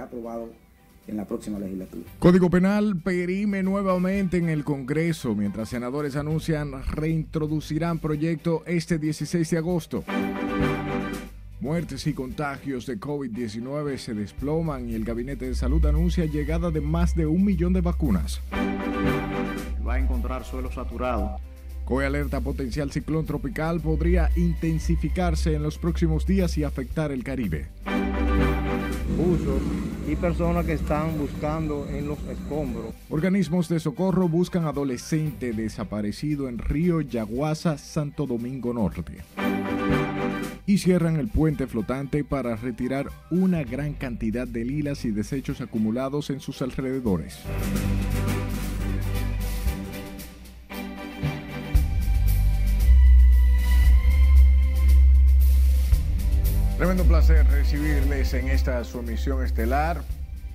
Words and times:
será 0.00 0.04
aprobado 0.04 0.50
en 1.06 1.16
la 1.16 1.24
próxima 1.24 1.58
legislatura. 1.58 2.04
Código 2.18 2.50
Penal 2.50 3.00
perime 3.02 3.62
nuevamente 3.62 4.36
en 4.36 4.48
el 4.48 4.64
Congreso, 4.64 5.34
mientras 5.34 5.68
senadores 5.68 6.16
anuncian 6.16 6.82
reintroducirán 6.84 7.98
proyecto 7.98 8.62
este 8.66 8.98
16 8.98 9.50
de 9.50 9.58
agosto. 9.58 10.04
Muertes 11.60 12.06
y 12.06 12.14
contagios 12.14 12.86
de 12.86 12.98
COVID-19 12.98 13.98
se 13.98 14.14
desploman 14.14 14.88
y 14.88 14.94
el 14.94 15.04
Gabinete 15.04 15.46
de 15.46 15.54
Salud 15.54 15.84
anuncia 15.84 16.24
llegada 16.24 16.70
de 16.70 16.80
más 16.80 17.14
de 17.14 17.26
un 17.26 17.44
millón 17.44 17.74
de 17.74 17.82
vacunas. 17.82 18.40
Va 19.86 19.94
a 19.94 19.98
encontrar 19.98 20.44
suelo 20.44 20.72
saturado. 20.72 21.36
COE 21.84 22.06
alerta 22.06 22.40
potencial 22.40 22.92
ciclón 22.92 23.26
tropical 23.26 23.80
podría 23.80 24.30
intensificarse 24.36 25.54
en 25.54 25.62
los 25.62 25.76
próximos 25.76 26.24
días 26.24 26.56
y 26.56 26.64
afectar 26.64 27.10
el 27.10 27.24
Caribe. 27.24 27.68
Usos 29.18 29.60
y 30.08 30.16
personas 30.16 30.66
que 30.66 30.72
están 30.72 31.18
buscando 31.18 31.86
en 31.88 32.08
los 32.08 32.18
escombros. 32.24 32.94
Organismos 33.08 33.68
de 33.68 33.80
socorro 33.80 34.28
buscan 34.28 34.64
adolescente 34.64 35.52
desaparecido 35.52 36.48
en 36.48 36.58
Río 36.58 37.00
Yaguasa, 37.00 37.78
Santo 37.78 38.26
Domingo 38.26 38.72
Norte. 38.72 39.18
Y 40.66 40.78
cierran 40.78 41.16
el 41.16 41.28
puente 41.28 41.66
flotante 41.66 42.24
para 42.24 42.56
retirar 42.56 43.08
una 43.30 43.62
gran 43.62 43.94
cantidad 43.94 44.46
de 44.46 44.64
lilas 44.64 45.04
y 45.04 45.10
desechos 45.10 45.60
acumulados 45.60 46.30
en 46.30 46.40
sus 46.40 46.62
alrededores. 46.62 47.40
Tremendo 56.80 57.04
placer 57.04 57.46
recibirles 57.46 58.32
en 58.32 58.48
esta 58.48 58.82
su 58.84 59.00
emisión 59.00 59.44
estelar, 59.44 60.02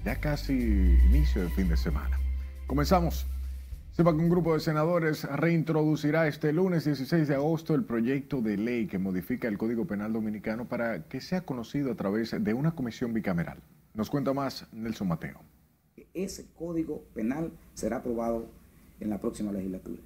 ya 0.03 0.19
casi 0.19 0.53
inicio 0.53 1.43
del 1.43 1.51
fin 1.51 1.69
de 1.69 1.77
semana. 1.77 2.19
Comenzamos. 2.65 3.27
Sepa 3.91 4.11
que 4.11 4.23
un 4.23 4.29
grupo 4.31 4.55
de 4.55 4.59
senadores 4.59 5.23
reintroducirá 5.25 6.27
este 6.27 6.51
lunes 6.51 6.83
16 6.85 7.27
de 7.27 7.35
agosto 7.35 7.75
el 7.75 7.83
proyecto 7.83 8.41
de 8.41 8.57
ley 8.57 8.87
que 8.87 8.97
modifica 8.97 9.47
el 9.47 9.59
Código 9.59 9.85
Penal 9.85 10.13
Dominicano 10.13 10.65
para 10.65 11.03
que 11.03 11.21
sea 11.21 11.41
conocido 11.41 11.91
a 11.91 11.95
través 11.95 12.35
de 12.43 12.53
una 12.55 12.71
comisión 12.71 13.13
bicameral. 13.13 13.59
Nos 13.93 14.09
cuenta 14.09 14.33
más 14.33 14.65
Nelson 14.73 15.07
Mateo. 15.07 15.41
Ese 16.15 16.47
Código 16.57 17.03
Penal 17.13 17.51
será 17.75 17.97
aprobado 17.97 18.47
en 18.99 19.11
la 19.11 19.19
próxima 19.19 19.51
legislatura. 19.51 20.01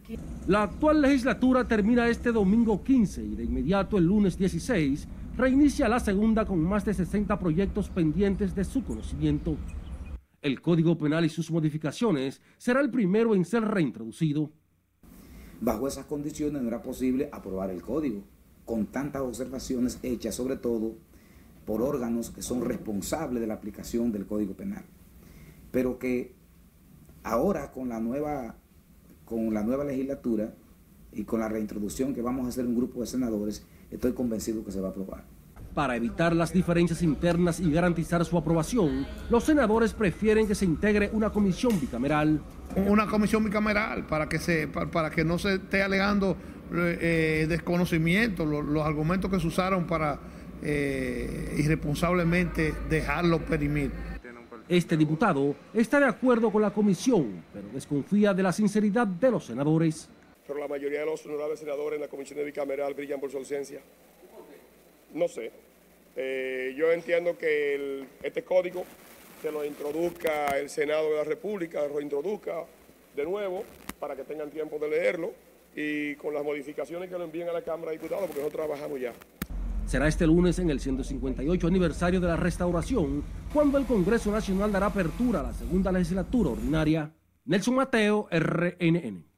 La 0.48 0.64
actual 0.64 1.02
legislatura 1.02 1.66
termina 1.66 2.10
este 2.10 2.34
domingo 2.34 2.84
15 2.84 3.24
y 3.24 3.36
de 3.36 3.44
inmediato 3.46 3.98
el 3.98 4.04
lunes 4.04 4.38
16 4.38 5.08
reinicia 5.38 5.88
la 5.88 6.00
segunda 6.00 6.46
con 6.46 6.60
más 6.64 6.86
de 6.86 6.94
60 6.94 7.40
proyectos 7.40 7.90
pendientes 7.90 8.56
de 8.56 8.64
su 8.64 8.84
conocimiento. 8.84 9.56
El 10.42 10.62
Código 10.62 10.98
Penal 10.98 11.26
y 11.26 11.30
sus 11.30 11.52
modificaciones 11.52 12.42
será 12.58 12.82
el 12.82 12.90
primero 12.90 13.36
en 13.36 13.46
ser 13.46 13.64
reintroducido. 13.64 14.52
Bajo 15.62 15.88
esas 15.88 16.06
condiciones 16.06 16.62
no 16.62 16.70
era 16.70 16.82
posible 16.82 17.30
aprobar 17.32 17.70
el 17.70 17.82
código, 17.82 18.24
con 18.64 18.86
tantas 18.86 19.22
observaciones 19.22 20.00
hechas 20.04 20.36
sobre 20.36 20.56
todo 20.56 20.96
por 21.66 21.82
órganos 21.82 22.32
que 22.32 22.42
son 22.42 22.62
responsables 22.62 23.42
de 23.42 23.48
la 23.48 23.56
aplicación 23.56 24.12
del 24.12 24.26
Código 24.26 24.54
Penal. 24.54 24.86
Pero 25.72 26.00
que 26.00 26.34
ahora 27.24 27.72
con 27.72 27.90
la 27.90 28.00
nueva, 28.00 28.56
con 29.26 29.54
la 29.54 29.64
nueva 29.64 29.84
legislatura 29.84 30.56
y 31.12 31.26
con 31.26 31.42
la 31.42 31.50
reintroducción 31.50 32.14
que 32.14 32.22
vamos 32.22 32.46
a 32.46 32.50
hacer 32.50 32.66
un 32.66 32.76
grupo 32.76 33.02
de 33.02 33.08
senadores, 33.08 33.66
estoy 33.92 34.14
convencido 34.14 34.64
que 34.64 34.72
se 34.72 34.80
va 34.80 34.90
a 34.90 34.92
aprobar. 34.92 35.24
Para 35.74 35.96
evitar 35.96 36.36
las 36.36 36.52
diferencias 36.52 37.02
internas 37.04 37.60
y 37.60 37.72
garantizar 37.72 38.26
su 38.26 38.38
aprobación, 38.38 39.06
los 39.30 39.44
senadores 39.44 39.94
prefieren 39.94 40.48
que 40.48 40.56
se 40.56 40.66
integre 40.66 41.10
una 41.14 41.30
comisión 41.30 41.80
bicameral. 41.80 42.42
Una 42.88 43.08
comisión 43.08 43.44
bicameral 43.44 44.06
para 44.06 44.28
que, 44.28 44.40
se, 44.40 44.68
para, 44.68 45.10
que 45.10 45.24
no 45.24 45.38
se 45.38 45.56
esté 45.56 45.84
alegando 45.84 46.36
eh, 46.74 47.46
desconocimiento, 47.48 48.46
los, 48.46 48.86
argumentos 48.86 49.32
que 49.32 49.40
se 49.40 49.48
usaron 49.48 49.86
para 49.86 50.20
eh, 50.62 51.56
irresponsablemente 51.58 52.74
dejarlo 52.90 53.40
perimir. 53.40 53.92
Este 54.68 54.96
diputado 54.96 55.56
está 55.74 56.00
de 56.00 56.06
acuerdo 56.06 56.52
con 56.52 56.62
la 56.62 56.70
comisión, 56.72 57.44
pero 57.52 57.70
desconfía 57.74 58.34
de 58.34 58.44
la 58.44 58.52
sinceridad 58.52 59.08
de 59.08 59.32
los 59.32 59.46
senadores 59.46 60.10
pero 60.50 60.60
la 60.60 60.68
mayoría 60.68 61.02
de 61.02 61.06
los 61.06 61.24
honorables 61.28 61.60
senadores 61.60 61.98
en 61.98 62.02
la 62.02 62.08
comisión 62.08 62.44
bicameral 62.44 62.96
brillan 62.96 63.20
por 63.20 63.30
su 63.30 63.38
ausencia. 63.38 63.82
No 65.14 65.28
sé. 65.28 65.52
Eh, 66.16 66.74
yo 66.76 66.92
entiendo 66.92 67.38
que 67.38 68.08
este 68.24 68.42
código 68.42 68.84
se 69.44 69.52
lo 69.52 69.64
introduzca 69.64 70.58
el 70.58 70.72
Senado 70.72 71.12
de 71.12 71.18
la 71.18 71.24
República, 71.24 71.86
lo 71.86 72.02
introduzca 72.02 72.66
de 73.16 73.24
nuevo 73.26 73.64
para 74.00 74.16
que 74.16 74.24
tengan 74.24 74.50
tiempo 74.50 74.80
de 74.80 74.90
leerlo 74.90 75.34
y 75.76 76.16
con 76.16 76.34
las 76.34 76.44
modificaciones 76.44 77.12
que 77.12 77.18
lo 77.20 77.26
envíen 77.26 77.48
a 77.48 77.54
la 77.54 77.62
Cámara 77.62 77.92
de 77.92 78.00
Diputados, 78.00 78.26
porque 78.26 78.42
nosotros 78.42 78.66
trabajamos 78.66 79.00
ya. 79.00 79.14
Será 79.86 80.08
este 80.08 80.26
lunes 80.26 80.58
en 80.58 80.72
el 80.72 80.80
158 80.80 81.68
aniversario 81.68 82.20
de 82.20 82.28
la 82.28 82.38
restauración, 82.38 83.24
cuando 83.54 83.78
el 83.78 83.86
Congreso 83.86 84.32
Nacional 84.32 84.72
dará 84.72 84.88
apertura 84.88 85.42
a 85.42 85.44
la 85.44 85.54
segunda 85.54 85.92
legislatura 85.92 86.50
ordinaria. 86.50 87.14
Nelson 87.46 87.76
Mateo, 87.76 88.28
RNN. 88.32 89.29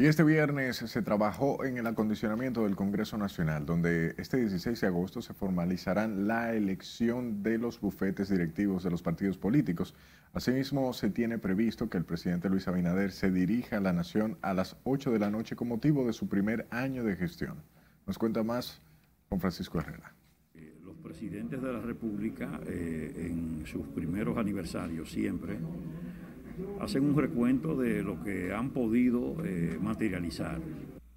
Y 0.00 0.06
este 0.06 0.24
viernes 0.24 0.78
se 0.78 1.02
trabajó 1.02 1.62
en 1.62 1.76
el 1.76 1.86
acondicionamiento 1.86 2.64
del 2.64 2.74
Congreso 2.74 3.18
Nacional, 3.18 3.66
donde 3.66 4.14
este 4.16 4.38
16 4.38 4.80
de 4.80 4.86
agosto 4.86 5.20
se 5.20 5.34
formalizarán 5.34 6.26
la 6.26 6.54
elección 6.54 7.42
de 7.42 7.58
los 7.58 7.78
bufetes 7.78 8.30
directivos 8.30 8.82
de 8.82 8.90
los 8.90 9.02
partidos 9.02 9.36
políticos. 9.36 9.94
Asimismo, 10.32 10.94
se 10.94 11.10
tiene 11.10 11.36
previsto 11.36 11.90
que 11.90 11.98
el 11.98 12.06
presidente 12.06 12.48
Luis 12.48 12.66
Abinader 12.66 13.12
se 13.12 13.30
dirija 13.30 13.76
a 13.76 13.80
la 13.80 13.92
nación 13.92 14.38
a 14.40 14.54
las 14.54 14.78
8 14.84 15.10
de 15.10 15.18
la 15.18 15.30
noche 15.30 15.54
con 15.54 15.68
motivo 15.68 16.06
de 16.06 16.14
su 16.14 16.30
primer 16.30 16.66
año 16.70 17.04
de 17.04 17.14
gestión. 17.16 17.56
Nos 18.06 18.16
cuenta 18.16 18.42
más 18.42 18.80
con 19.28 19.38
Francisco 19.38 19.80
Herrera. 19.80 20.14
Eh, 20.54 20.78
los 20.82 20.96
presidentes 20.96 21.60
de 21.60 21.72
la 21.74 21.80
República, 21.80 22.58
eh, 22.66 23.26
en 23.28 23.66
sus 23.66 23.86
primeros 23.88 24.38
aniversarios 24.38 25.10
siempre, 25.12 25.58
hacen 26.80 27.04
un 27.04 27.16
recuento 27.16 27.76
de 27.76 28.02
lo 28.02 28.22
que 28.22 28.52
han 28.52 28.70
podido 28.70 29.36
eh, 29.44 29.78
materializar. 29.80 30.60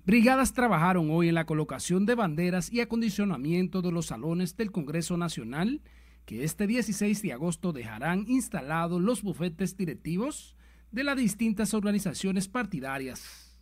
Brigadas 0.05 0.53
trabajaron 0.53 1.09
hoy 1.11 1.29
en 1.29 1.35
la 1.35 1.45
colocación 1.45 2.05
de 2.05 2.15
banderas 2.15 2.71
y 2.71 2.81
acondicionamiento 2.81 3.81
de 3.81 3.91
los 3.91 4.07
salones 4.07 4.57
del 4.57 4.71
Congreso 4.71 5.15
Nacional, 5.15 5.81
que 6.25 6.43
este 6.43 6.67
16 6.67 7.21
de 7.21 7.33
agosto 7.33 7.71
dejarán 7.71 8.25
instalados 8.27 9.01
los 9.01 9.21
bufetes 9.21 9.77
directivos 9.77 10.55
de 10.91 11.03
las 11.03 11.15
distintas 11.17 11.73
organizaciones 11.73 12.47
partidarias. 12.47 13.57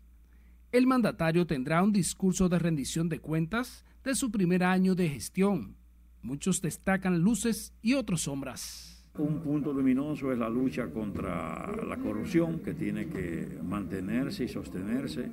El 0.72 0.88
mandatario 0.88 1.46
tendrá 1.46 1.84
un 1.84 1.92
discurso 1.92 2.50
de 2.50 2.58
rendición 2.58 3.08
de 3.10 3.20
cuentas 3.20 3.86
de 4.04 4.16
su 4.16 4.32
primer 4.32 4.64
año 4.64 4.96
de 4.96 5.10
gestión. 5.10 5.76
Muchos 6.22 6.62
destacan 6.62 7.20
luces 7.20 7.74
y 7.82 7.94
otros 7.94 8.22
sombras. 8.22 9.01
Un 9.18 9.42
punto 9.42 9.74
luminoso 9.74 10.32
es 10.32 10.40
la 10.40 10.50
lucha 10.50 10.88
contra 10.88 11.70
la 11.86 11.98
corrupción 11.98 12.60
que 12.60 12.74
tiene 12.74 13.08
que 13.08 13.46
mantenerse 13.62 14.46
y 14.46 14.48
sostenerse. 14.48 15.30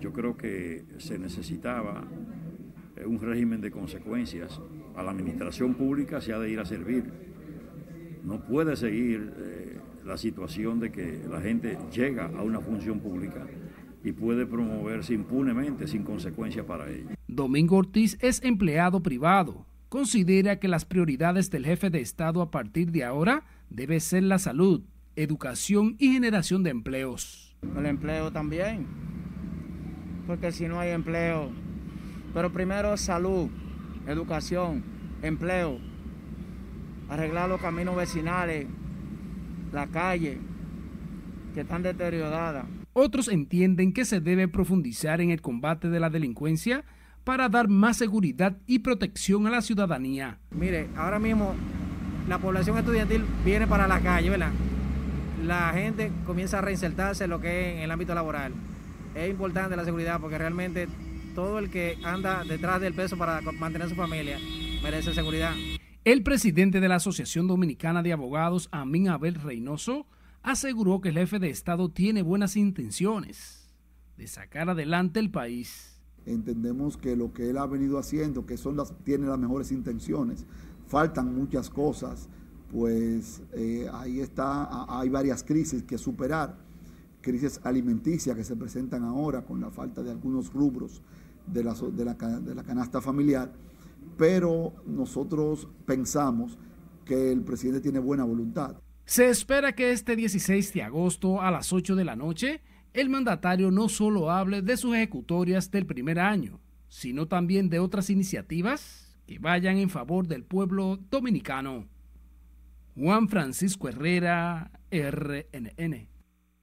Yo 0.00 0.12
creo 0.12 0.36
que 0.36 0.84
se 0.98 1.16
necesitaba 1.16 2.02
eh, 2.96 3.06
un 3.06 3.20
régimen 3.20 3.60
de 3.60 3.70
consecuencias. 3.70 4.60
A 4.96 5.02
la 5.04 5.12
administración 5.12 5.74
pública 5.74 6.20
se 6.20 6.32
ha 6.32 6.40
de 6.40 6.50
ir 6.50 6.58
a 6.58 6.64
servir. 6.64 7.04
No 8.24 8.40
puede 8.40 8.74
seguir 8.74 9.32
eh, 9.38 9.78
la 10.04 10.16
situación 10.16 10.80
de 10.80 10.90
que 10.90 11.20
la 11.30 11.40
gente 11.40 11.78
llega 11.94 12.26
a 12.36 12.42
una 12.42 12.60
función 12.60 12.98
pública 12.98 13.46
y 14.02 14.10
puede 14.10 14.44
promoverse 14.44 15.14
impunemente 15.14 15.86
sin 15.86 16.02
consecuencia 16.02 16.66
para 16.66 16.90
ello. 16.90 17.10
Domingo 17.28 17.76
Ortiz 17.76 18.18
es 18.20 18.42
empleado 18.42 19.00
privado 19.00 19.66
considera 19.92 20.58
que 20.58 20.68
las 20.68 20.86
prioridades 20.86 21.50
del 21.50 21.66
jefe 21.66 21.90
de 21.90 22.00
Estado 22.00 22.40
a 22.40 22.50
partir 22.50 22.92
de 22.92 23.04
ahora 23.04 23.44
debe 23.68 24.00
ser 24.00 24.22
la 24.22 24.38
salud, 24.38 24.80
educación 25.16 25.96
y 25.98 26.14
generación 26.14 26.62
de 26.62 26.70
empleos. 26.70 27.54
El 27.76 27.84
empleo 27.84 28.32
también, 28.32 28.86
porque 30.26 30.50
si 30.50 30.66
no 30.66 30.80
hay 30.80 30.92
empleo, 30.92 31.50
pero 32.32 32.50
primero 32.50 32.96
salud, 32.96 33.50
educación, 34.06 34.82
empleo, 35.20 35.78
arreglar 37.10 37.50
los 37.50 37.60
caminos 37.60 37.94
vecinales, 37.94 38.66
la 39.74 39.88
calle, 39.88 40.38
que 41.52 41.60
están 41.60 41.82
deterioradas. 41.82 42.64
Otros 42.94 43.28
entienden 43.28 43.92
que 43.92 44.06
se 44.06 44.20
debe 44.20 44.48
profundizar 44.48 45.20
en 45.20 45.28
el 45.28 45.42
combate 45.42 45.90
de 45.90 46.00
la 46.00 46.08
delincuencia 46.08 46.82
para 47.24 47.48
dar 47.48 47.68
más 47.68 47.96
seguridad 47.96 48.56
y 48.66 48.80
protección 48.80 49.46
a 49.46 49.50
la 49.50 49.62
ciudadanía. 49.62 50.38
Mire, 50.50 50.88
ahora 50.96 51.18
mismo 51.18 51.54
la 52.28 52.38
población 52.38 52.78
estudiantil 52.78 53.24
viene 53.44 53.66
para 53.66 53.86
la 53.86 54.00
calle, 54.00 54.30
¿verdad? 54.30 54.52
La 55.44 55.72
gente 55.72 56.12
comienza 56.24 56.58
a 56.58 56.60
reinsertarse 56.60 57.24
en 57.24 57.30
lo 57.30 57.40
que 57.40 57.70
es 57.70 57.76
en 57.76 57.82
el 57.82 57.90
ámbito 57.90 58.14
laboral. 58.14 58.52
Es 59.14 59.28
importante 59.28 59.76
la 59.76 59.84
seguridad 59.84 60.20
porque 60.20 60.38
realmente 60.38 60.88
todo 61.34 61.58
el 61.58 61.70
que 61.70 61.98
anda 62.04 62.44
detrás 62.44 62.80
del 62.80 62.94
peso 62.94 63.16
para 63.16 63.40
mantener 63.40 63.88
su 63.88 63.94
familia 63.94 64.38
merece 64.82 65.14
seguridad. 65.14 65.52
El 66.04 66.22
presidente 66.22 66.80
de 66.80 66.88
la 66.88 66.96
Asociación 66.96 67.46
Dominicana 67.46 68.02
de 68.02 68.12
Abogados, 68.12 68.68
Amin 68.72 69.08
Abel 69.08 69.36
Reynoso, 69.36 70.06
aseguró 70.42 71.00
que 71.00 71.10
el 71.10 71.14
jefe 71.16 71.38
de 71.38 71.50
Estado 71.50 71.88
tiene 71.90 72.22
buenas 72.22 72.56
intenciones 72.56 73.72
de 74.16 74.26
sacar 74.26 74.68
adelante 74.68 75.20
el 75.20 75.30
país. 75.30 75.91
Entendemos 76.26 76.96
que 76.96 77.16
lo 77.16 77.32
que 77.32 77.50
él 77.50 77.58
ha 77.58 77.66
venido 77.66 77.98
haciendo, 77.98 78.46
que 78.46 78.56
son 78.56 78.76
las, 78.76 78.92
tiene 79.04 79.26
las 79.26 79.38
mejores 79.38 79.72
intenciones, 79.72 80.44
faltan 80.86 81.34
muchas 81.34 81.68
cosas, 81.68 82.28
pues 82.70 83.42
eh, 83.52 83.88
ahí 83.92 84.20
está, 84.20 84.86
hay 84.88 85.08
varias 85.08 85.42
crisis 85.42 85.82
que 85.82 85.98
superar, 85.98 86.56
crisis 87.20 87.60
alimenticias 87.64 88.36
que 88.36 88.44
se 88.44 88.56
presentan 88.56 89.04
ahora 89.04 89.44
con 89.44 89.60
la 89.60 89.70
falta 89.70 90.02
de 90.02 90.10
algunos 90.10 90.52
rubros 90.52 91.02
de 91.46 91.64
la, 91.64 91.74
de 91.74 92.04
la, 92.04 92.14
de 92.14 92.54
la 92.54 92.62
canasta 92.62 93.00
familiar, 93.00 93.52
pero 94.16 94.72
nosotros 94.86 95.68
pensamos 95.84 96.56
que 97.04 97.32
el 97.32 97.42
presidente 97.42 97.80
tiene 97.80 97.98
buena 97.98 98.24
voluntad. 98.24 98.76
Se 99.04 99.28
espera 99.28 99.74
que 99.74 99.90
este 99.90 100.16
16 100.16 100.72
de 100.72 100.82
agosto 100.82 101.42
a 101.42 101.50
las 101.50 101.72
8 101.72 101.96
de 101.96 102.04
la 102.04 102.16
noche 102.16 102.62
el 102.94 103.08
mandatario 103.08 103.70
no 103.70 103.88
solo 103.88 104.30
hable 104.30 104.62
de 104.62 104.76
sus 104.76 104.94
ejecutorias 104.94 105.70
del 105.70 105.86
primer 105.86 106.18
año, 106.18 106.60
sino 106.88 107.26
también 107.26 107.70
de 107.70 107.78
otras 107.78 108.10
iniciativas 108.10 109.16
que 109.26 109.38
vayan 109.38 109.78
en 109.78 109.88
favor 109.88 110.26
del 110.26 110.44
pueblo 110.44 110.98
dominicano. 111.10 111.86
Juan 112.94 113.28
Francisco 113.28 113.88
Herrera, 113.88 114.70
RNN. 114.90 116.08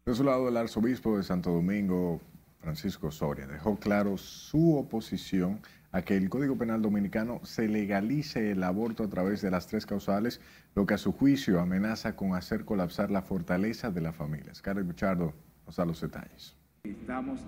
De 0.06 0.16
su 0.16 0.24
lado, 0.24 0.50
el 0.50 0.58
arzobispo 0.58 1.18
de 1.18 1.24
Santo 1.24 1.52
Domingo, 1.52 2.22
Francisco 2.60 3.10
Soria, 3.10 3.48
dejó 3.48 3.78
claro 3.78 4.18
su 4.18 4.76
oposición 4.76 5.60
a 5.92 6.04
que 6.04 6.16
el 6.16 6.30
Código 6.30 6.56
Penal 6.56 6.84
Dominicano 6.84 7.42
se 7.44 7.68
legalice 7.68 8.52
el 8.52 8.64
aborto 8.64 9.04
a 9.04 9.10
través 9.10 9.42
de 9.42 9.50
las 9.50 9.66
tres 9.66 9.88
causales, 9.88 10.40
lo 10.76 10.86
que 10.86 10.94
a 10.94 11.00
su 11.00 11.12
juicio 11.12 11.60
amenaza 11.60 12.16
con 12.16 12.36
hacer 12.36 12.66
colapsar 12.66 13.10
la 13.10 13.24
fortaleza 13.24 13.90
de 13.90 14.02
la 14.02 14.14
familia. 14.14 14.54
Carlos 14.62 14.86
Buchardo 14.86 15.34
da 15.75 15.86
los 15.86 16.01
detalles. 16.01 16.56
Estamos 16.83 17.39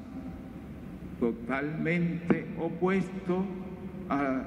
totalmente 1.19 2.47
opuestos 2.59 3.45
a, 4.09 4.43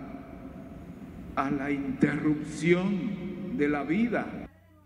a 1.36 1.50
la 1.50 1.70
interrupción 1.70 3.56
de 3.56 3.68
la 3.68 3.82
vida 3.84 4.44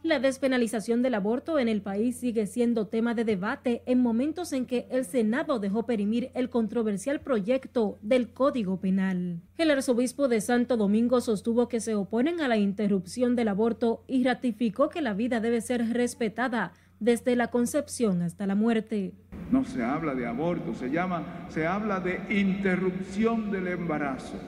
la 0.08 0.20
despenalización 0.20 1.02
del 1.02 1.14
aborto 1.14 1.58
en 1.58 1.68
el 1.68 1.82
país 1.82 2.16
sigue 2.16 2.46
siendo 2.46 2.86
tema 2.86 3.14
de 3.14 3.24
debate 3.24 3.82
en 3.84 4.00
momentos 4.00 4.52
en 4.54 4.64
que 4.64 4.86
el 4.90 5.04
Senado 5.04 5.58
dejó 5.58 5.86
perimir 5.86 6.30
el 6.34 6.48
controversial 6.48 7.20
proyecto 7.20 7.98
del 8.00 8.32
Código 8.32 8.80
Penal. 8.80 9.42
El 9.58 9.70
arzobispo 9.70 10.28
de 10.28 10.40
Santo 10.40 10.78
Domingo 10.78 11.20
sostuvo 11.20 11.68
que 11.68 11.80
se 11.80 11.94
oponen 11.94 12.40
a 12.40 12.48
la 12.48 12.56
interrupción 12.56 13.36
del 13.36 13.48
aborto 13.48 14.04
y 14.06 14.24
ratificó 14.24 14.88
que 14.88 15.02
la 15.02 15.14
vida 15.14 15.40
debe 15.40 15.60
ser 15.60 15.92
respetada 15.92 16.72
desde 17.00 17.36
la 17.36 17.48
concepción 17.48 18.22
hasta 18.22 18.46
la 18.46 18.54
muerte. 18.54 19.12
No 19.50 19.64
se 19.64 19.82
habla 19.82 20.14
de 20.14 20.26
aborto, 20.26 20.74
se 20.74 20.90
llama, 20.90 21.46
se 21.48 21.66
habla 21.66 22.00
de 22.00 22.20
interrupción 22.30 23.50
del 23.50 23.68
embarazo. 23.68 24.38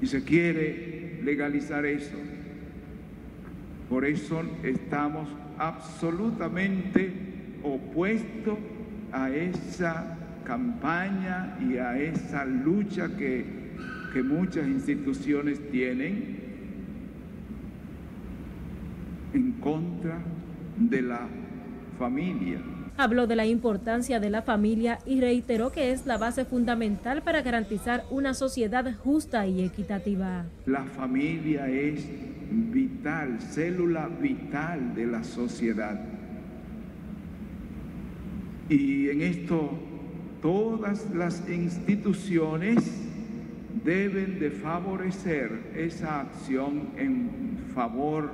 Y 0.00 0.06
se 0.06 0.22
quiere 0.22 1.20
legalizar 1.24 1.86
eso. 1.86 2.16
Por 3.88 4.04
eso 4.04 4.42
estamos 4.62 5.28
absolutamente 5.58 7.12
opuestos 7.62 8.58
a 9.12 9.30
esa 9.30 10.18
campaña 10.44 11.58
y 11.60 11.78
a 11.78 11.98
esa 11.98 12.44
lucha 12.44 13.16
que, 13.16 13.44
que 14.12 14.22
muchas 14.22 14.66
instituciones 14.66 15.58
tienen 15.70 16.36
en 19.32 19.52
contra 19.52 20.18
de 20.76 21.02
la 21.02 21.28
familia. 21.98 22.60
Habló 22.98 23.26
de 23.26 23.36
la 23.36 23.44
importancia 23.44 24.20
de 24.20 24.30
la 24.30 24.40
familia 24.42 24.98
y 25.04 25.20
reiteró 25.20 25.70
que 25.70 25.92
es 25.92 26.06
la 26.06 26.16
base 26.16 26.46
fundamental 26.46 27.22
para 27.22 27.42
garantizar 27.42 28.04
una 28.10 28.32
sociedad 28.32 28.90
justa 28.96 29.46
y 29.46 29.62
equitativa. 29.62 30.46
La 30.64 30.84
familia 30.84 31.68
es 31.68 32.08
vital, 32.50 33.38
célula 33.40 34.08
vital 34.08 34.94
de 34.94 35.06
la 35.06 35.24
sociedad. 35.24 36.00
Y 38.68 39.10
en 39.10 39.20
esto 39.20 39.78
todas 40.40 41.10
las 41.14 41.48
instituciones 41.48 43.06
deben 43.84 44.38
de 44.38 44.50
favorecer 44.50 45.50
esa 45.76 46.20
acción 46.20 46.88
en 46.96 47.58
favor 47.74 48.30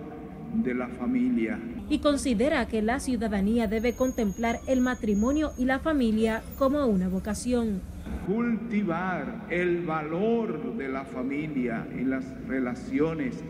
de 0.52 0.74
la 0.74 0.88
familia. 0.88 1.58
Y 1.88 1.98
considera 1.98 2.66
que 2.66 2.82
la 2.82 3.00
ciudadanía 3.00 3.66
debe 3.66 3.94
contemplar 3.94 4.60
el 4.66 4.80
matrimonio 4.80 5.52
y 5.58 5.64
la 5.64 5.78
familia 5.78 6.42
como 6.58 6.86
una 6.86 7.08
vocación. 7.08 7.80
Cultivar 8.26 9.46
el 9.50 9.84
valor 9.84 10.76
de 10.76 10.88
la 10.88 11.04
familia 11.04 11.86
y 11.98 12.04
las 12.04 12.24
relaciones 12.46 13.42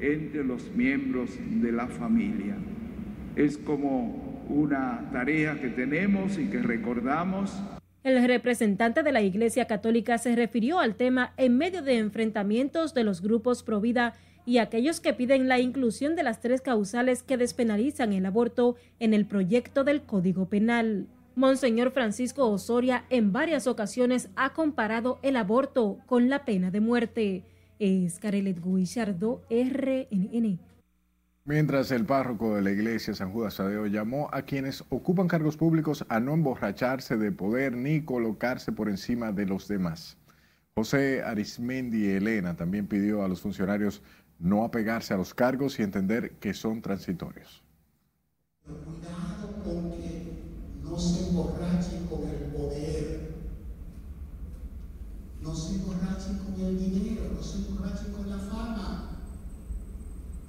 entre 0.00 0.44
los 0.44 0.70
miembros 0.74 1.30
de 1.38 1.72
la 1.72 1.86
familia. 1.86 2.56
Es 3.36 3.56
como 3.58 4.30
una 4.48 5.08
tarea 5.12 5.60
que 5.60 5.68
tenemos 5.68 6.38
y 6.38 6.46
que 6.46 6.60
recordamos. 6.60 7.62
El 8.02 8.26
representante 8.26 9.02
de 9.02 9.12
la 9.12 9.20
Iglesia 9.20 9.66
Católica 9.66 10.18
se 10.18 10.34
refirió 10.34 10.80
al 10.80 10.96
tema 10.96 11.32
en 11.36 11.56
medio 11.58 11.82
de 11.82 11.98
enfrentamientos 11.98 12.94
de 12.94 13.04
los 13.04 13.20
grupos 13.20 13.62
pro 13.62 13.80
vida 13.80 14.14
y 14.46 14.58
aquellos 14.58 15.00
que 15.00 15.12
piden 15.12 15.48
la 15.48 15.60
inclusión 15.60 16.16
de 16.16 16.22
las 16.22 16.40
tres 16.40 16.60
causales 16.60 17.22
que 17.22 17.36
despenalizan 17.36 18.12
el 18.12 18.26
aborto 18.26 18.76
en 18.98 19.14
el 19.14 19.26
proyecto 19.26 19.84
del 19.84 20.02
Código 20.02 20.48
Penal. 20.48 21.06
Monseñor 21.34 21.92
Francisco 21.92 22.48
Osoria 22.48 23.04
en 23.10 23.32
varias 23.32 23.66
ocasiones 23.66 24.28
ha 24.36 24.52
comparado 24.52 25.18
el 25.22 25.36
aborto 25.36 25.98
con 26.06 26.28
la 26.28 26.44
pena 26.44 26.70
de 26.70 26.80
muerte 26.80 27.44
es 27.80 28.18
Carelet 28.18 28.62
Guillardo, 28.62 29.42
RNN. 29.48 30.60
Mientras 31.46 31.90
el 31.90 32.04
párroco 32.04 32.54
de 32.54 32.62
la 32.62 32.70
iglesia 32.70 33.14
San 33.14 33.32
Judas 33.32 33.56
Tadeo 33.56 33.86
llamó 33.86 34.28
a 34.32 34.42
quienes 34.42 34.84
ocupan 34.90 35.26
cargos 35.26 35.56
públicos 35.56 36.04
a 36.10 36.20
no 36.20 36.34
emborracharse 36.34 37.16
de 37.16 37.32
poder 37.32 37.74
ni 37.74 38.04
colocarse 38.04 38.70
por 38.70 38.90
encima 38.90 39.32
de 39.32 39.46
los 39.46 39.66
demás. 39.66 40.18
José 40.74 41.22
Arismendi 41.22 42.10
Elena 42.10 42.54
también 42.54 42.86
pidió 42.86 43.24
a 43.24 43.28
los 43.28 43.40
funcionarios 43.40 44.02
no 44.40 44.64
apegarse 44.64 45.14
a 45.14 45.16
los 45.16 45.32
cargos 45.34 45.78
y 45.78 45.82
entender 45.82 46.32
que 46.38 46.52
son 46.54 46.82
transitorios. 46.82 47.62
Cuidado 48.64 49.62
con 49.62 49.92
que 49.92 50.42
no 50.82 50.98
se 50.98 51.28
emborrachen 51.28 52.06
con 52.08 52.28
el 52.28 52.50
poder 52.52 53.30
no 55.42 55.54
se 55.54 55.76
emborrachen 55.76 56.38
con 56.38 56.60
el 56.60 56.78
dinero, 56.78 57.30
no 57.34 57.42
se 57.42 57.58
emborrachen 57.58 58.12
con 58.12 58.28
la 58.28 58.38
fama. 58.38 59.10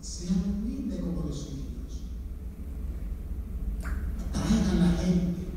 Sean 0.01 0.43
humildes 0.45 1.00
como 1.00 1.21
los 1.21 1.50
niños. 1.50 2.03
Traigan 4.31 4.81
a 4.81 4.86
la 4.86 4.91
gente. 4.98 5.48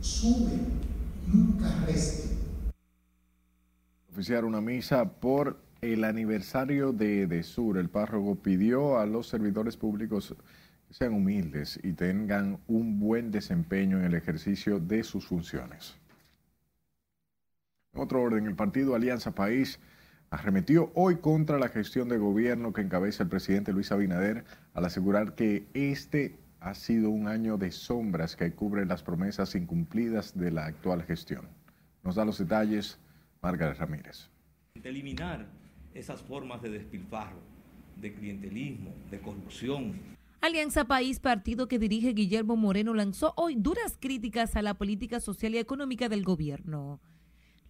Suben, 0.00 0.66
nunca 1.26 1.84
resten. 1.86 2.38
Oficiar 4.10 4.44
una 4.44 4.60
misa 4.60 5.04
por 5.04 5.60
el 5.80 6.04
aniversario 6.04 6.92
de, 6.92 7.26
de 7.26 7.42
Sur. 7.42 7.78
El 7.78 7.88
párroco 7.88 8.36
pidió 8.36 8.98
a 8.98 9.06
los 9.06 9.28
servidores 9.28 9.76
públicos 9.76 10.34
que 10.88 10.94
sean 10.94 11.14
humildes 11.14 11.78
y 11.82 11.92
tengan 11.92 12.58
un 12.66 12.98
buen 12.98 13.30
desempeño 13.30 13.98
en 13.98 14.04
el 14.04 14.14
ejercicio 14.14 14.78
de 14.78 15.02
sus 15.04 15.26
funciones. 15.26 15.96
Otro 17.94 18.22
orden, 18.22 18.46
el 18.46 18.54
partido 18.54 18.94
Alianza 18.94 19.34
País 19.34 19.80
arremetió 20.30 20.92
hoy 20.94 21.16
contra 21.16 21.58
la 21.58 21.68
gestión 21.68 22.08
de 22.08 22.18
gobierno 22.18 22.72
que 22.72 22.82
encabeza 22.82 23.24
el 23.24 23.28
presidente 23.28 23.72
Luis 23.72 23.90
Abinader 23.90 24.44
al 24.74 24.84
asegurar 24.84 25.34
que 25.34 25.66
este 25.74 26.38
ha 26.60 26.74
sido 26.74 27.10
un 27.10 27.26
año 27.26 27.56
de 27.56 27.72
sombras 27.72 28.36
que 28.36 28.52
cubre 28.52 28.86
las 28.86 29.02
promesas 29.02 29.54
incumplidas 29.54 30.38
de 30.38 30.52
la 30.52 30.66
actual 30.66 31.02
gestión. 31.02 31.48
Nos 32.04 32.14
da 32.14 32.24
los 32.24 32.38
detalles 32.38 32.98
Margaret 33.42 33.78
Ramírez. 33.78 34.28
eliminar 34.74 35.46
esas 35.94 36.22
formas 36.22 36.62
de 36.62 36.70
despilfarro, 36.70 37.40
de 37.96 38.14
clientelismo, 38.14 38.94
de 39.10 39.20
corrupción. 39.20 39.94
Alianza 40.40 40.86
País, 40.86 41.20
partido 41.20 41.68
que 41.68 41.78
dirige 41.78 42.14
Guillermo 42.14 42.56
Moreno, 42.56 42.94
lanzó 42.94 43.34
hoy 43.36 43.56
duras 43.56 43.98
críticas 44.00 44.56
a 44.56 44.62
la 44.62 44.74
política 44.74 45.20
social 45.20 45.54
y 45.54 45.58
económica 45.58 46.08
del 46.08 46.24
gobierno. 46.24 47.00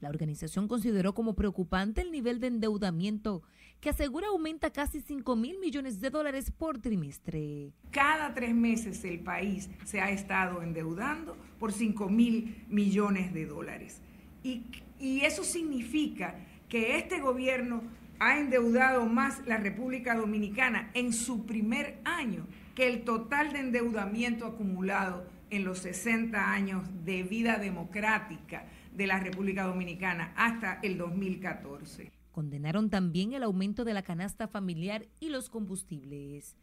La 0.01 0.09
organización 0.09 0.67
consideró 0.67 1.15
como 1.15 1.35
preocupante 1.35 2.01
el 2.01 2.11
nivel 2.11 2.41
de 2.41 2.47
endeudamiento 2.47 3.43
que 3.81 3.91
asegura 3.91 4.29
aumenta 4.29 4.71
casi 4.71 5.01
5 5.01 5.37
mil 5.37 5.59
millones 5.59 6.01
de 6.01 6.11
dólares 6.11 6.51
por 6.51 6.79
trimestre. 6.79 7.73
Cada 7.91 8.33
tres 8.35 8.55
meses 8.55 9.05
el 9.05 9.21
país 9.21 9.69
se 9.85 10.01
ha 10.01 10.11
estado 10.11 10.63
endeudando 10.63 11.37
por 11.59 11.73
5 11.73 12.09
mil 12.09 12.65
millones 12.69 13.33
de 13.35 13.47
dólares. 13.47 14.01
Y, 14.43 14.63
y 14.99 15.21
eso 15.23 15.45
significa 15.45 16.47
que 16.69 16.97
este 16.97 17.21
gobierno 17.21 17.83
ha 18.21 18.39
endeudado 18.39 19.07
más 19.07 19.45
la 19.47 19.57
República 19.57 20.15
Dominicana 20.15 20.91
en 20.93 21.13
su 21.15 21.47
primer 21.47 21.99
año 22.05 22.47
que 22.75 22.87
el 22.87 23.03
total 23.03 23.53
de 23.53 23.61
endeudamiento 23.61 24.47
acumulado 24.47 25.27
en 25.49 25.65
los 25.65 25.79
60 25.79 26.53
años 26.53 26.87
de 27.05 27.23
vida 27.23 27.59
democrática 27.59 28.67
de 28.95 29.07
la 29.07 29.19
República 29.19 29.65
Dominicana 29.65 30.35
hasta 30.37 30.81
el 30.83 30.99
2014. 30.99 32.13
Condenaron 32.31 32.91
también 32.91 33.33
el 33.33 33.43
aumento 33.43 33.85
de 33.85 33.95
la 33.95 34.03
canasta 34.03 34.47
familiar 34.47 35.07
y 35.19 35.31
los 35.31 35.49
combustibles. 35.49 36.55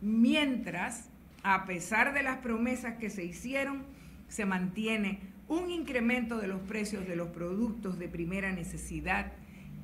Mientras, 0.00 1.10
a 1.42 1.66
pesar 1.66 2.14
de 2.14 2.22
las 2.22 2.38
promesas 2.38 2.96
que 2.96 3.10
se 3.10 3.24
hicieron, 3.24 3.84
se 4.28 4.46
mantiene 4.46 5.20
un 5.48 5.70
incremento 5.70 6.38
de 6.38 6.48
los 6.48 6.60
precios 6.62 7.06
de 7.06 7.14
los 7.14 7.28
productos 7.28 7.98
de 7.98 8.08
primera 8.08 8.52
necesidad 8.52 9.32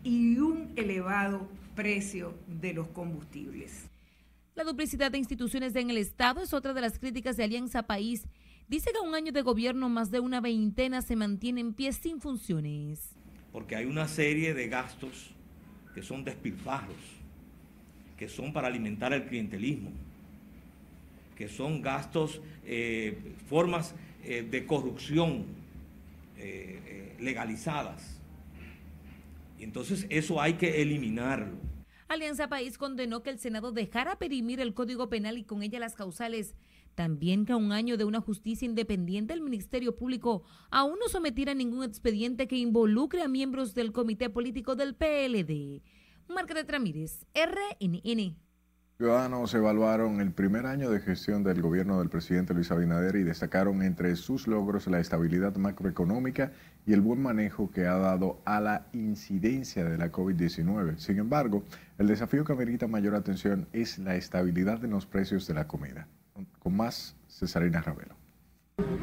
y 0.02 0.38
un 0.38 0.72
elevado 0.76 1.48
precio 1.74 2.34
de 2.46 2.74
los 2.74 2.88
combustibles. 2.88 3.88
La 4.54 4.64
duplicidad 4.64 5.10
de 5.10 5.18
instituciones 5.18 5.74
en 5.76 5.90
el 5.90 5.96
Estado 5.96 6.42
es 6.42 6.52
otra 6.52 6.74
de 6.74 6.80
las 6.80 6.98
críticas 6.98 7.36
de 7.36 7.44
Alianza 7.44 7.84
País. 7.84 8.24
Dice 8.68 8.90
que 8.92 8.98
a 8.98 9.08
un 9.08 9.14
año 9.14 9.32
de 9.32 9.42
gobierno 9.42 9.88
más 9.88 10.10
de 10.10 10.20
una 10.20 10.40
veintena 10.40 11.02
se 11.02 11.16
mantiene 11.16 11.60
en 11.60 11.72
pie 11.72 11.92
sin 11.92 12.20
funciones. 12.20 13.16
Porque 13.52 13.76
hay 13.76 13.86
una 13.86 14.06
serie 14.06 14.54
de 14.54 14.68
gastos 14.68 15.30
que 15.94 16.02
son 16.02 16.24
despilfarros, 16.24 16.96
que 18.16 18.28
son 18.28 18.52
para 18.52 18.68
alimentar 18.68 19.12
el 19.12 19.24
clientelismo, 19.24 19.90
que 21.36 21.48
son 21.48 21.80
gastos, 21.80 22.40
eh, 22.64 23.34
formas 23.48 23.94
eh, 24.22 24.46
de 24.48 24.66
corrupción 24.66 25.46
eh, 26.36 27.16
legalizadas 27.18 28.19
entonces 29.64 30.06
eso 30.10 30.40
hay 30.40 30.54
que 30.54 30.82
eliminarlo. 30.82 31.58
Alianza 32.08 32.48
País 32.48 32.76
condenó 32.76 33.22
que 33.22 33.30
el 33.30 33.38
Senado 33.38 33.70
dejara 33.70 34.18
perimir 34.18 34.60
el 34.60 34.74
Código 34.74 35.08
Penal 35.08 35.38
y 35.38 35.44
con 35.44 35.62
ella 35.62 35.78
las 35.78 35.94
causales. 35.94 36.56
También 36.96 37.46
que 37.46 37.52
a 37.52 37.56
un 37.56 37.70
año 37.70 37.96
de 37.96 38.04
una 38.04 38.20
justicia 38.20 38.66
independiente 38.66 39.32
el 39.32 39.40
Ministerio 39.40 39.96
Público 39.96 40.42
aún 40.70 40.98
no 40.98 41.08
sometiera 41.08 41.54
ningún 41.54 41.84
expediente 41.84 42.48
que 42.48 42.56
involucre 42.56 43.22
a 43.22 43.28
miembros 43.28 43.74
del 43.74 43.92
Comité 43.92 44.28
Político 44.28 44.74
del 44.74 44.96
PLD. 44.96 45.82
Margaret 46.28 46.68
Ramírez, 46.68 47.26
RNN. 47.32 48.36
Ciudadanos 49.00 49.54
evaluaron 49.54 50.20
el 50.20 50.30
primer 50.30 50.66
año 50.66 50.90
de 50.90 51.00
gestión 51.00 51.42
del 51.42 51.62
gobierno 51.62 52.00
del 52.00 52.10
presidente 52.10 52.52
Luis 52.52 52.70
Abinader 52.70 53.16
y 53.16 53.22
destacaron 53.22 53.82
entre 53.82 54.14
sus 54.14 54.46
logros 54.46 54.88
la 54.88 55.00
estabilidad 55.00 55.56
macroeconómica 55.56 56.52
y 56.84 56.92
el 56.92 57.00
buen 57.00 57.22
manejo 57.22 57.70
que 57.70 57.86
ha 57.86 57.96
dado 57.96 58.42
a 58.44 58.60
la 58.60 58.88
incidencia 58.92 59.86
de 59.86 59.96
la 59.96 60.12
COVID-19. 60.12 60.98
Sin 60.98 61.18
embargo, 61.18 61.64
el 61.96 62.08
desafío 62.08 62.44
que 62.44 62.52
amerita 62.52 62.88
mayor 62.88 63.14
atención 63.14 63.66
es 63.72 63.98
la 63.98 64.16
estabilidad 64.16 64.84
en 64.84 64.90
los 64.90 65.06
precios 65.06 65.46
de 65.46 65.54
la 65.54 65.66
comida. 65.66 66.06
Con 66.58 66.76
más, 66.76 67.16
Cesarina 67.26 67.80
Ravelo. 67.80 68.16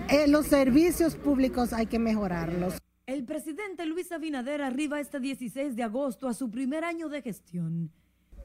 Eh, 0.10 0.28
los 0.28 0.46
servicios 0.46 1.16
públicos 1.16 1.74
hay 1.74 1.88
que 1.88 1.98
mejorarlos. 1.98 2.78
El 3.08 3.26
presidente 3.26 3.88
Luis 3.88 4.12
Abinader 4.12 4.62
arriba 4.62 5.00
este 5.00 5.20
16 5.20 5.76
de 5.76 5.82
agosto 5.82 6.28
a 6.28 6.36
su 6.36 6.52
primer 6.52 6.84
año 6.84 7.10
de 7.10 7.24
gestión. 7.24 7.90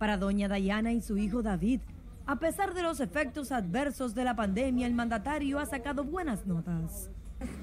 Para 0.03 0.17
doña 0.17 0.49
Dayana 0.49 0.93
y 0.93 1.01
su 1.01 1.17
hijo 1.17 1.43
David, 1.45 1.79
a 2.27 2.41
pesar 2.41 2.75
de 2.75 2.83
los 2.83 2.99
efectos 2.99 3.53
adversos 3.53 4.17
de 4.17 4.25
la 4.25 4.35
pandemia, 4.35 4.89
el 4.89 4.95
mandatario 4.95 5.61
ha 5.61 5.67
sacado 5.67 6.03
buenas 6.03 6.45
notas. 6.45 7.09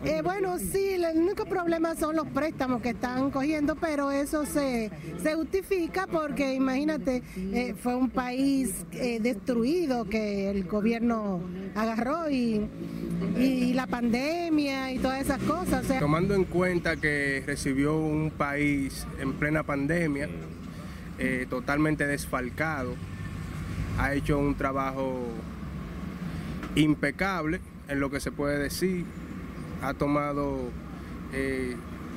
Eh, 0.05 0.21
bueno, 0.23 0.57
sí, 0.57 0.91
el 0.91 1.17
único 1.17 1.43
problema 1.43 1.95
son 1.95 2.15
los 2.15 2.25
préstamos 2.27 2.81
que 2.81 2.91
están 2.91 3.29
cogiendo, 3.31 3.75
pero 3.75 4.09
eso 4.09 4.45
se, 4.45 4.89
se 5.21 5.35
justifica 5.35 6.07
porque 6.07 6.53
imagínate, 6.53 7.23
eh, 7.35 7.75
fue 7.77 7.97
un 7.97 8.09
país 8.09 8.85
eh, 8.93 9.19
destruido 9.19 10.05
que 10.05 10.49
el 10.49 10.63
gobierno 10.63 11.41
agarró 11.75 12.29
y, 12.29 12.69
y, 13.37 13.73
la 13.73 13.85
pandemia 13.87 14.93
y 14.93 14.99
todas 14.99 15.19
esas 15.19 15.39
cosas. 15.43 15.85
Tomando 15.99 16.35
en 16.35 16.45
cuenta 16.45 16.95
que 16.95 17.43
recibió 17.45 17.99
un 17.99 18.31
país 18.31 19.05
en 19.19 19.33
plena 19.33 19.63
pandemia, 19.63 20.29
eh, 21.19 21.45
totalmente 21.49 22.07
desfalcado. 22.07 22.95
Ha 23.97 24.13
hecho 24.13 24.39
un 24.39 24.55
trabajo 24.55 25.27
impecable 26.75 27.59
en 27.89 27.99
lo 27.99 28.09
que 28.09 28.21
se 28.21 28.31
puede 28.31 28.57
decir. 28.57 29.05
Ha 29.81 29.93
tomado 29.93 30.69
eh, 31.33 31.75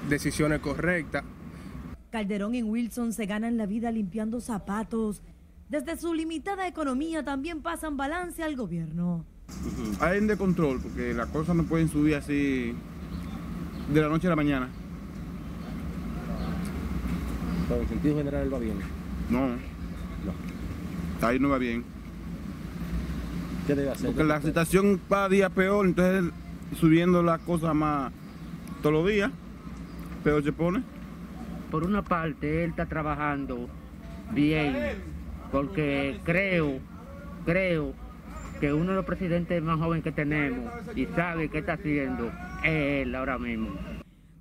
decisiones 0.09 0.61
correctas. 0.61 1.25
Calderón 2.11 2.54
y 2.54 2.62
Wilson 2.62 3.12
se 3.12 3.26
ganan 3.26 3.56
la 3.56 3.66
vida 3.66 3.90
limpiando 3.90 4.40
zapatos. 4.40 5.23
Desde 5.68 5.97
su 5.97 6.14
limitada 6.14 6.68
economía 6.68 7.25
también 7.25 7.62
pasan 7.62 7.97
balance 7.97 8.42
al 8.42 8.54
gobierno. 8.54 9.25
Hay 10.00 10.21
de 10.21 10.37
control 10.37 10.80
porque 10.80 11.12
las 11.12 11.28
cosas 11.28 11.56
no 11.56 11.64
pueden 11.64 11.88
subir 11.88 12.14
así 12.14 12.75
de 13.92 14.00
la 14.00 14.09
noche 14.09 14.28
a 14.28 14.30
la 14.30 14.37
mañana 14.37 14.68
en 17.81 17.88
sentido 17.88 18.17
general 18.17 18.52
va 18.52 18.59
bien. 18.59 18.79
No. 19.31 19.49
No. 19.49 21.26
Ahí 21.26 21.38
no 21.38 21.49
va 21.49 21.59
bien. 21.59 21.85
¿Qué 23.67 23.75
debe 23.75 23.91
hacer? 23.91 24.07
Porque 24.07 24.25
la 24.25 24.41
situación 24.43 25.00
va 25.12 25.29
día 25.29 25.49
peor, 25.49 25.87
entonces 25.87 26.33
subiendo 26.79 27.23
las 27.23 27.41
cosas 27.41 27.75
más 27.75 28.12
todos 28.83 28.95
los 28.95 29.09
días, 29.09 29.31
peor 30.25 30.43
se 30.43 30.52
pone. 30.52 30.83
Por 31.71 31.85
una 31.85 32.02
parte, 32.02 32.64
él 32.64 32.71
está 32.71 32.87
trabajando 32.87 33.69
bien, 34.33 34.76
porque 35.50 36.19
creo, 36.25 36.81
creo 37.47 37.95
que 38.61 38.73
uno 38.73 38.91
de 38.91 38.97
los 38.97 39.05
presidentes 39.05 39.62
más 39.62 39.79
jóvenes 39.79 40.05
que 40.05 40.12
tenemos 40.12 40.71
y 40.95 41.07
sabe 41.07 41.49
qué 41.49 41.59
está 41.59 41.75
haciendo 41.75 42.31
es 42.62 43.07
él 43.07 43.14
ahora 43.14 43.38
mismo. 43.38 43.71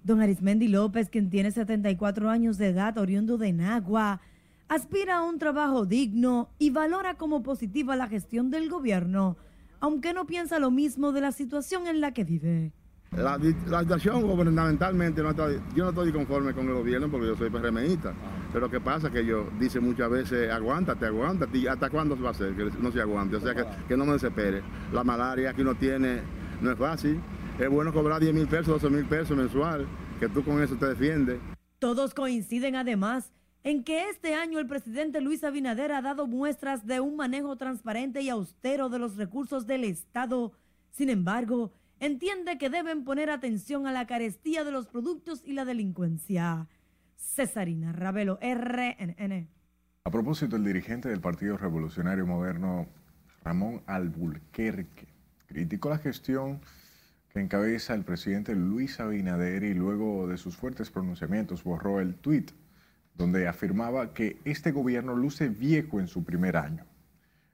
Don 0.04 0.20
Arismendi 0.20 0.68
López, 0.68 1.10
quien 1.10 1.30
tiene 1.30 1.52
74 1.52 2.30
años 2.30 2.58
de 2.58 2.70
edad, 2.70 2.98
oriundo 2.98 3.38
de 3.38 3.54
Nagua, 3.54 4.20
aspira 4.68 5.18
a 5.18 5.24
un 5.24 5.38
trabajo 5.38 5.86
digno 5.86 6.50
y 6.58 6.72
valora 6.72 7.16
como 7.16 7.44
positiva 7.44 7.96
la 7.96 8.08
gestión 8.08 8.50
del 8.50 8.68
gobierno, 8.68 9.38
aunque 9.80 10.14
no 10.14 10.26
piensa 10.26 10.58
lo 10.58 10.72
mismo 10.72 11.12
de 11.12 11.22
la 11.22 11.32
situación 11.32 11.88
en 11.88 12.02
la 12.02 12.14
que 12.14 12.24
vive. 12.24 12.72
La, 13.12 13.38
situación 13.82 14.22
gubernamentalmente, 14.22 15.22
yo 15.76 15.84
no 15.84 15.90
estoy 15.90 16.14
conforme 16.14 16.54
con 16.54 16.68
el 16.68 16.76
gobierno 16.76 17.12
porque 17.12 17.28
yo 17.28 17.36
soy 17.36 17.50
PRMista, 17.50 18.14
pero 18.54 18.72
¿qué 18.72 18.80
pasa? 18.80 19.12
Que 19.12 19.26
yo 19.26 19.50
dice 19.60 19.82
muchas 19.82 20.10
veces, 20.10 20.50
aguántate, 20.50 21.06
aguántate, 21.06 21.70
¿hasta 21.70 21.90
cuándo 21.90 22.16
se 22.16 22.22
va 22.24 22.30
a 22.30 22.32
hacer? 22.32 22.56
Que 22.56 22.72
no 22.80 22.92
se 22.92 23.02
aguante, 23.02 23.36
o 23.36 23.42
sea, 23.42 23.54
que, 23.54 23.66
que 23.88 23.98
no 23.98 24.06
me 24.06 24.14
desespere. 24.14 24.64
La 24.94 25.04
malaria 25.04 25.54
que 25.54 25.62
uno 25.62 25.76
tiene 25.76 26.22
no 26.62 26.72
es 26.72 26.78
fácil 26.78 27.20
es 27.62 27.70
bueno 27.70 27.94
cobrar 27.94 28.20
10 28.20 28.34
mil 28.34 28.48
pesos, 28.48 28.82
12 28.82 28.90
mil 28.90 29.06
pesos 29.06 29.38
mensual, 29.38 29.88
que 30.20 30.28
tú 30.28 30.44
con 30.44 30.64
eso 30.64 30.76
te 30.78 30.88
defiendes. 30.88 31.40
Todos 31.78 32.14
coinciden 32.16 32.76
además 32.76 33.32
en 33.64 33.84
que 33.84 34.10
este 34.10 34.34
año 34.34 34.58
el 34.58 34.66
presidente 34.66 35.22
Luis 35.22 35.44
Abinader 35.44 35.92
ha 35.92 36.02
dado 36.02 36.26
muestras 36.26 36.88
de 36.88 37.00
un 37.00 37.16
manejo 37.16 37.58
transparente 37.58 38.22
y 38.22 38.30
austero 38.30 38.90
de 38.90 38.98
los 38.98 39.16
recursos 39.16 39.68
del 39.68 39.84
Estado. 39.84 40.54
Sin 40.90 41.10
embargo, 41.10 41.72
entiende 42.00 42.58
que 42.58 42.72
deben 42.72 43.04
poner 43.04 43.30
atención 43.30 43.86
a 43.86 43.92
la 43.92 44.08
carestía 44.08 44.64
de 44.64 44.72
los 44.72 44.88
productos 44.88 45.44
y 45.46 45.54
la 45.54 45.64
delincuencia. 45.64 46.68
Cesarina 47.16 47.92
Ravelo, 47.92 48.40
RNN. 48.42 49.48
A 50.04 50.10
propósito, 50.10 50.56
el 50.56 50.66
dirigente 50.66 51.10
del 51.10 51.22
Partido 51.22 51.58
Revolucionario 51.58 52.26
Moderno, 52.26 52.88
Ramón 53.44 53.84
Alburquerque, 53.86 55.08
criticó 55.46 55.90
la 55.90 56.00
gestión 56.00 56.62
que 57.34 57.40
encabeza 57.40 57.94
el 57.94 58.04
presidente 58.04 58.56
Luis 58.56 59.00
Abinader 59.00 59.64
y 59.64 59.74
luego 59.74 60.28
de 60.28 60.38
sus 60.38 60.58
fuertes 60.58 60.90
pronunciamientos 60.90 61.64
borró 61.64 62.00
el 62.00 62.16
tuit 62.16 62.52
donde 63.16 63.48
afirmaba 63.48 64.14
que 64.14 64.38
este 64.46 64.72
gobierno 64.72 65.16
luce 65.16 65.50
viejo 65.50 66.00
en 66.00 66.08
su 66.08 66.24
primer 66.24 66.58
año. 66.58 66.86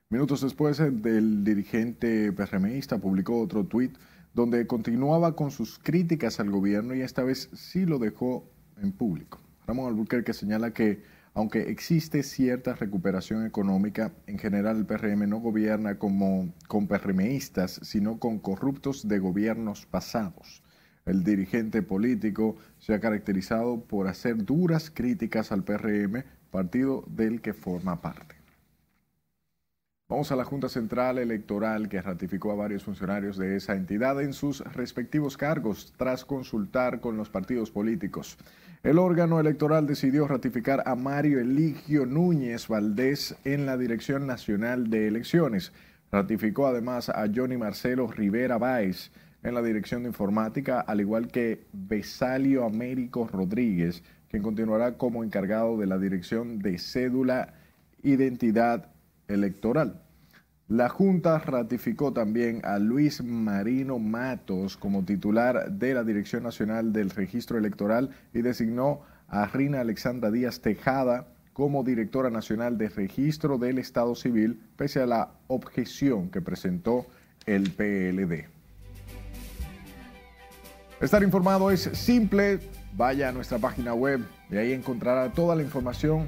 Minutos 0.10 0.42
después, 0.42 0.80
el 0.80 1.44
dirigente 1.44 2.32
PRMista 2.32 2.98
publicó 2.98 3.42
otro 3.42 3.66
tuit 3.66 3.98
donde 4.34 4.66
continuaba 4.68 5.36
con 5.36 5.52
sus 5.52 5.80
críticas 5.80 6.40
al 6.40 6.50
gobierno 6.50 6.96
y 6.96 7.02
esta 7.02 7.24
vez 7.24 7.50
sí 7.54 7.86
lo 7.86 8.00
dejó 8.00 8.50
en 8.82 8.92
público. 8.92 9.40
Ramón 9.66 9.88
Albuquerque 9.88 10.34
señala 10.34 10.72
que 10.72 11.04
aunque 11.38 11.70
existe 11.70 12.24
cierta 12.24 12.74
recuperación 12.74 13.46
económica, 13.46 14.12
en 14.26 14.40
general 14.40 14.78
el 14.78 14.88
PRM 14.88 15.30
no 15.30 15.38
gobierna 15.38 16.00
como 16.00 16.52
con 16.68 16.88
PRMistas, 16.88 17.80
sino 17.84 18.18
con 18.18 18.40
corruptos 18.40 19.08
de 19.08 19.20
gobiernos 19.20 19.86
pasados. 19.86 20.64
El 21.06 21.24
dirigente 21.24 21.84
político 21.84 22.58
se 22.80 22.96
ha 22.96 23.00
caracterizado 23.00 23.82
por 23.82 24.08
hacer 24.08 24.46
duras 24.46 24.90
críticas 24.90 25.52
al 25.52 25.64
PRM, 25.64 26.24
partido 26.50 27.04
del 27.06 27.40
que 27.40 27.54
forma 27.54 28.02
parte. 28.02 28.36
Vamos 30.10 30.32
a 30.32 30.36
la 30.36 30.44
Junta 30.44 30.70
Central 30.70 31.20
Electoral 31.20 31.88
que 31.88 32.02
ratificó 32.02 32.52
a 32.52 32.56
varios 32.56 32.84
funcionarios 32.84 33.38
de 33.38 33.58
esa 33.58 33.76
entidad 33.76 34.20
en 34.24 34.34
sus 34.34 34.62
respectivos 34.74 35.38
cargos 35.38 35.94
tras 35.98 36.26
consultar 36.26 37.00
con 37.00 37.16
los 37.16 37.30
partidos 37.30 37.70
políticos. 37.70 38.40
El 38.84 39.00
órgano 39.00 39.40
electoral 39.40 39.88
decidió 39.88 40.28
ratificar 40.28 40.84
a 40.86 40.96
Mario 40.96 41.40
Eligio 41.40 42.06
Núñez 42.06 42.68
Valdés 42.68 43.36
en 43.44 43.66
la 43.66 43.76
Dirección 43.76 44.28
Nacional 44.28 44.92
de 44.92 45.08
Elecciones. 45.08 45.74
Ratificó 46.12 46.68
además 46.68 47.10
a 47.10 47.26
Johnny 47.34 47.58
Marcelo 47.58 48.08
Rivera 48.08 48.60
Báez 48.60 49.12
en 49.42 49.56
la 49.56 49.64
Dirección 49.64 50.04
de 50.04 50.10
Informática, 50.10 50.80
al 50.80 51.02
igual 51.02 51.28
que 51.28 51.66
Besalio 51.74 52.66
Américo 52.66 53.28
Rodríguez, 53.28 54.04
quien 54.30 54.44
continuará 54.44 54.94
como 54.94 55.24
encargado 55.24 55.78
de 55.78 55.88
la 55.88 55.98
Dirección 55.98 56.60
de 56.60 56.78
Cédula 56.78 57.56
Identidad 58.04 58.92
electoral. 59.28 60.02
La 60.70 60.90
Junta 60.90 61.40
ratificó 61.40 62.12
también 62.12 62.60
a 62.66 62.78
Luis 62.78 63.24
Marino 63.24 64.00
Matos 64.00 64.76
como 64.76 65.06
titular 65.06 65.72
de 65.72 65.94
la 65.94 66.04
Dirección 66.04 66.44
Nacional 66.44 66.92
del 66.92 67.10
Registro 67.10 67.58
Electoral 67.58 68.10
y 68.34 68.42
designó 68.42 69.00
a 69.30 69.46
Rina 69.46 69.80
Alexandra 69.80 70.30
Díaz 70.30 70.60
Tejada 70.60 71.28
como 71.54 71.86
directora 71.86 72.30
nacional 72.30 72.78
de 72.78 72.90
registro 72.90 73.58
del 73.58 73.80
Estado 73.80 74.14
Civil, 74.14 74.62
pese 74.76 75.02
a 75.02 75.06
la 75.06 75.32
objeción 75.48 76.30
que 76.30 76.42
presentó 76.42 77.06
el 77.46 77.72
PLD. 77.72 78.50
Estar 81.00 81.24
informado 81.24 81.72
es 81.72 81.90
simple, 81.94 82.60
vaya 82.94 83.30
a 83.30 83.32
nuestra 83.32 83.58
página 83.58 83.94
web 83.94 84.20
y 84.52 84.58
ahí 84.58 84.74
encontrará 84.74 85.32
toda 85.32 85.56
la 85.56 85.64
información 85.64 86.28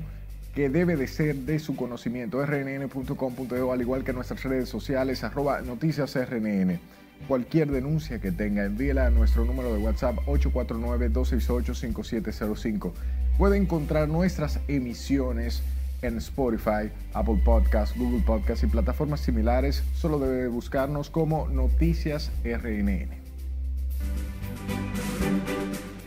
que 0.53 0.69
debe 0.69 0.95
de 0.95 1.07
ser 1.07 1.35
de 1.35 1.57
su 1.59 1.75
conocimiento. 1.75 2.45
rnn.com.de, 2.45 3.71
al 3.71 3.81
igual 3.81 4.03
que 4.03 4.13
nuestras 4.13 4.43
redes 4.43 4.69
sociales, 4.69 5.23
arroba 5.23 5.61
noticias 5.61 6.15
rnn. 6.15 6.79
Cualquier 7.27 7.71
denuncia 7.71 8.19
que 8.19 8.31
tenga, 8.31 8.65
envíela 8.65 9.07
a 9.07 9.09
nuestro 9.09 9.43
número 9.45 9.73
de 9.73 9.79
WhatsApp 9.79 10.17
849-268-5705. 10.25 12.91
Puede 13.37 13.57
encontrar 13.57 14.07
nuestras 14.07 14.59
emisiones 14.67 15.63
en 16.01 16.17
Spotify, 16.17 16.89
Apple 17.13 17.41
Podcasts, 17.43 17.97
Google 17.97 18.23
Podcasts 18.25 18.63
y 18.63 18.67
plataformas 18.67 19.19
similares. 19.19 19.83
Solo 19.95 20.17
debe 20.19 20.47
buscarnos 20.47 21.09
como 21.09 21.49
Noticias 21.49 22.31
RNN. 22.43 23.09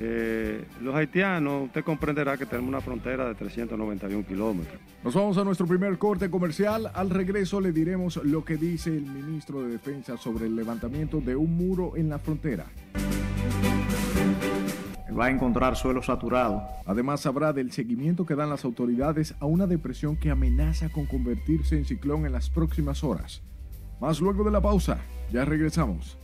Eh, 0.05 0.65
los 0.81 0.97
haitianos, 0.97 1.67
usted 1.67 1.85
comprenderá 1.85 2.37
que 2.37 2.45
tenemos 2.45 2.69
una 2.69 2.81
frontera 2.81 3.29
de 3.29 3.37
391 3.37 4.27
kilómetros. 4.27 4.81
Nos 5.05 5.15
vamos 5.15 5.39
a 5.39 5.45
nuestro 5.45 5.65
primer 5.65 5.97
corte 5.97 6.29
comercial. 6.29 6.91
Al 6.93 7.09
regreso 7.09 7.61
le 7.61 7.71
diremos 7.71 8.17
lo 8.25 8.45
que 8.45 8.57
dice 8.57 8.91
el 8.91 9.07
ministro 9.07 9.63
de 9.63 9.71
Defensa 9.71 10.17
sobre 10.17 10.47
el 10.47 10.57
levantamiento 10.57 11.21
de 11.21 11.37
un 11.37 11.57
muro 11.57 11.97
en 11.97 12.09
la 12.09 12.19
frontera. 12.19 12.67
Va 15.17 15.27
a 15.27 15.31
encontrar 15.31 15.77
suelo 15.77 16.03
saturado. 16.03 16.65
Además 16.85 17.25
habrá 17.27 17.53
del 17.53 17.71
seguimiento 17.71 18.27
que 18.27 18.35
dan 18.35 18.51
las 18.51 18.65
autoridades 18.65 19.37
a 19.39 19.47
una 19.47 19.69
depresión 19.69 20.17
que 20.17 20.31
amenaza 20.31 20.89
con 20.89 21.07
convertirse 21.07 21.77
en 21.77 21.85
ciclón 21.85 22.27
en 22.27 22.33
las 22.33 22.51
próximas 22.51 23.05
horas. 23.05 23.41
Más 24.01 24.21
luego 24.21 24.43
de 24.43 24.51
la 24.51 24.61
pausa. 24.61 24.99
Ya 25.31 25.45
regresamos. 25.45 26.19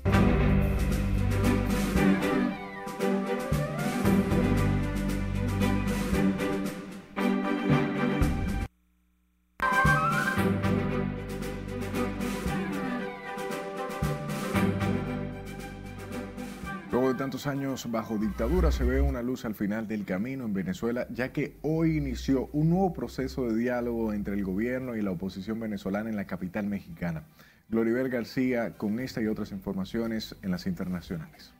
Tantos 17.28 17.46
años 17.46 17.90
bajo 17.90 18.16
dictadura 18.16 18.72
se 18.72 18.84
ve 18.84 19.02
una 19.02 19.20
luz 19.20 19.44
al 19.44 19.54
final 19.54 19.86
del 19.86 20.06
camino 20.06 20.46
en 20.46 20.54
Venezuela, 20.54 21.06
ya 21.10 21.30
que 21.30 21.58
hoy 21.60 21.98
inició 21.98 22.48
un 22.54 22.70
nuevo 22.70 22.94
proceso 22.94 23.46
de 23.46 23.54
diálogo 23.54 24.14
entre 24.14 24.32
el 24.32 24.44
gobierno 24.44 24.96
y 24.96 25.02
la 25.02 25.10
oposición 25.10 25.60
venezolana 25.60 26.08
en 26.08 26.16
la 26.16 26.26
capital 26.26 26.64
mexicana. 26.64 27.24
Gloribel 27.68 28.08
García 28.08 28.78
con 28.78 28.98
esta 28.98 29.20
y 29.20 29.26
otras 29.26 29.52
informaciones 29.52 30.36
en 30.40 30.52
las 30.52 30.66
internacionales. 30.66 31.52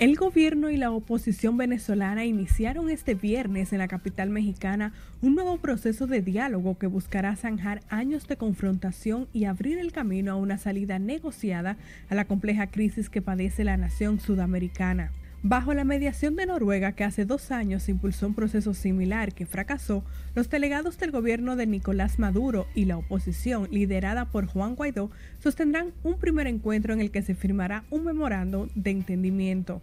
El 0.00 0.16
gobierno 0.16 0.70
y 0.70 0.78
la 0.78 0.92
oposición 0.92 1.58
venezolana 1.58 2.24
iniciaron 2.24 2.88
este 2.88 3.14
viernes 3.14 3.74
en 3.74 3.80
la 3.80 3.86
capital 3.86 4.30
mexicana 4.30 4.94
un 5.20 5.34
nuevo 5.34 5.58
proceso 5.58 6.06
de 6.06 6.22
diálogo 6.22 6.78
que 6.78 6.86
buscará 6.86 7.36
zanjar 7.36 7.82
años 7.90 8.26
de 8.26 8.38
confrontación 8.38 9.28
y 9.34 9.44
abrir 9.44 9.76
el 9.76 9.92
camino 9.92 10.32
a 10.32 10.36
una 10.36 10.56
salida 10.56 10.98
negociada 10.98 11.76
a 12.08 12.14
la 12.14 12.24
compleja 12.24 12.68
crisis 12.68 13.10
que 13.10 13.20
padece 13.20 13.62
la 13.62 13.76
nación 13.76 14.20
sudamericana. 14.20 15.12
Bajo 15.42 15.72
la 15.72 15.84
mediación 15.84 16.36
de 16.36 16.44
Noruega, 16.44 16.92
que 16.92 17.02
hace 17.02 17.24
dos 17.24 17.50
años 17.50 17.88
impulsó 17.88 18.26
un 18.26 18.34
proceso 18.34 18.74
similar 18.74 19.32
que 19.32 19.46
fracasó, 19.46 20.04
los 20.34 20.50
delegados 20.50 20.98
del 20.98 21.12
gobierno 21.12 21.56
de 21.56 21.66
Nicolás 21.66 22.18
Maduro 22.18 22.66
y 22.74 22.84
la 22.84 22.98
oposición, 22.98 23.66
liderada 23.70 24.26
por 24.26 24.44
Juan 24.44 24.74
Guaidó, 24.74 25.10
sostendrán 25.38 25.94
un 26.02 26.18
primer 26.18 26.46
encuentro 26.46 26.92
en 26.92 27.00
el 27.00 27.10
que 27.10 27.22
se 27.22 27.34
firmará 27.34 27.84
un 27.88 28.04
memorando 28.04 28.68
de 28.74 28.90
entendimiento. 28.90 29.80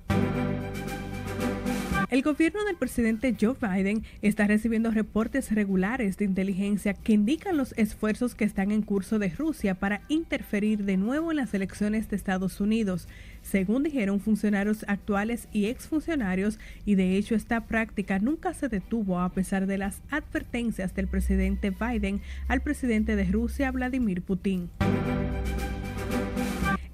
El 2.10 2.22
gobierno 2.22 2.64
del 2.64 2.78
presidente 2.78 3.36
Joe 3.40 3.58
Biden 3.60 4.04
está 4.22 4.48
recibiendo 4.48 4.92
reportes 4.92 5.52
regulares 5.52 6.16
de 6.16 6.24
inteligencia 6.24 6.94
que 6.94 7.12
indican 7.12 7.58
los 7.58 7.74
esfuerzos 7.78 8.34
que 8.34 8.46
están 8.46 8.72
en 8.72 8.82
curso 8.82 9.20
de 9.20 9.28
Rusia 9.28 9.76
para 9.76 10.00
interferir 10.08 10.86
de 10.86 10.96
nuevo 10.96 11.32
en 11.32 11.38
las 11.38 11.54
elecciones 11.54 12.10
de 12.10 12.16
Estados 12.16 12.62
Unidos, 12.62 13.10
según 13.50 13.84
dijeron 13.84 14.20
funcionarios 14.20 14.84
actuales 14.88 15.48
y 15.54 15.68
exfuncionarios, 15.68 16.60
y 16.86 16.96
de 16.96 17.16
hecho 17.16 17.34
esta 17.34 17.66
práctica 17.66 18.20
nunca 18.20 18.54
se 18.54 18.68
detuvo 18.68 19.20
a 19.20 19.30
pesar 19.30 19.68
de 19.68 19.78
las 19.78 20.02
advertencias 20.10 20.94
del 20.94 21.08
presidente 21.08 21.72
Biden 21.72 22.22
al 22.48 22.62
presidente 22.62 23.16
de 23.16 23.24
Rusia, 23.24 23.72
Vladimir 23.72 24.22
Putin. 24.22 24.70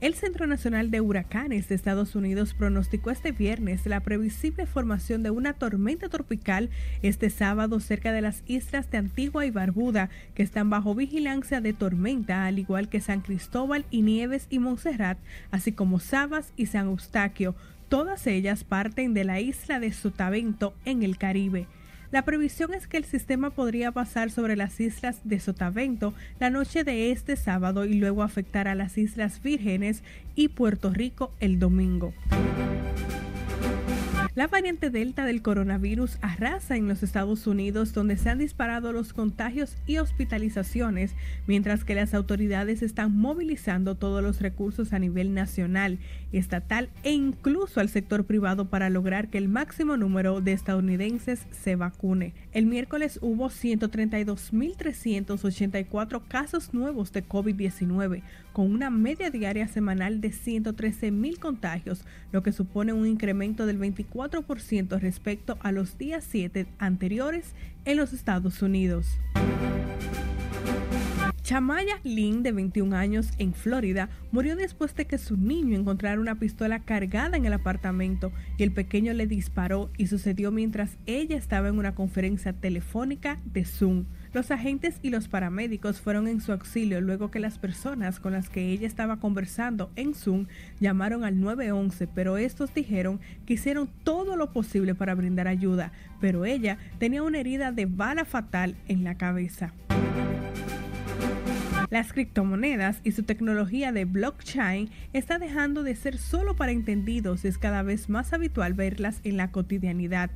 El 0.03 0.15
Centro 0.15 0.47
Nacional 0.47 0.91
de 0.91 0.99
Huracanes 0.99 1.69
de 1.69 1.75
Estados 1.75 2.13
Unidos 2.13 2.53
pronosticó 2.53 3.09
este 3.09 3.31
viernes 3.31 3.85
la 3.85 4.01
previsible 4.01 4.65
formación 4.65 5.23
de 5.23 5.29
una 5.29 5.53
tormenta 5.53 6.09
tropical 6.09 6.71
este 7.01 7.29
sábado 7.29 7.79
cerca 7.79 8.11
de 8.11 8.19
las 8.19 8.43
islas 8.45 8.91
de 8.91 8.97
Antigua 8.97 9.45
y 9.45 9.51
Barbuda, 9.51 10.09
que 10.35 10.43
están 10.43 10.69
bajo 10.69 10.93
vigilancia 10.93 11.61
de 11.61 11.71
tormenta, 11.71 12.45
al 12.45 12.59
igual 12.59 12.89
que 12.89 12.99
San 12.99 13.21
Cristóbal 13.21 13.85
y 13.91 14.01
Nieves 14.01 14.47
y 14.49 14.59
Montserrat, 14.59 15.19
así 15.51 15.71
como 15.71 16.01
Sabas 16.01 16.51
y 16.57 16.65
San 16.65 16.87
Eustaquio. 16.87 17.55
Todas 17.87 18.27
ellas 18.27 18.65
parten 18.65 19.13
de 19.13 19.23
la 19.23 19.39
isla 19.39 19.79
de 19.79 19.93
Sotavento 19.93 20.73
en 20.83 21.03
el 21.03 21.17
Caribe. 21.17 21.65
La 22.13 22.21
previsión 22.25 22.75
es 22.75 22.85
que 22.85 22.97
el 22.97 23.05
sistema 23.05 23.49
podría 23.49 23.91
pasar 23.91 24.29
sobre 24.29 24.55
las 24.55 24.79
islas 24.79 25.21
de 25.23 25.39
Sotavento 25.39 26.13
la 26.39 26.51
noche 26.51 26.83
de 26.83 27.11
este 27.11 27.35
sábado 27.35 27.85
y 27.85 27.95
luego 27.95 28.21
afectar 28.21 28.67
a 28.67 28.75
las 28.75 28.99
Islas 28.99 29.41
Vírgenes 29.41 30.03
y 30.35 30.49
Puerto 30.49 30.91
Rico 30.91 31.31
el 31.39 31.57
domingo. 31.57 32.13
La 34.35 34.47
variante 34.47 34.89
Delta 34.89 35.25
del 35.25 35.43
coronavirus 35.43 36.17
arrasa 36.21 36.75
en 36.75 36.87
los 36.87 37.03
Estados 37.03 37.45
Unidos 37.45 37.93
donde 37.93 38.17
se 38.17 38.31
han 38.31 38.39
disparado 38.39 38.91
los 38.91 39.13
contagios 39.13 39.75
y 39.85 39.99
hospitalizaciones, 39.99 41.13
mientras 41.45 41.83
que 41.83 41.93
las 41.93 42.15
autoridades 42.15 42.81
están 42.81 43.15
movilizando 43.15 43.93
todos 43.93 44.23
los 44.23 44.41
recursos 44.41 44.91
a 44.91 44.97
nivel 44.97 45.35
nacional, 45.35 45.99
estatal 46.31 46.89
e 47.03 47.11
incluso 47.11 47.79
al 47.79 47.89
sector 47.89 48.25
privado 48.25 48.71
para 48.71 48.89
lograr 48.89 49.27
que 49.27 49.37
el 49.37 49.49
máximo 49.49 49.97
número 49.97 50.41
de 50.41 50.53
estadounidenses 50.53 51.45
se 51.51 51.75
vacune. 51.75 52.33
El 52.53 52.65
miércoles 52.65 53.19
hubo 53.21 53.51
132.384 53.51 56.23
casos 56.27 56.73
nuevos 56.73 57.11
de 57.11 57.23
COVID-19, 57.23 58.23
con 58.51 58.71
una 58.71 58.89
media 58.89 59.29
diaria 59.29 59.67
semanal 59.67 60.21
de 60.21 60.29
113.000 60.29 61.37
contagios, 61.37 62.03
lo 62.31 62.41
que 62.41 62.51
supone 62.51 62.93
un 62.93 63.05
incremento 63.05 63.67
del 63.67 63.77
24 63.77 64.22
respecto 64.99 65.57
a 65.61 65.71
los 65.71 65.97
días 65.97 66.25
7 66.29 66.65
anteriores 66.79 67.53
en 67.85 67.97
los 67.97 68.13
Estados 68.13 68.61
Unidos. 68.61 69.17
Chamaya 71.41 71.99
Lynn, 72.05 72.41
de 72.41 72.53
21 72.53 72.95
años, 72.95 73.27
en 73.37 73.53
Florida, 73.53 74.09
murió 74.31 74.55
después 74.55 74.95
de 74.95 75.05
que 75.05 75.17
su 75.17 75.35
niño 75.35 75.77
encontrara 75.77 76.21
una 76.21 76.35
pistola 76.35 76.79
cargada 76.79 77.35
en 77.35 77.43
el 77.43 77.51
apartamento 77.51 78.31
y 78.57 78.63
el 78.63 78.71
pequeño 78.71 79.11
le 79.11 79.27
disparó 79.27 79.91
y 79.97 80.07
sucedió 80.07 80.51
mientras 80.51 80.97
ella 81.05 81.35
estaba 81.35 81.67
en 81.67 81.77
una 81.77 81.95
conferencia 81.95 82.53
telefónica 82.53 83.39
de 83.43 83.65
Zoom. 83.65 84.05
Los 84.33 84.49
agentes 84.49 84.97
y 85.03 85.11
los 85.11 85.27
paramédicos 85.27 86.01
fueron 86.01 86.27
en 86.27 86.41
su 86.41 86.51
auxilio 86.53 87.01
luego 87.01 87.29
que 87.29 87.39
las 87.39 87.59
personas 87.59 88.19
con 88.19 88.33
las 88.33 88.49
que 88.49 88.71
ella 88.71 88.87
estaba 88.87 89.17
conversando 89.17 89.91
en 89.95 90.15
Zoom 90.15 90.47
llamaron 90.79 91.23
al 91.23 91.39
911, 91.39 92.07
pero 92.07 92.37
estos 92.37 92.73
dijeron 92.73 93.19
que 93.45 93.53
hicieron 93.53 93.87
todo 94.03 94.35
lo 94.35 94.51
posible 94.51 94.95
para 94.95 95.13
brindar 95.13 95.47
ayuda, 95.47 95.91
pero 96.19 96.45
ella 96.45 96.79
tenía 96.97 97.21
una 97.21 97.39
herida 97.39 97.71
de 97.71 97.85
bala 97.85 98.25
fatal 98.25 98.75
en 98.87 99.03
la 99.03 99.19
cabeza. 99.19 99.71
Las 101.91 102.11
criptomonedas 102.11 103.01
y 103.03 103.11
su 103.11 103.21
tecnología 103.21 103.91
de 103.91 104.05
blockchain 104.05 104.89
está 105.13 105.37
dejando 105.37 105.83
de 105.83 105.95
ser 105.95 106.17
solo 106.17 106.55
para 106.55 106.71
entendidos 106.71 107.45
y 107.45 107.49
es 107.49 107.59
cada 107.59 107.83
vez 107.83 108.09
más 108.09 108.33
habitual 108.33 108.73
verlas 108.73 109.21
en 109.23 109.37
la 109.37 109.51
cotidianidad. 109.51 110.31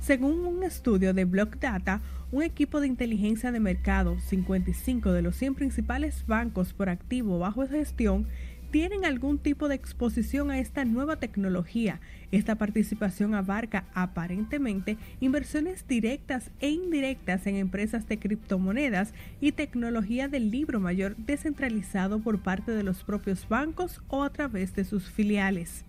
Según 0.00 0.46
un 0.46 0.62
estudio 0.62 1.12
de 1.12 1.24
Block 1.24 1.56
Data, 1.56 2.00
un 2.30 2.42
equipo 2.42 2.80
de 2.80 2.86
inteligencia 2.86 3.52
de 3.52 3.60
mercado, 3.60 4.18
55 4.20 5.12
de 5.12 5.22
los 5.22 5.36
100 5.36 5.54
principales 5.54 6.26
bancos 6.26 6.74
por 6.74 6.90
activo 6.90 7.38
bajo 7.38 7.66
gestión, 7.66 8.26
tienen 8.70 9.06
algún 9.06 9.38
tipo 9.38 9.66
de 9.68 9.74
exposición 9.74 10.50
a 10.50 10.58
esta 10.58 10.84
nueva 10.84 11.16
tecnología. 11.16 12.00
Esta 12.32 12.56
participación 12.56 13.34
abarca 13.34 13.86
aparentemente 13.94 14.98
inversiones 15.20 15.88
directas 15.88 16.50
e 16.60 16.68
indirectas 16.68 17.46
en 17.46 17.56
empresas 17.56 18.06
de 18.08 18.18
criptomonedas 18.18 19.14
y 19.40 19.52
tecnología 19.52 20.28
del 20.28 20.50
libro 20.50 20.80
mayor 20.80 21.16
descentralizado 21.16 22.20
por 22.20 22.42
parte 22.42 22.72
de 22.72 22.82
los 22.82 23.04
propios 23.04 23.48
bancos 23.48 24.02
o 24.08 24.22
a 24.22 24.30
través 24.30 24.74
de 24.74 24.84
sus 24.84 25.10
filiales. 25.10 25.86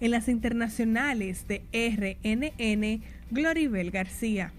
En 0.00 0.10
las 0.10 0.28
internacionales 0.28 1.46
de 1.46 1.62
RNN, 1.72 3.02
Gloribel 3.30 3.92
García. 3.92 4.52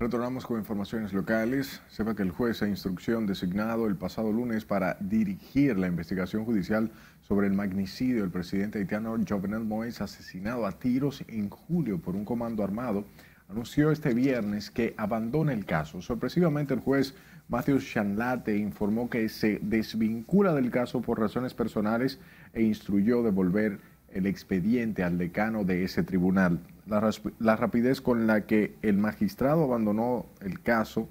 Retornamos 0.00 0.44
con 0.44 0.58
informaciones 0.58 1.12
locales. 1.12 1.80
Sepa 1.88 2.16
que 2.16 2.22
el 2.22 2.32
juez 2.32 2.58
de 2.58 2.68
instrucción 2.68 3.26
designado 3.26 3.86
el 3.86 3.94
pasado 3.94 4.32
lunes 4.32 4.64
para 4.64 4.96
dirigir 4.98 5.78
la 5.78 5.86
investigación 5.86 6.44
judicial 6.44 6.90
sobre 7.20 7.46
el 7.46 7.52
magnicidio 7.52 8.22
del 8.22 8.32
presidente 8.32 8.80
haitiano 8.80 9.16
Jovenel 9.26 9.64
Moïse, 9.64 10.00
asesinado 10.00 10.66
a 10.66 10.72
tiros 10.72 11.22
en 11.28 11.48
julio 11.48 12.00
por 12.00 12.16
un 12.16 12.24
comando 12.24 12.64
armado, 12.64 13.04
anunció 13.48 13.92
este 13.92 14.14
viernes 14.14 14.68
que 14.68 14.94
abandona 14.96 15.52
el 15.52 15.64
caso. 15.64 16.02
Sorpresivamente, 16.02 16.74
el 16.74 16.80
juez 16.80 17.14
Matthew 17.48 17.78
Chanlate 17.78 18.56
informó 18.56 19.08
que 19.08 19.28
se 19.28 19.60
desvincula 19.62 20.54
del 20.54 20.72
caso 20.72 21.02
por 21.02 21.20
razones 21.20 21.54
personales 21.54 22.18
e 22.52 22.62
instruyó 22.62 23.22
devolver 23.22 23.78
el 24.12 24.26
expediente 24.26 25.04
al 25.04 25.18
decano 25.18 25.62
de 25.62 25.84
ese 25.84 26.02
tribunal. 26.02 26.58
La, 26.86 27.56
rapidez 27.56 28.00
con 28.00 28.26
la 28.26 28.42
que 28.42 28.74
el 28.82 28.98
magistrado 28.98 29.64
abandonó 29.64 30.26
el 30.40 30.60
caso, 30.60 31.08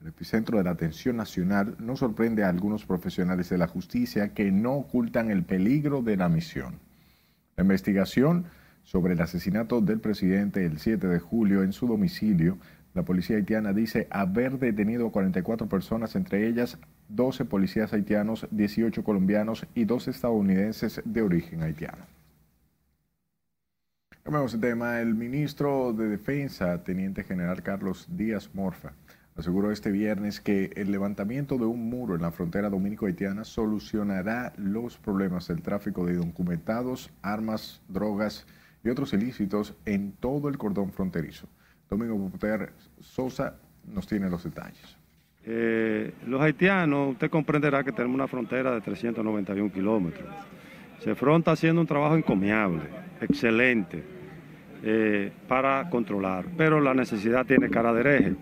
el 0.00 0.08
epicentro 0.08 0.58
de 0.58 0.64
la 0.64 0.70
atención 0.70 1.16
nacional, 1.16 1.76
no 1.80 1.96
sorprende 1.96 2.44
a 2.44 2.48
algunos 2.48 2.86
profesionales 2.86 3.48
de 3.48 3.58
la 3.58 3.66
justicia 3.66 4.34
que 4.34 4.52
no 4.52 4.74
ocultan 4.74 5.30
el 5.30 5.42
peligro 5.42 6.02
de 6.02 6.16
la 6.16 6.28
misión. 6.28 6.78
La 7.56 7.62
investigación 7.62 8.46
sobre 8.84 9.14
el 9.14 9.20
asesinato 9.20 9.80
del 9.80 9.98
presidente 9.98 10.64
el 10.64 10.78
7 10.78 11.08
de 11.08 11.18
julio 11.18 11.64
en 11.64 11.72
su 11.72 11.88
domicilio, 11.88 12.58
la 12.94 13.02
policía 13.02 13.36
haitiana 13.36 13.72
dice 13.72 14.06
haber 14.10 14.58
detenido 14.58 15.08
a 15.08 15.12
44 15.12 15.68
personas, 15.68 16.14
entre 16.14 16.46
ellas 16.46 16.78
12 17.08 17.44
policías 17.44 17.92
haitianos, 17.92 18.46
18 18.52 19.02
colombianos 19.02 19.66
y 19.74 19.84
dos 19.86 20.06
estadounidenses 20.06 21.02
de 21.04 21.22
origen 21.22 21.62
haitiano. 21.62 22.06
Cambiamos 24.26 24.54
el 24.54 24.60
tema. 24.60 25.00
El 25.00 25.14
ministro 25.14 25.92
de 25.92 26.08
Defensa, 26.08 26.82
Teniente 26.82 27.22
General 27.22 27.62
Carlos 27.62 28.08
Díaz 28.10 28.50
Morfa, 28.54 28.90
aseguró 29.36 29.70
este 29.70 29.92
viernes 29.92 30.40
que 30.40 30.72
el 30.74 30.90
levantamiento 30.90 31.58
de 31.58 31.66
un 31.66 31.88
muro 31.88 32.16
en 32.16 32.22
la 32.22 32.32
frontera 32.32 32.68
dominico-haitiana 32.68 33.44
solucionará 33.44 34.52
los 34.56 34.98
problemas 34.98 35.46
del 35.46 35.62
tráfico 35.62 36.04
de 36.04 36.14
documentados, 36.14 37.08
armas, 37.22 37.80
drogas 37.86 38.48
y 38.82 38.88
otros 38.88 39.12
ilícitos 39.12 39.76
en 39.84 40.10
todo 40.10 40.48
el 40.48 40.58
cordón 40.58 40.90
fronterizo. 40.90 41.46
Domingo 41.88 42.18
Puter 42.28 42.72
Sosa 42.98 43.54
nos 43.94 44.08
tiene 44.08 44.28
los 44.28 44.42
detalles. 44.42 44.96
Eh, 45.44 46.12
los 46.26 46.40
haitianos, 46.40 47.12
usted 47.12 47.30
comprenderá 47.30 47.84
que 47.84 47.92
tenemos 47.92 48.16
una 48.16 48.26
frontera 48.26 48.72
de 48.72 48.80
391 48.80 49.72
kilómetros. 49.72 50.34
Se 50.98 51.14
fronta 51.14 51.52
haciendo 51.52 51.80
un 51.80 51.86
trabajo 51.86 52.16
encomiable, 52.16 52.88
excelente 53.20 54.15
eh, 54.82 55.30
para 55.48 55.88
controlar, 55.90 56.44
pero 56.56 56.80
la 56.80 56.94
necesidad 56.94 57.46
tiene 57.46 57.70
cara 57.70 57.92
de 57.92 58.00
hereje. 58.00 58.34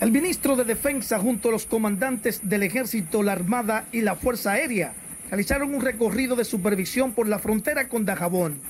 El 0.00 0.10
ministro 0.10 0.56
de 0.56 0.64
Defensa 0.64 1.18
junto 1.18 1.48
a 1.48 1.52
los 1.52 1.66
comandantes 1.66 2.48
del 2.48 2.64
Ejército, 2.64 3.22
la 3.22 3.32
Armada 3.32 3.86
y 3.92 4.00
la 4.00 4.16
Fuerza 4.16 4.52
Aérea 4.52 4.94
realizaron 5.30 5.74
un 5.74 5.80
recorrido 5.80 6.34
de 6.36 6.44
supervisión 6.44 7.12
por 7.12 7.28
la 7.28 7.38
frontera 7.38 7.88
con 7.88 8.04
Dajabón. 8.04 8.60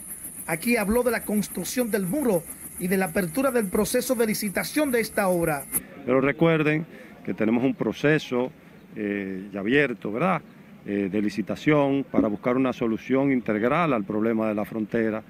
Aquí 0.47 0.77
habló 0.77 1.03
de 1.03 1.11
la 1.11 1.25
construcción 1.25 1.91
del 1.91 2.07
muro 2.07 2.43
y 2.79 2.89
de 2.89 2.99
la 2.99 3.07
apertura 3.07 3.51
del 3.51 3.67
proceso 3.67 4.15
de 4.15 4.27
licitación 4.27 4.91
de 4.91 5.01
esta 5.01 5.29
obra. 5.29 5.65
Pero 6.05 6.21
recuerden 6.21 6.85
que 7.25 7.33
tenemos 7.33 7.65
un 7.65 7.75
proceso 7.75 8.53
eh, 8.95 9.49
ya 9.53 9.61
abierto, 9.61 10.13
¿verdad? 10.13 10.43
Eh, 10.85 11.09
de 11.11 11.23
licitación 11.23 12.05
para 12.11 12.27
buscar 12.27 12.57
una 12.57 12.73
solución 12.73 13.31
integral 13.31 13.93
al 13.93 14.03
problema 14.03 14.49
de 14.49 14.55
la 14.55 14.65
frontera 14.65 15.23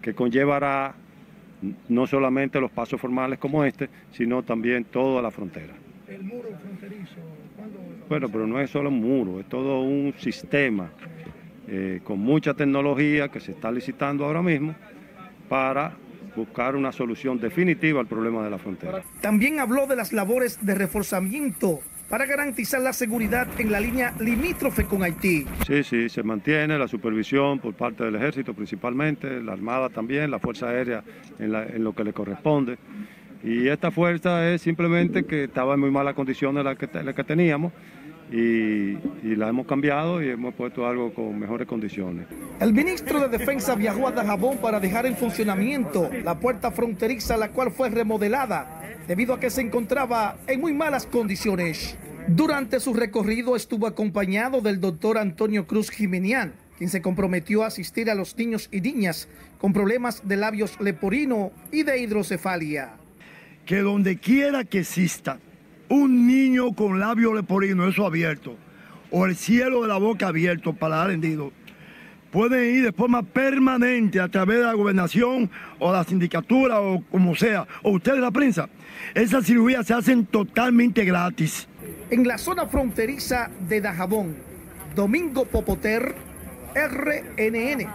que 0.00 0.14
conllevará 0.14 0.94
no 1.88 2.06
solamente 2.06 2.60
los 2.60 2.70
pasos 2.70 3.00
formales 3.00 3.38
como 3.38 3.64
este, 3.64 3.88
sino 4.12 4.42
también 4.42 4.84
toda 4.84 5.22
la 5.22 5.30
frontera. 5.30 5.74
El 6.08 6.22
muro 6.22 6.48
fronterizo. 6.60 7.16
Bueno, 8.08 8.28
pero 8.28 8.46
no 8.46 8.60
es 8.60 8.70
solo 8.70 8.88
un 8.88 9.00
muro, 9.00 9.40
es 9.40 9.48
todo 9.48 9.82
un 9.82 10.12
sistema 10.18 10.90
eh, 11.68 12.00
con 12.02 12.18
mucha 12.18 12.54
tecnología 12.54 13.28
que 13.28 13.38
se 13.38 13.52
está 13.52 13.70
licitando 13.70 14.24
ahora 14.24 14.42
mismo 14.42 14.74
para 15.48 15.92
buscar 16.34 16.76
una 16.76 16.92
solución 16.92 17.38
definitiva 17.38 18.00
al 18.00 18.06
problema 18.06 18.42
de 18.42 18.50
la 18.50 18.58
frontera. 18.58 19.02
También 19.20 19.60
habló 19.60 19.86
de 19.86 19.96
las 19.96 20.12
labores 20.12 20.64
de 20.64 20.74
reforzamiento 20.74 21.80
para 22.10 22.26
garantizar 22.26 22.80
la 22.80 22.92
seguridad 22.92 23.46
en 23.58 23.70
la 23.70 23.78
línea 23.78 24.12
limítrofe 24.18 24.84
con 24.84 25.04
Haití. 25.04 25.46
Sí, 25.64 25.84
sí, 25.84 26.08
se 26.08 26.24
mantiene 26.24 26.76
la 26.76 26.88
supervisión 26.88 27.60
por 27.60 27.72
parte 27.74 28.04
del 28.04 28.16
ejército 28.16 28.52
principalmente, 28.52 29.40
la 29.40 29.52
Armada 29.52 29.88
también, 29.88 30.28
la 30.30 30.40
Fuerza 30.40 30.68
Aérea 30.68 31.04
en, 31.38 31.84
lo 31.84 31.94
que 31.94 32.02
le 32.02 32.12
corresponde. 32.12 32.76
Y 33.44 33.68
esta 33.68 33.90
fuerza 33.90 34.50
es 34.50 34.60
simplemente 34.60 35.24
que 35.24 35.44
estaba 35.44 35.74
en 35.74 35.80
muy 35.80 35.90
malas 35.90 36.14
condiciones 36.14 36.62
la 36.62 36.74
que, 36.74 36.88
que 36.88 37.24
teníamos 37.24 37.72
y, 38.30 38.96
y, 39.22 39.36
la 39.36 39.48
hemos 39.48 39.66
cambiado 39.66 40.22
y 40.22 40.28
hemos 40.28 40.54
puesto 40.54 40.86
algo 40.86 41.12
con 41.12 41.38
mejores 41.38 41.66
condiciones. 41.66 42.26
El 42.60 42.72
ministro 42.72 43.20
de 43.20 43.28
Defensa 43.38 43.74
viajó 43.74 44.06
a 44.06 44.12
Dajabón 44.12 44.58
para 44.58 44.78
dejar 44.78 45.06
en 45.06 45.16
funcionamiento 45.16 46.08
la 46.22 46.38
puerta 46.38 46.70
fronteriza, 46.70 47.36
la 47.36 47.50
cual 47.50 47.72
fue 47.72 47.90
remodelada 47.90 48.80
debido 49.08 49.34
a 49.34 49.40
que 49.40 49.50
se 49.50 49.60
encontraba 49.60 50.36
en 50.46 50.60
muy 50.60 50.72
malas 50.72 51.06
condiciones. 51.06 51.96
Durante 52.28 52.78
su 52.78 52.94
recorrido 52.94 53.56
estuvo 53.56 53.88
acompañado 53.88 54.60
del 54.60 54.80
doctor 54.80 55.18
Antonio 55.18 55.66
Cruz 55.66 55.90
Jimenian, 55.90 56.52
quien 56.78 56.90
se 56.90 57.02
comprometió 57.02 57.64
a 57.64 57.66
asistir 57.66 58.08
a 58.08 58.14
los 58.14 58.36
niños 58.38 58.68
y 58.70 58.80
niñas 58.80 59.28
con 59.58 59.72
problemas 59.72 60.26
de 60.28 60.36
labios 60.36 60.80
leporino 60.80 61.50
y 61.72 61.82
de 61.82 61.98
hidrocefalia. 61.98 62.92
Que 63.66 63.78
donde 63.78 64.18
quiera 64.18 64.64
que 64.64 64.78
exista 64.78 65.40
un 65.90 66.26
niño 66.26 66.72
con 66.72 67.00
labio 67.00 67.34
leporino, 67.34 67.86
eso 67.86 68.06
abierto, 68.06 68.56
o 69.10 69.26
el 69.26 69.36
cielo 69.36 69.82
de 69.82 69.88
la 69.88 69.98
boca 69.98 70.28
abierto 70.28 70.72
para 70.72 70.96
dar 70.96 71.10
hendido, 71.10 71.52
pueden 72.30 72.76
ir 72.76 72.84
de 72.84 72.92
forma 72.92 73.24
permanente 73.24 74.20
a 74.20 74.28
través 74.28 74.58
de 74.58 74.64
la 74.64 74.72
gobernación 74.72 75.50
o 75.80 75.92
la 75.92 76.04
sindicatura 76.04 76.80
o 76.80 77.02
como 77.10 77.34
sea, 77.34 77.66
o 77.82 77.90
ustedes 77.90 78.20
la 78.20 78.30
prensa. 78.30 78.68
Esas 79.14 79.44
cirugías 79.44 79.86
se 79.86 79.94
hacen 79.94 80.26
totalmente 80.26 81.04
gratis. 81.04 81.66
En 82.10 82.26
la 82.26 82.38
zona 82.38 82.66
fronteriza 82.66 83.50
de 83.68 83.80
Dajabón, 83.80 84.36
Domingo 84.94 85.44
Popoter, 85.44 86.14
RNN. 86.72 87.88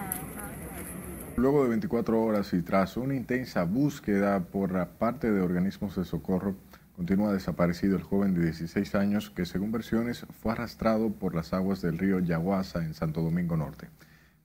Luego 1.37 1.63
de 1.63 1.69
24 1.69 2.21
horas 2.21 2.53
y 2.53 2.61
tras 2.61 2.95
una 2.97 3.13
intensa 3.13 3.63
búsqueda 3.63 4.41
por 4.41 4.71
la 4.71 4.87
parte 4.87 5.31
de 5.31 5.41
organismos 5.41 5.95
de 5.95 6.05
socorro, 6.05 6.55
continúa 6.95 7.33
desaparecido 7.33 7.97
el 7.97 8.03
joven 8.03 8.33
de 8.33 8.43
16 8.43 8.95
años 8.95 9.29
que 9.29 9.45
según 9.45 9.71
versiones 9.71 10.25
fue 10.41 10.53
arrastrado 10.53 11.11
por 11.11 11.35
las 11.35 11.53
aguas 11.53 11.81
del 11.81 11.97
río 11.97 12.19
Yaguasa 12.19 12.83
en 12.85 12.93
Santo 12.93 13.21
Domingo 13.21 13.57
Norte. 13.57 13.89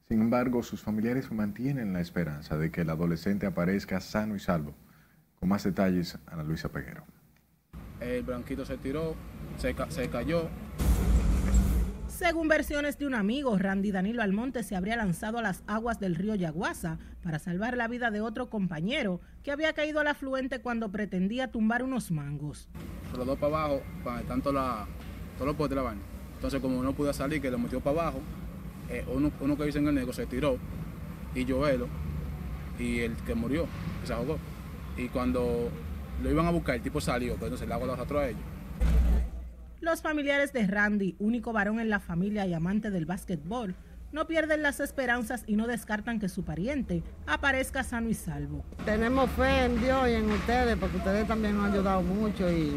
Sin 0.09 0.21
embargo, 0.21 0.63
sus 0.65 0.83
familiares 0.83 1.31
mantienen 1.31 1.93
la 1.93 2.01
esperanza 2.01 2.59
de 2.59 2.73
que 2.73 2.81
el 2.81 2.91
adolescente 2.91 3.47
aparezca 3.47 4.01
sano 4.01 4.35
y 4.35 4.41
salvo. 4.41 4.75
Con 5.39 5.49
más 5.49 5.63
detalles, 5.63 6.19
Ana 6.27 6.43
Luisa 6.43 6.69
Peguero. 6.69 7.05
El 8.01 8.25
blanquito 8.25 8.65
se 8.65 8.77
tiró, 8.77 9.15
se, 9.57 10.09
cayó. 10.09 10.49
Según 12.21 12.49
versiones 12.49 12.99
de 12.99 13.07
un 13.07 13.15
amigo, 13.15 13.57
Randy 13.57 13.93
Danilo 13.93 14.21
Almonte 14.23 14.63
se 14.63 14.77
habría 14.77 14.95
lanzado 14.95 15.39
a 15.39 15.43
las 15.43 15.63
aguas 15.67 16.01
del 16.01 16.15
río 16.15 16.35
Yaguasa 16.35 16.99
para 17.23 17.39
salvar 17.39 17.79
la 17.79 17.89
vida 17.89 18.11
de 18.11 18.21
otro 18.21 18.51
compañero 18.51 19.23
que 19.43 19.51
había 19.51 19.73
caído 19.73 20.01
al 20.01 20.07
afluente 20.07 20.61
cuando 20.61 20.93
pretendía 20.93 21.51
tumbar 21.51 21.83
unos 21.83 22.11
mangos. 22.11 22.69
Los 23.17 23.27
dos 23.27 23.39
para 23.39 23.57
abajo, 23.57 23.83
para 24.05 24.21
tanto 24.21 24.53
la, 24.53 24.87
todos 25.39 25.57
los 25.57 25.71
de 25.71 25.75
la 25.75 25.81
baña. 25.81 26.03
Entonces, 26.35 26.61
como 26.61 26.83
no 26.83 26.93
pudo 26.93 27.11
salir, 27.15 27.41
que 27.41 27.51
lo 27.51 27.59
metió 27.59 27.81
para 27.81 28.03
abajo, 28.03 28.21
eh, 28.91 29.03
uno, 29.11 29.57
que 29.57 29.65
dice 29.65 29.79
en 29.79 29.89
el 29.89 29.95
negro 29.95 30.13
se 30.13 30.27
tiró 30.27 30.59
y 31.35 31.51
Joelo 31.51 31.89
y 32.79 32.99
el 32.99 33.17
que 33.17 33.35
murió, 33.35 33.65
que 34.03 34.09
se 34.09 34.13
ahogó. 34.13 34.37
Y 34.99 35.09
cuando 35.09 35.71
lo 36.23 36.31
iban 36.31 36.45
a 36.45 36.51
buscar, 36.51 36.75
el 36.75 36.83
tipo 36.83 37.01
salió, 37.01 37.33
pero 37.37 37.47
entonces 37.47 37.67
el 37.67 37.73
agua 37.73 37.87
lo 37.87 37.93
arrastró 37.95 38.19
a 38.19 38.29
ellos. 38.29 38.43
Los 39.81 40.03
familiares 40.03 40.53
de 40.53 40.67
Randy, 40.67 41.17
único 41.19 41.55
varón 41.55 41.81
en 41.81 41.89
la 41.89 42.01
familia 42.01 42.47
y 42.47 42.53
amante 42.53 42.91
del 42.91 43.07
básquetbol, 43.07 43.75
no 44.13 44.27
pierden 44.27 44.63
las 44.63 44.79
esperanzas 44.79 45.43
y 45.47 45.57
no 45.57 45.67
descartan 45.67 46.21
que 46.21 46.29
su 46.29 46.45
pariente 46.45 47.03
aparezca 47.27 47.83
sano 47.83 48.11
y 48.11 48.15
salvo. 48.15 48.63
Tenemos 48.85 49.31
fe 49.31 49.65
en 49.65 49.81
Dios 49.81 50.07
y 50.09 50.13
en 50.13 50.31
ustedes, 50.31 50.77
porque 50.77 50.99
ustedes 50.99 51.27
también 51.27 51.57
nos 51.57 51.65
han 51.65 51.73
ayudado 51.73 52.03
mucho 52.03 52.51
y, 52.51 52.75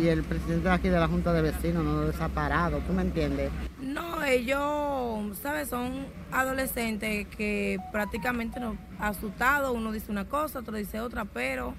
y, 0.00 0.06
el, 0.06 0.22
presidente 0.22 0.68
de 0.68 0.74
aquí 0.74 0.88
de 0.90 1.00
la 1.00 1.08
Junta 1.08 1.32
de 1.32 1.42
Vecinos 1.42 1.82
nos 1.82 2.04
ha 2.04 2.06
desaparado, 2.06 2.78
¿tú 2.86 2.92
me 2.92 3.02
entiendes? 3.02 3.50
No, 3.80 4.22
ellos, 4.22 5.36
¿sabes? 5.38 5.70
Son 5.70 6.06
adolescentes 6.30 7.26
que 7.26 7.78
prácticamente 7.90 8.60
no 8.60 8.76
asustados, 9.00 9.74
uno 9.74 9.90
dice 9.90 10.12
una 10.12 10.28
cosa, 10.28 10.60
otro 10.60 10.76
dice 10.76 11.00
otra, 11.00 11.24
pero 11.24 11.74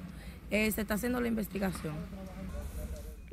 eh, 0.52 0.70
se 0.72 0.82
está 0.82 0.96
haciendo 0.96 1.22
la 1.22 1.30
investigación. 1.30 1.96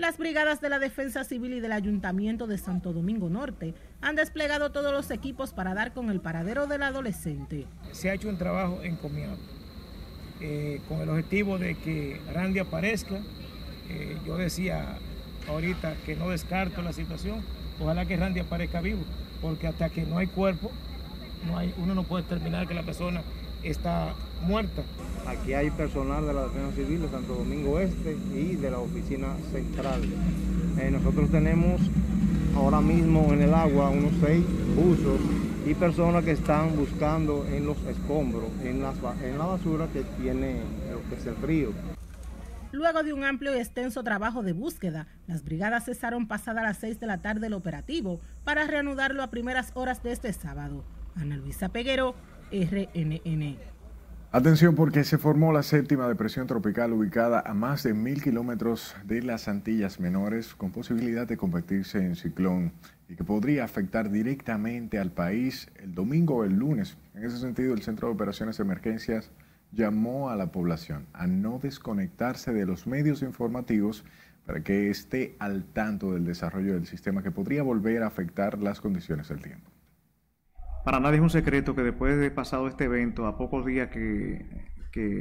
Las 0.01 0.17
brigadas 0.17 0.63
de 0.63 0.71
la 0.71 0.79
Defensa 0.79 1.25
Civil 1.25 1.53
y 1.53 1.61
del 1.61 1.73
Ayuntamiento 1.73 2.47
de 2.47 2.57
Santo 2.57 2.95
Domingo 2.95 3.29
Norte 3.29 3.75
han 4.01 4.17
desplegado 4.17 4.73
todos 4.73 4.95
los 4.95 5.11
equipos 5.11 5.53
para 5.53 5.75
dar 5.75 5.93
con 5.93 6.09
el 6.09 6.23
paradero 6.23 6.67
del 6.67 6.85
adolescente. 6.85 7.67
Se 7.93 8.09
ha 8.09 8.15
hecho 8.15 8.31
un 8.31 8.39
trabajo 8.39 8.81
encomiable 8.83 9.37
eh, 10.41 10.81
con 10.89 11.03
el 11.03 11.11
objetivo 11.11 11.59
de 11.59 11.75
que 11.75 12.19
Randy 12.33 12.61
aparezca. 12.61 13.17
Eh, 13.91 14.17
yo 14.27 14.39
decía 14.39 14.97
ahorita 15.47 15.95
que 16.07 16.17
no 16.17 16.31
descarto 16.31 16.81
la 16.81 16.95
situación. 16.95 17.45
Ojalá 17.79 18.07
que 18.07 18.17
Randy 18.17 18.41
aparezca 18.41 18.81
vivo, 18.81 19.03
porque 19.43 19.67
hasta 19.67 19.91
que 19.91 20.07
no 20.07 20.17
hay 20.17 20.29
cuerpo, 20.29 20.71
no 21.47 21.59
hay, 21.59 21.75
uno 21.77 21.95
no 21.95 22.05
puede 22.05 22.23
determinar 22.23 22.67
que 22.67 22.73
la 22.73 22.85
persona 22.85 23.21
está 23.63 24.15
muerta. 24.43 24.83
Aquí 25.27 25.53
hay 25.53 25.71
personal 25.71 26.27
de 26.27 26.35
la 26.35 26.43
Defensa 26.45 26.75
Civil 26.77 27.03
de 27.03 27.09
Santo 27.09 27.35
Domingo 27.35 27.79
Este 27.79 28.17
y 28.35 28.57
de 28.57 28.71
la 28.71 28.79
Oficina 28.79 29.29
Central. 29.53 30.03
Eh, 30.79 30.91
nosotros 30.91 31.31
tenemos 31.31 31.81
ahora 32.57 32.81
mismo 32.81 33.33
en 33.33 33.43
el 33.43 33.55
agua 33.55 33.91
unos 33.91 34.13
seis 34.21 34.45
buzos 34.75 35.21
y 35.67 35.75
personas 35.75 36.25
que 36.25 36.33
están 36.33 36.75
buscando 36.77 37.47
en 37.47 37.67
los 37.67 37.77
escombros, 37.85 38.49
en, 38.63 38.83
en 39.25 39.39
la 39.39 39.47
basura 39.47 39.87
que 39.93 40.03
tiene 40.21 40.61
lo 40.91 41.09
que 41.09 41.21
es 41.21 41.27
el 41.27 41.37
río. 41.37 41.71
Luego 42.73 43.03
de 43.03 43.13
un 43.13 43.25
amplio 43.25 43.55
y 43.55 43.59
extenso 43.59 44.05
trabajo 44.05 44.43
de 44.43 44.53
búsqueda, 44.53 45.09
las 45.27 45.45
brigadas 45.45 45.87
cesaron 45.87 46.29
pasada 46.29 46.63
las 46.63 46.79
6 46.79 47.01
de 47.01 47.07
la 47.07 47.21
tarde 47.21 47.49
el 47.49 47.53
operativo 47.53 48.21
para 48.45 48.67
reanudarlo 48.67 49.25
a 49.25 49.31
primeras 49.31 49.73
horas 49.75 50.03
de 50.05 50.13
este 50.13 50.33
sábado. 50.33 50.85
Ana 51.17 51.37
Luisa 51.37 51.69
Peguero, 51.71 52.15
RNN. 52.53 53.57
Atención 54.33 54.77
porque 54.77 55.03
se 55.03 55.19
formó 55.19 55.53
la 55.53 55.65
séptima 55.65 56.07
depresión 56.07 56.47
tropical 56.47 56.93
ubicada 56.93 57.43
a 57.45 57.53
más 57.53 57.83
de 57.83 57.95
mil 57.95 58.23
kilómetros 58.23 58.95
de 59.03 59.23
las 59.23 59.49
Antillas 59.49 59.99
Menores 59.99 60.55
con 60.55 60.71
posibilidad 60.71 61.27
de 61.27 61.37
convertirse 61.37 61.99
en 61.99 62.15
ciclón 62.15 62.73
y 63.09 63.17
que 63.17 63.25
podría 63.25 63.65
afectar 63.65 64.09
directamente 64.09 65.01
al 65.01 65.11
país 65.11 65.69
el 65.83 65.97
domingo 65.97 66.37
o 66.37 66.45
el 66.45 66.55
lunes. 66.55 66.97
En 67.17 67.25
ese 67.25 67.39
sentido, 67.39 67.75
el 67.75 67.83
Centro 67.83 68.07
de 68.07 68.15
Operaciones 68.15 68.57
de 68.57 68.63
Emergencias 68.63 69.33
llamó 69.73 70.31
a 70.31 70.37
la 70.37 70.53
población 70.53 71.07
a 71.13 71.27
no 71.27 71.59
desconectarse 71.59 72.53
de 72.53 72.67
los 72.67 72.87
medios 72.87 73.23
informativos 73.23 74.05
para 74.47 74.63
que 74.63 74.91
esté 74.91 75.35
al 75.41 75.65
tanto 75.65 76.13
del 76.13 76.25
desarrollo 76.25 76.75
del 76.75 76.87
sistema 76.87 77.25
que 77.25 77.33
podría 77.33 77.65
volver 77.65 78.05
a 78.05 78.07
afectar 78.07 78.63
las 78.63 78.81
condiciones 78.81 79.29
del 79.29 79.43
tiempo. 79.43 79.73
Para 80.85 80.99
nadie 80.99 81.17
es 81.17 81.23
un 81.23 81.31
secreto 81.31 81.75
que 81.75 81.83
después 81.83 82.19
de 82.19 82.31
pasado 82.31 82.67
este 82.67 82.85
evento, 82.85 83.27
a 83.27 83.37
pocos 83.37 83.67
días 83.67 83.91
que, 83.91 84.47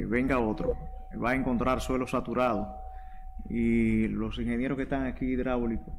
venga 0.08 0.38
otro, 0.38 0.74
va 1.22 1.30
a 1.30 1.34
encontrar 1.34 1.80
suelo 1.80 2.06
saturado. 2.06 2.68
Y 3.50 4.08
los 4.08 4.38
ingenieros 4.38 4.76
que 4.76 4.84
están 4.84 5.06
aquí 5.06 5.26
hidráulicos, 5.26 5.92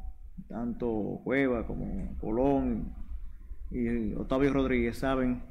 tanto 0.48 1.22
Cueva 1.24 1.68
como 1.68 2.18
Colón 2.18 2.96
y 3.70 4.14
Octavio 4.16 4.52
Rodríguez, 4.52 4.98
saben 4.98 5.44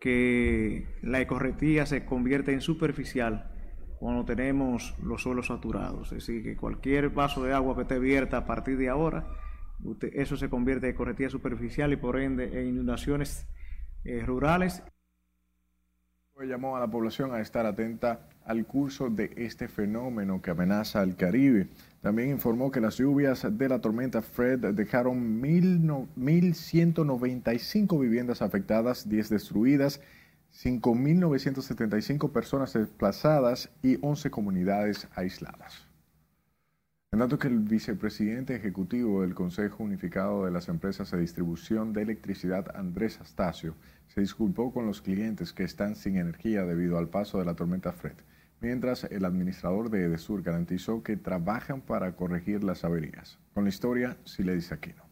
que 0.00 0.86
la 1.02 1.20
ecorretía 1.20 1.86
se 1.86 2.04
convierte 2.04 2.52
en 2.52 2.60
superficial 2.60 3.50
cuando 4.00 4.24
tenemos 4.24 4.96
los 5.02 5.22
suelos 5.22 5.48
saturados. 5.48 6.10
Es 6.12 6.26
decir, 6.26 6.42
que 6.42 6.56
cualquier 6.56 7.10
vaso 7.10 7.44
de 7.44 7.52
agua 7.52 7.76
que 7.76 7.84
te 7.84 7.98
vierta 7.98 8.38
a 8.38 8.46
partir 8.46 8.76
de 8.76 8.88
ahora 8.88 9.26
eso 10.12 10.36
se 10.36 10.48
convierte 10.48 10.88
en 10.88 10.94
corretía 10.94 11.30
superficial 11.30 11.92
y 11.92 11.96
por 11.96 12.20
ende 12.20 12.60
en 12.60 12.68
inundaciones 12.68 13.46
eh, 14.04 14.22
rurales. 14.24 14.84
Llamó 16.42 16.76
a 16.76 16.80
la 16.80 16.90
población 16.90 17.34
a 17.34 17.40
estar 17.40 17.66
atenta 17.66 18.30
al 18.46 18.64
curso 18.64 19.10
de 19.10 19.30
este 19.36 19.68
fenómeno 19.68 20.40
que 20.40 20.50
amenaza 20.50 21.02
al 21.02 21.14
Caribe. 21.14 21.68
También 22.00 22.30
informó 22.30 22.70
que 22.70 22.80
las 22.80 22.96
lluvias 22.96 23.46
de 23.58 23.68
la 23.68 23.82
tormenta 23.82 24.22
Fred 24.22 24.72
dejaron 24.72 25.42
1.195 25.42 28.00
viviendas 28.00 28.40
afectadas, 28.40 29.06
10 29.06 29.28
destruidas, 29.28 30.00
5.975 30.64 32.32
personas 32.32 32.72
desplazadas 32.72 33.68
y 33.82 33.98
11 34.00 34.30
comunidades 34.30 35.08
aisladas. 35.14 35.89
En 37.12 37.18
tanto 37.18 37.40
que 37.40 37.48
el 37.48 37.58
vicepresidente 37.58 38.54
ejecutivo 38.54 39.22
del 39.22 39.34
Consejo 39.34 39.82
Unificado 39.82 40.44
de 40.44 40.52
las 40.52 40.68
Empresas 40.68 41.10
de 41.10 41.18
Distribución 41.18 41.92
de 41.92 42.02
Electricidad, 42.02 42.70
Andrés 42.76 43.20
Astacio, 43.20 43.74
se 44.06 44.20
disculpó 44.20 44.72
con 44.72 44.86
los 44.86 45.02
clientes 45.02 45.52
que 45.52 45.64
están 45.64 45.96
sin 45.96 46.16
energía 46.18 46.64
debido 46.64 46.98
al 46.98 47.08
paso 47.08 47.40
de 47.40 47.46
la 47.46 47.56
tormenta 47.56 47.90
Fred, 47.90 48.14
mientras 48.60 49.02
el 49.02 49.24
administrador 49.24 49.90
de 49.90 50.04
Edesur 50.04 50.42
garantizó 50.42 51.02
que 51.02 51.16
trabajan 51.16 51.80
para 51.80 52.14
corregir 52.14 52.62
las 52.62 52.84
averías. 52.84 53.40
Con 53.54 53.64
la 53.64 53.70
historia, 53.70 54.16
dice 54.24 54.74
Aquino. 54.74 55.02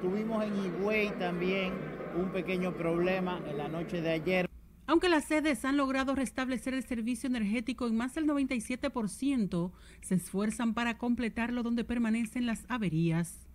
Tuvimos 0.00 0.44
en 0.44 0.54
Higüey 0.54 1.10
también 1.18 1.72
un 2.16 2.30
pequeño 2.30 2.72
problema 2.74 3.40
en 3.50 3.58
la 3.58 3.66
noche 3.66 4.00
de 4.00 4.10
ayer. 4.10 4.46
Aunque 4.90 5.08
las 5.08 5.26
sedes 5.26 5.64
han 5.64 5.76
logrado 5.76 6.16
restablecer 6.16 6.74
el 6.74 6.82
servicio 6.82 7.28
energético 7.28 7.86
en 7.86 7.96
más 7.96 8.12
del 8.16 8.26
97%, 8.26 9.70
se 10.00 10.14
esfuerzan 10.16 10.74
para 10.74 10.98
completarlo 10.98 11.62
donde 11.62 11.84
permanecen 11.84 12.44
las 12.44 12.64
averías. 12.68 13.46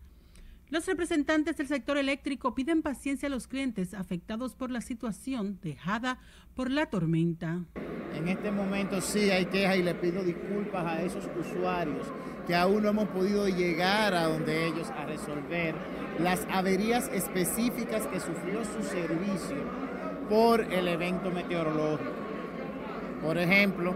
Los 0.70 0.86
representantes 0.86 1.58
del 1.58 1.68
sector 1.68 1.98
eléctrico 1.98 2.56
piden 2.56 2.82
paciencia 2.82 3.28
a 3.28 3.30
los 3.30 3.48
clientes 3.48 3.94
afectados 3.94 4.56
por 4.56 4.72
la 4.72 4.80
situación 4.80 5.60
dejada 5.62 6.20
por 6.56 6.72
la 6.72 6.86
tormenta. 6.86 7.66
En 8.14 8.30
este 8.30 8.50
momento 8.50 9.02
sí 9.02 9.30
hay 9.30 9.48
quejas 9.48 9.76
y 9.76 9.84
le 9.84 9.94
pido 9.94 10.24
disculpas 10.24 10.86
a 10.86 11.02
esos 11.02 11.26
usuarios 11.38 12.08
que 12.48 12.56
aún 12.56 12.84
no 12.84 12.90
hemos 12.92 13.10
podido 13.10 13.50
llegar 13.50 14.14
a 14.14 14.28
donde 14.28 14.68
ellos 14.68 14.90
a 14.92 15.06
resolver 15.06 15.76
las 16.18 16.48
averías 16.50 17.10
específicas 17.10 18.08
que 18.08 18.22
sufrió 18.22 18.64
su 18.64 18.82
servicio 18.84 19.95
por 20.30 20.62
el 20.62 20.88
evento 20.88 21.32
meteorológico. 21.32 22.12
Por 23.22 23.38
ejemplo, 23.38 23.94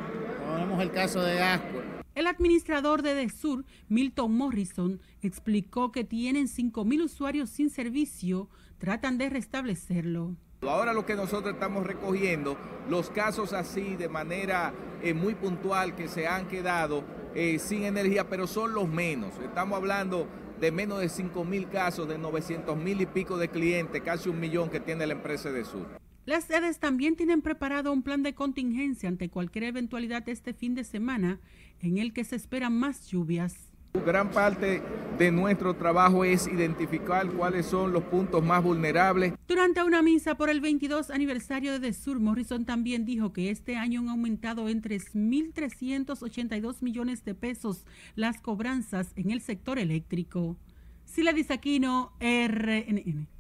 ponemos 0.48 0.82
el 0.82 0.92
caso 0.92 1.22
de 1.22 1.42
Ascua. 1.42 1.82
El 2.16 2.28
administrador 2.28 3.02
de 3.02 3.14
DESUR, 3.14 3.66
Milton 3.88 4.34
Morrison, 4.34 5.00
explicó 5.22 5.92
que 5.92 6.04
tienen 6.04 6.48
5.000 6.48 7.04
usuarios 7.04 7.50
sin 7.50 7.70
servicio, 7.70 8.50
tratan 8.78 9.18
de 9.18 9.30
restablecerlo. 9.30 10.36
Ahora 10.62 10.92
lo 10.92 11.06
que 11.06 11.16
nosotros 11.16 11.54
estamos 11.54 11.88
recogiendo, 11.88 12.58
los 12.90 13.10
casos 13.10 13.54
así 13.54 13.96
de 13.96 14.10
manera 14.10 14.74
eh, 15.02 15.14
muy 15.14 15.34
puntual 15.36 15.96
que 15.96 16.10
se 16.10 16.28
han 16.28 16.50
quedado 16.50 17.06
eh, 17.34 17.60
sin 17.60 17.84
energía, 17.84 18.28
pero 18.28 18.48
son 18.48 18.74
los 18.74 18.90
menos. 18.90 19.34
Estamos 19.42 19.78
hablando 19.78 20.28
de 20.60 20.72
menos 20.74 21.00
de 21.00 21.08
5 21.08 21.46
mil 21.46 21.70
casos, 21.70 22.10
de 22.10 22.18
900 22.18 22.76
mil 22.76 23.00
y 23.00 23.06
pico 23.06 23.38
de 23.38 23.48
clientes, 23.48 24.02
casi 24.02 24.28
un 24.28 24.40
millón 24.40 24.70
que 24.70 24.82
tiene 24.82 25.08
la 25.08 25.14
empresa 25.14 25.52
de 25.52 25.64
Sur. 25.64 25.88
Las 26.30 26.44
sedes 26.44 26.78
también 26.78 27.16
tienen 27.16 27.42
preparado 27.42 27.92
un 27.92 28.04
plan 28.04 28.22
de 28.22 28.36
contingencia 28.36 29.10
ante 29.10 29.30
cualquier 29.30 29.64
eventualidad 29.64 30.30
este 30.30 30.54
fin 30.54 30.76
de 30.76 30.84
semana 30.84 31.40
en 31.82 31.98
el 31.98 32.14
que 32.14 32.24
se 32.24 32.36
esperan 32.36 32.78
más 32.78 33.08
lluvias. 33.08 33.74
Gran 34.06 34.30
parte 34.30 34.84
de 35.18 35.32
nuestro 35.32 35.76
trabajo 35.76 36.24
es 36.24 36.46
identificar 36.46 37.28
cuáles 37.32 37.66
son 37.66 37.94
los 37.94 38.04
puntos 38.04 38.46
más 38.46 38.64
vulnerables. 38.64 39.34
Durante 39.48 39.82
una 39.82 40.04
misa 40.04 40.36
por 40.36 40.52
el 40.52 40.62
22 40.62 41.10
aniversario 41.10 41.72
de 41.72 41.80
Desur, 41.80 42.20
Morrison 42.20 42.64
también 42.64 43.06
dijo 43.06 43.34
que 43.34 43.50
este 43.50 43.76
año 43.76 44.02
han 44.02 44.10
aumentado 44.10 44.70
en 44.70 44.84
3.382 44.84 46.84
millones 46.84 47.26
de 47.26 47.34
pesos 47.34 47.88
las 48.14 48.40
cobranzas 48.40 49.14
en 49.16 49.32
el 49.32 49.42
sector 49.42 49.80
eléctrico. 49.80 50.58
Sila 51.06 51.34
Disaquino, 51.34 52.12
RNN. 52.20 53.39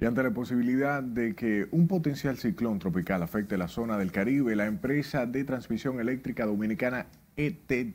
Y 0.00 0.04
ante 0.04 0.22
la 0.22 0.30
posibilidad 0.30 1.02
de 1.02 1.34
que 1.34 1.66
un 1.72 1.88
potencial 1.88 2.36
ciclón 2.36 2.78
tropical 2.78 3.22
afecte 3.22 3.58
la 3.58 3.66
zona 3.66 3.98
del 3.98 4.12
Caribe, 4.12 4.54
la 4.54 4.66
empresa 4.66 5.26
de 5.26 5.42
transmisión 5.44 5.98
eléctrica 5.98 6.46
dominicana 6.46 7.06
ET, 7.36 7.94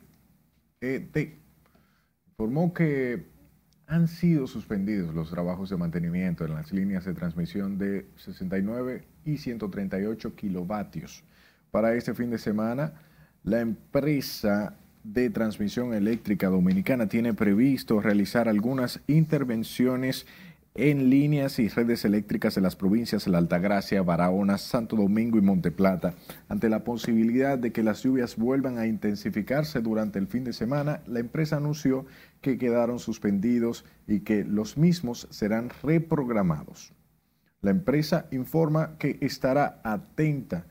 ET 0.80 1.38
informó 2.28 2.74
que 2.74 3.24
han 3.86 4.08
sido 4.08 4.46
suspendidos 4.46 5.14
los 5.14 5.30
trabajos 5.30 5.70
de 5.70 5.76
mantenimiento 5.76 6.44
en 6.44 6.54
las 6.54 6.72
líneas 6.72 7.04
de 7.04 7.14
transmisión 7.14 7.78
de 7.78 8.06
69 8.16 9.04
y 9.24 9.38
138 9.38 10.34
kilovatios. 10.34 11.24
Para 11.70 11.94
este 11.94 12.14
fin 12.14 12.30
de 12.30 12.38
semana, 12.38 12.92
la 13.44 13.60
empresa 13.60 14.76
de 15.04 15.28
Transmisión 15.28 15.92
Eléctrica 15.92 16.48
Dominicana 16.48 17.08
tiene 17.08 17.34
previsto 17.34 18.00
realizar 18.00 18.48
algunas 18.48 19.00
intervenciones 19.06 20.26
en 20.76 21.08
líneas 21.08 21.60
y 21.60 21.68
redes 21.68 22.04
eléctricas 22.04 22.56
de 22.56 22.60
las 22.60 22.74
provincias 22.74 23.24
de 23.24 23.30
La 23.30 23.38
Altagracia, 23.38 24.02
Barahona, 24.02 24.58
Santo 24.58 24.96
Domingo 24.96 25.38
y 25.38 25.40
Monteplata. 25.40 26.14
Ante 26.48 26.68
la 26.68 26.82
posibilidad 26.82 27.56
de 27.56 27.70
que 27.70 27.84
las 27.84 28.02
lluvias 28.02 28.36
vuelvan 28.36 28.78
a 28.78 28.86
intensificarse 28.88 29.80
durante 29.80 30.18
el 30.18 30.26
fin 30.26 30.42
de 30.42 30.52
semana, 30.52 31.00
la 31.06 31.20
empresa 31.20 31.58
anunció 31.58 32.06
que 32.40 32.58
quedaron 32.58 32.98
suspendidos 32.98 33.84
y 34.08 34.20
que 34.20 34.44
los 34.44 34.76
mismos 34.76 35.28
serán 35.30 35.70
reprogramados. 35.82 36.92
La 37.60 37.70
empresa 37.70 38.26
informa 38.32 38.98
que 38.98 39.18
estará 39.20 39.80
atenta 39.84 40.66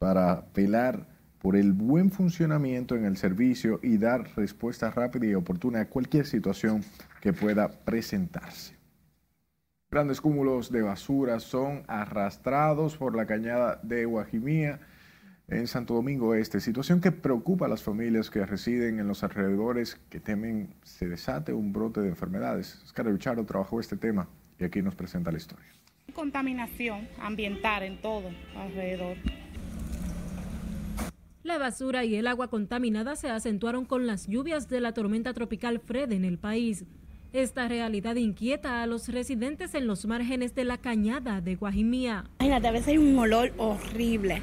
para 0.00 0.44
velar 0.54 1.06
por 1.38 1.54
el 1.54 1.72
buen 1.72 2.10
funcionamiento 2.10 2.96
en 2.96 3.04
el 3.04 3.16
servicio 3.16 3.78
y 3.80 3.96
dar 3.96 4.28
respuesta 4.36 4.90
rápida 4.90 5.26
y 5.26 5.34
oportuna 5.34 5.82
a 5.82 5.88
cualquier 5.88 6.26
situación 6.26 6.82
que 7.20 7.32
pueda 7.32 7.70
presentarse. 7.70 8.79
Grandes 9.92 10.20
cúmulos 10.20 10.70
de 10.70 10.82
basura 10.82 11.40
son 11.40 11.82
arrastrados 11.88 12.96
por 12.96 13.16
la 13.16 13.26
cañada 13.26 13.80
de 13.82 14.04
Guajimía 14.04 14.78
en 15.48 15.66
Santo 15.66 15.94
Domingo 15.94 16.36
Este, 16.36 16.60
situación 16.60 17.00
que 17.00 17.10
preocupa 17.10 17.66
a 17.66 17.68
las 17.68 17.82
familias 17.82 18.30
que 18.30 18.46
residen 18.46 19.00
en 19.00 19.08
los 19.08 19.24
alrededores 19.24 19.96
que 20.08 20.20
temen 20.20 20.76
se 20.84 21.08
desate 21.08 21.52
un 21.52 21.72
brote 21.72 22.02
de 22.02 22.08
enfermedades. 22.08 22.80
Oscar 22.84 23.06
Lucharo 23.06 23.44
trabajó 23.44 23.80
este 23.80 23.96
tema 23.96 24.28
y 24.60 24.64
aquí 24.64 24.80
nos 24.80 24.94
presenta 24.94 25.32
la 25.32 25.38
historia. 25.38 25.66
Contaminación 26.14 27.08
ambiental 27.18 27.82
en 27.82 28.00
todo 28.00 28.30
alrededor. 28.54 29.16
La 31.42 31.58
basura 31.58 32.04
y 32.04 32.14
el 32.14 32.28
agua 32.28 32.46
contaminada 32.46 33.16
se 33.16 33.28
acentuaron 33.28 33.86
con 33.86 34.06
las 34.06 34.28
lluvias 34.28 34.68
de 34.68 34.80
la 34.80 34.94
tormenta 34.94 35.34
tropical 35.34 35.80
Fred 35.80 36.12
en 36.12 36.24
el 36.24 36.38
país. 36.38 36.84
Esta 37.32 37.68
realidad 37.68 38.16
inquieta 38.16 38.82
a 38.82 38.86
los 38.86 39.08
residentes 39.08 39.74
en 39.76 39.86
los 39.86 40.04
márgenes 40.04 40.56
de 40.56 40.64
la 40.64 40.78
cañada 40.78 41.40
de 41.40 41.54
Guajimía. 41.54 42.24
Imagínate, 42.40 42.66
a 42.66 42.72
veces 42.72 42.88
hay 42.88 42.98
un 42.98 43.16
olor 43.16 43.52
horrible, 43.56 44.42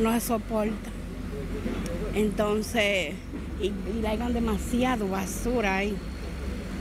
no 0.00 0.12
se 0.12 0.20
soporta. 0.20 0.90
Entonces, 2.14 3.14
y, 3.60 3.66
y 3.66 4.06
hagan 4.06 4.34
demasiado 4.34 5.08
basura 5.08 5.78
ahí, 5.78 5.96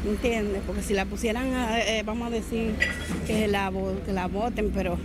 ¿entiendes? 0.07 0.61
Porque 0.67 0.83
si 0.83 0.93
la 0.93 1.05
pusieran, 1.05 1.47
eh, 1.47 2.03
vamos 2.05 2.27
a 2.27 2.29
decir 2.29 2.75
que 3.25 3.47
la, 3.47 3.73
que 4.05 4.13
la 4.13 4.27
boten, 4.27 4.71
pero 4.71 4.99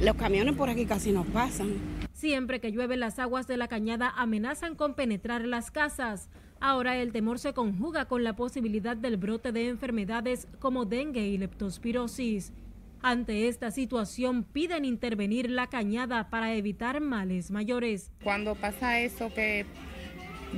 los 0.00 0.16
camiones 0.16 0.56
por 0.56 0.68
aquí 0.68 0.84
casi 0.84 1.12
no 1.12 1.22
pasan. 1.22 1.74
Siempre 2.12 2.60
que 2.60 2.72
llueve, 2.72 2.96
las 2.96 3.20
aguas 3.20 3.46
de 3.46 3.56
la 3.56 3.68
cañada 3.68 4.12
amenazan 4.16 4.74
con 4.74 4.94
penetrar 4.94 5.44
las 5.44 5.70
casas. 5.70 6.28
Ahora 6.66 6.96
el 6.96 7.12
temor 7.12 7.38
se 7.38 7.52
conjuga 7.52 8.06
con 8.06 8.24
la 8.24 8.36
posibilidad 8.36 8.96
del 8.96 9.18
brote 9.18 9.52
de 9.52 9.68
enfermedades 9.68 10.48
como 10.60 10.86
dengue 10.86 11.26
y 11.26 11.36
leptospirosis. 11.36 12.54
Ante 13.02 13.48
esta 13.48 13.70
situación 13.70 14.44
piden 14.44 14.86
intervenir 14.86 15.50
la 15.50 15.66
cañada 15.66 16.30
para 16.30 16.54
evitar 16.54 17.02
males 17.02 17.50
mayores. 17.50 18.10
Cuando 18.22 18.54
pasa 18.54 18.98
eso 19.00 19.30
que 19.34 19.66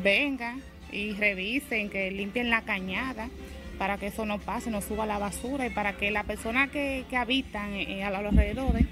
vengan 0.00 0.62
y 0.92 1.10
revisen, 1.14 1.90
que 1.90 2.12
limpien 2.12 2.50
la 2.50 2.62
cañada 2.62 3.28
para 3.76 3.98
que 3.98 4.06
eso 4.06 4.24
no 4.26 4.38
pase, 4.38 4.70
no 4.70 4.82
suba 4.82 5.06
la 5.06 5.18
basura 5.18 5.66
y 5.66 5.70
para 5.70 5.96
que 5.96 6.12
las 6.12 6.24
personas 6.24 6.70
que, 6.70 7.04
que 7.10 7.16
habitan 7.16 7.72
eh, 7.72 8.04
a 8.04 8.10
los 8.10 8.30
alrededores 8.30 8.86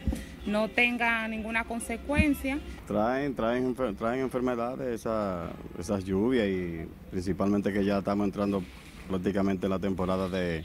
no 0.47 0.69
tenga 0.69 1.27
ninguna 1.29 1.65
consecuencia. 1.65 2.59
Traen, 2.87 3.35
traen, 3.35 3.75
traen 3.75 4.21
enfermedades 4.21 5.01
esa, 5.01 5.51
esas 5.79 6.05
lluvias 6.05 6.47
y 6.49 6.87
principalmente 7.11 7.73
que 7.73 7.85
ya 7.85 7.99
estamos 7.99 8.27
entrando 8.27 8.63
prácticamente 9.09 9.67
en 9.67 9.71
la 9.71 9.79
temporada 9.79 10.29
de, 10.29 10.65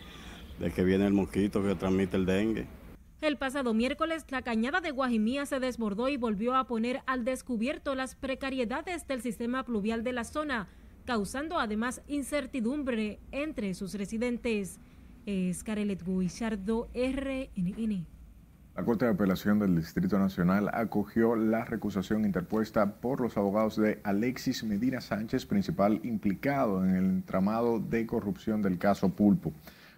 de 0.60 0.72
que 0.72 0.84
viene 0.84 1.08
el 1.08 1.14
mosquito 1.14 1.64
que 1.64 1.76
transmite 1.76 2.18
el 2.18 2.26
dengue. 2.26 2.68
El 3.22 3.38
pasado 3.38 3.74
miércoles, 3.74 4.26
la 4.30 4.42
cañada 4.42 4.80
de 4.80 4.92
Guajimía 4.92 5.46
se 5.46 5.60
desbordó 5.60 6.08
y 6.08 6.16
volvió 6.16 6.56
a 6.56 6.68
poner 6.68 7.02
al 7.06 7.26
descubierto 7.26 7.94
las 7.94 8.16
precariedades 8.16 9.08
del 9.08 9.22
sistema 9.22 9.64
pluvial 9.64 10.06
de 10.06 10.14
la 10.14 10.24
zona, 10.24 10.70
causando 11.04 11.60
además 11.60 12.02
incertidumbre 12.08 13.20
entre 13.32 13.74
sus 13.74 13.94
residentes. 13.96 14.80
Es 15.26 15.64
Carelet 15.64 16.02
Guichardo, 16.06 16.88
RNN. 16.94 18.19
La 18.80 18.86
Corte 18.86 19.04
de 19.04 19.12
Apelación 19.12 19.60
del 19.60 19.76
Distrito 19.76 20.18
Nacional 20.18 20.70
acogió 20.72 21.36
la 21.36 21.66
recusación 21.66 22.24
interpuesta 22.24 22.94
por 23.02 23.20
los 23.20 23.36
abogados 23.36 23.76
de 23.76 24.00
Alexis 24.06 24.64
Medina 24.64 25.02
Sánchez, 25.02 25.46
principal 25.46 26.00
implicado 26.04 26.86
en 26.86 26.96
el 26.96 27.04
entramado 27.04 27.82
de 27.82 28.08
corrupción 28.08 28.62
del 28.62 28.78
caso 28.78 29.10
Pulpo. 29.10 29.52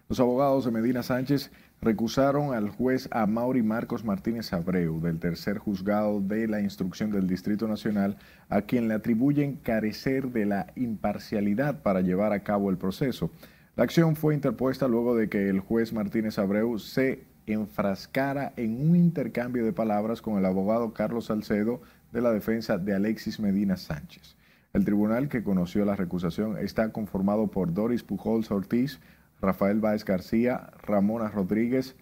Los 0.09 0.19
abogados 0.19 0.65
de 0.65 0.71
Medina 0.71 1.03
Sánchez 1.03 1.51
recusaron 1.79 2.55
al 2.55 2.71
juez 2.71 3.07
Amaury 3.11 3.61
Marcos 3.61 4.03
Martínez 4.03 4.51
Abreu 4.51 4.99
del 4.99 5.19
tercer 5.19 5.59
juzgado 5.59 6.19
de 6.19 6.47
la 6.47 6.59
instrucción 6.59 7.11
del 7.11 7.27
Distrito 7.27 7.67
Nacional, 7.67 8.17
a 8.49 8.63
quien 8.63 8.87
le 8.87 8.95
atribuyen 8.95 9.57
carecer 9.57 10.31
de 10.31 10.47
la 10.47 10.73
imparcialidad 10.75 11.83
para 11.83 12.01
llevar 12.01 12.33
a 12.33 12.41
cabo 12.41 12.71
el 12.71 12.77
proceso. 12.77 13.29
La 13.75 13.83
acción 13.83 14.15
fue 14.15 14.33
interpuesta 14.33 14.87
luego 14.87 15.15
de 15.15 15.29
que 15.29 15.49
el 15.49 15.59
juez 15.59 15.93
Martínez 15.93 16.39
Abreu 16.39 16.79
se 16.79 17.30
enfrascara 17.53 18.53
en 18.57 18.89
un 18.89 18.95
intercambio 18.95 19.65
de 19.65 19.73
palabras 19.73 20.21
con 20.21 20.37
el 20.37 20.45
abogado 20.45 20.93
Carlos 20.93 21.25
Salcedo 21.25 21.81
de 22.11 22.21
la 22.21 22.31
defensa 22.31 22.77
de 22.77 22.93
Alexis 22.95 23.39
Medina 23.39 23.77
Sánchez. 23.77 24.35
El 24.73 24.85
tribunal 24.85 25.27
que 25.27 25.43
conoció 25.43 25.83
la 25.85 25.95
recusación 25.95 26.57
está 26.57 26.91
conformado 26.91 27.47
por 27.47 27.73
Doris 27.73 28.03
Pujols 28.03 28.51
Ortiz, 28.51 28.99
Rafael 29.41 29.79
Báez 29.79 30.05
García, 30.05 30.71
Ramona 30.83 31.29
Rodríguez, 31.29 31.95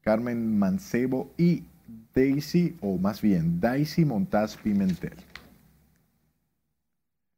Carmen 0.00 0.58
Mancebo 0.58 1.30
y 1.36 1.64
Daisy, 2.14 2.76
o 2.80 2.98
más 2.98 3.20
bien 3.22 3.60
Daisy 3.60 4.04
Montaz 4.04 4.56
Pimentel. 4.56 5.33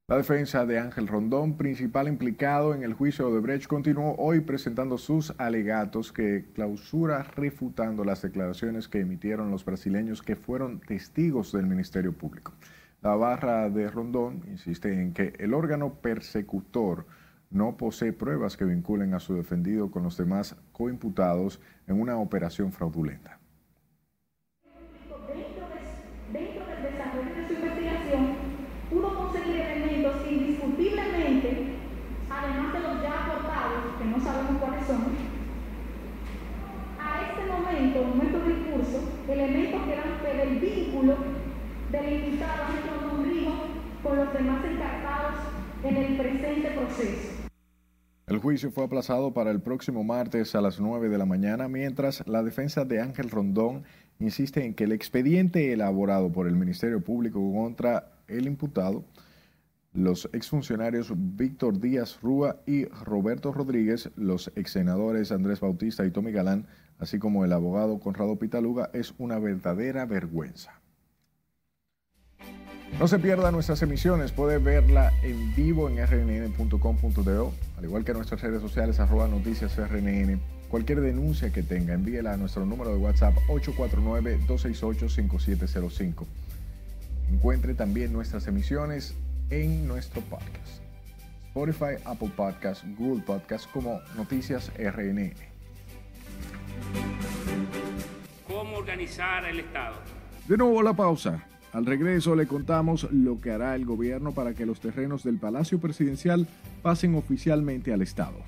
La 0.08 0.18
defensa 0.18 0.64
de 0.64 0.78
Ángel 0.78 1.08
Rondón, 1.08 1.56
principal 1.56 2.06
implicado 2.06 2.76
en 2.76 2.84
el 2.84 2.94
juicio 2.94 3.34
de 3.34 3.40
Brecht, 3.40 3.66
continuó 3.66 4.14
hoy 4.18 4.38
presentando 4.38 4.98
sus 4.98 5.34
alegatos 5.36 6.12
que 6.12 6.44
clausura 6.54 7.24
refutando 7.34 8.04
las 8.04 8.22
declaraciones 8.22 8.86
que 8.86 9.00
emitieron 9.00 9.50
los 9.50 9.64
brasileños 9.64 10.22
que 10.22 10.36
fueron 10.36 10.78
testigos 10.78 11.50
del 11.50 11.66
Ministerio 11.66 12.12
Público. 12.12 12.52
La 13.02 13.16
barra 13.16 13.68
de 13.68 13.90
Rondón 13.90 14.44
insiste 14.46 14.92
en 14.92 15.12
que 15.12 15.32
el 15.40 15.52
órgano 15.52 15.94
persecutor 15.94 17.04
no 17.50 17.76
posee 17.76 18.12
pruebas 18.12 18.56
que 18.56 18.64
vinculen 18.64 19.12
a 19.12 19.18
su 19.18 19.34
defendido 19.34 19.90
con 19.90 20.04
los 20.04 20.16
demás 20.16 20.54
coimputados 20.70 21.60
en 21.88 22.00
una 22.00 22.16
operación 22.18 22.70
fraudulenta. 22.70 23.40
Dentro 26.32 26.64
del 26.64 26.82
desarrollo 26.92 27.34
de 27.34 27.48
su 27.48 27.54
investigación, 27.54 28.46
pudo 28.90 29.16
conseguir 29.16 29.56
elementos 29.56 30.22
que 30.22 30.32
indiscutiblemente, 30.32 31.74
además 32.30 32.72
de 32.72 32.80
los 32.80 33.02
ya 33.02 33.24
aportados, 33.24 33.98
que 33.98 34.04
no 34.04 34.20
sabemos 34.20 34.62
cuáles 34.62 34.86
son, 34.86 35.02
a 37.00 37.22
este 37.22 37.52
momento, 37.52 37.98
en 38.02 38.16
nuestro 38.16 38.40
discurso, 38.46 39.00
elementos 39.28 39.82
que 39.82 39.96
dan 39.96 40.20
fe 40.22 40.36
del 40.36 40.58
vínculo 40.60 41.16
del 41.90 42.12
imputado 42.12 42.64
Ángel 42.64 43.34
Rijo 43.34 43.54
con 44.04 44.16
los 44.18 44.25
el. 47.00 47.36
El 48.26 48.38
juicio 48.38 48.70
fue 48.72 48.84
aplazado 48.84 49.32
para 49.32 49.50
el 49.50 49.60
próximo 49.60 50.02
martes 50.02 50.54
a 50.54 50.60
las 50.60 50.80
9 50.80 51.08
de 51.08 51.16
la 51.16 51.26
mañana, 51.26 51.68
mientras 51.68 52.26
la 52.26 52.42
defensa 52.42 52.84
de 52.84 53.00
Ángel 53.00 53.30
Rondón 53.30 53.84
insiste 54.18 54.64
en 54.64 54.74
que 54.74 54.84
el 54.84 54.92
expediente 54.92 55.72
elaborado 55.72 56.32
por 56.32 56.48
el 56.48 56.56
Ministerio 56.56 57.00
Público 57.02 57.38
contra 57.52 58.10
el 58.26 58.46
imputado, 58.46 59.04
los 59.92 60.28
exfuncionarios 60.32 61.12
Víctor 61.16 61.78
Díaz 61.78 62.18
Rúa 62.20 62.56
y 62.66 62.86
Roberto 62.86 63.52
Rodríguez, 63.52 64.10
los 64.16 64.50
exsenadores 64.56 65.32
Andrés 65.32 65.60
Bautista 65.60 66.04
y 66.04 66.10
Tommy 66.10 66.32
Galán, 66.32 66.66
así 66.98 67.18
como 67.18 67.44
el 67.44 67.52
abogado 67.52 68.00
Conrado 68.00 68.36
Pitaluga, 68.36 68.90
es 68.92 69.14
una 69.18 69.38
verdadera 69.38 70.04
vergüenza. 70.04 70.80
No 72.98 73.08
se 73.08 73.18
pierda 73.18 73.52
nuestras 73.52 73.82
emisiones, 73.82 74.32
puede 74.32 74.56
verla 74.56 75.12
en 75.22 75.54
vivo 75.54 75.90
en 75.90 75.98
rnn.com.do, 76.06 77.52
al 77.76 77.84
igual 77.84 78.04
que 78.04 78.14
nuestras 78.14 78.40
redes 78.40 78.62
sociales, 78.62 78.98
arroba 79.00 79.28
noticias 79.28 79.76
rnn. 79.76 80.40
Cualquier 80.70 81.02
denuncia 81.02 81.52
que 81.52 81.62
tenga, 81.62 81.92
envíela 81.92 82.32
a 82.32 82.38
nuestro 82.38 82.64
número 82.64 82.88
de 82.90 82.96
WhatsApp 82.96 83.34
849-268-5705. 83.48 86.24
Encuentre 87.30 87.74
también 87.74 88.14
nuestras 88.14 88.46
emisiones 88.46 89.14
en 89.50 89.86
nuestro 89.86 90.22
podcast. 90.22 90.80
Spotify, 91.48 92.00
Apple 92.04 92.32
Podcast, 92.34 92.82
Google 92.98 93.22
Podcast 93.22 93.70
como 93.70 94.00
Noticias 94.16 94.72
RNN. 94.78 95.34
¿Cómo 98.46 98.78
organizar 98.78 99.44
el 99.44 99.60
Estado? 99.60 99.96
De 100.48 100.56
nuevo 100.56 100.82
la 100.82 100.94
pausa. 100.94 101.44
Al 101.76 101.84
regreso 101.84 102.34
le 102.34 102.46
contamos 102.46 103.06
lo 103.12 103.38
que 103.38 103.50
hará 103.50 103.74
el 103.74 103.84
gobierno 103.84 104.32
para 104.32 104.54
que 104.54 104.64
los 104.64 104.80
terrenos 104.80 105.22
del 105.22 105.36
Palacio 105.36 105.78
Presidencial 105.78 106.46
pasen 106.80 107.14
oficialmente 107.14 107.92
al 107.92 108.00
Estado. 108.00 108.38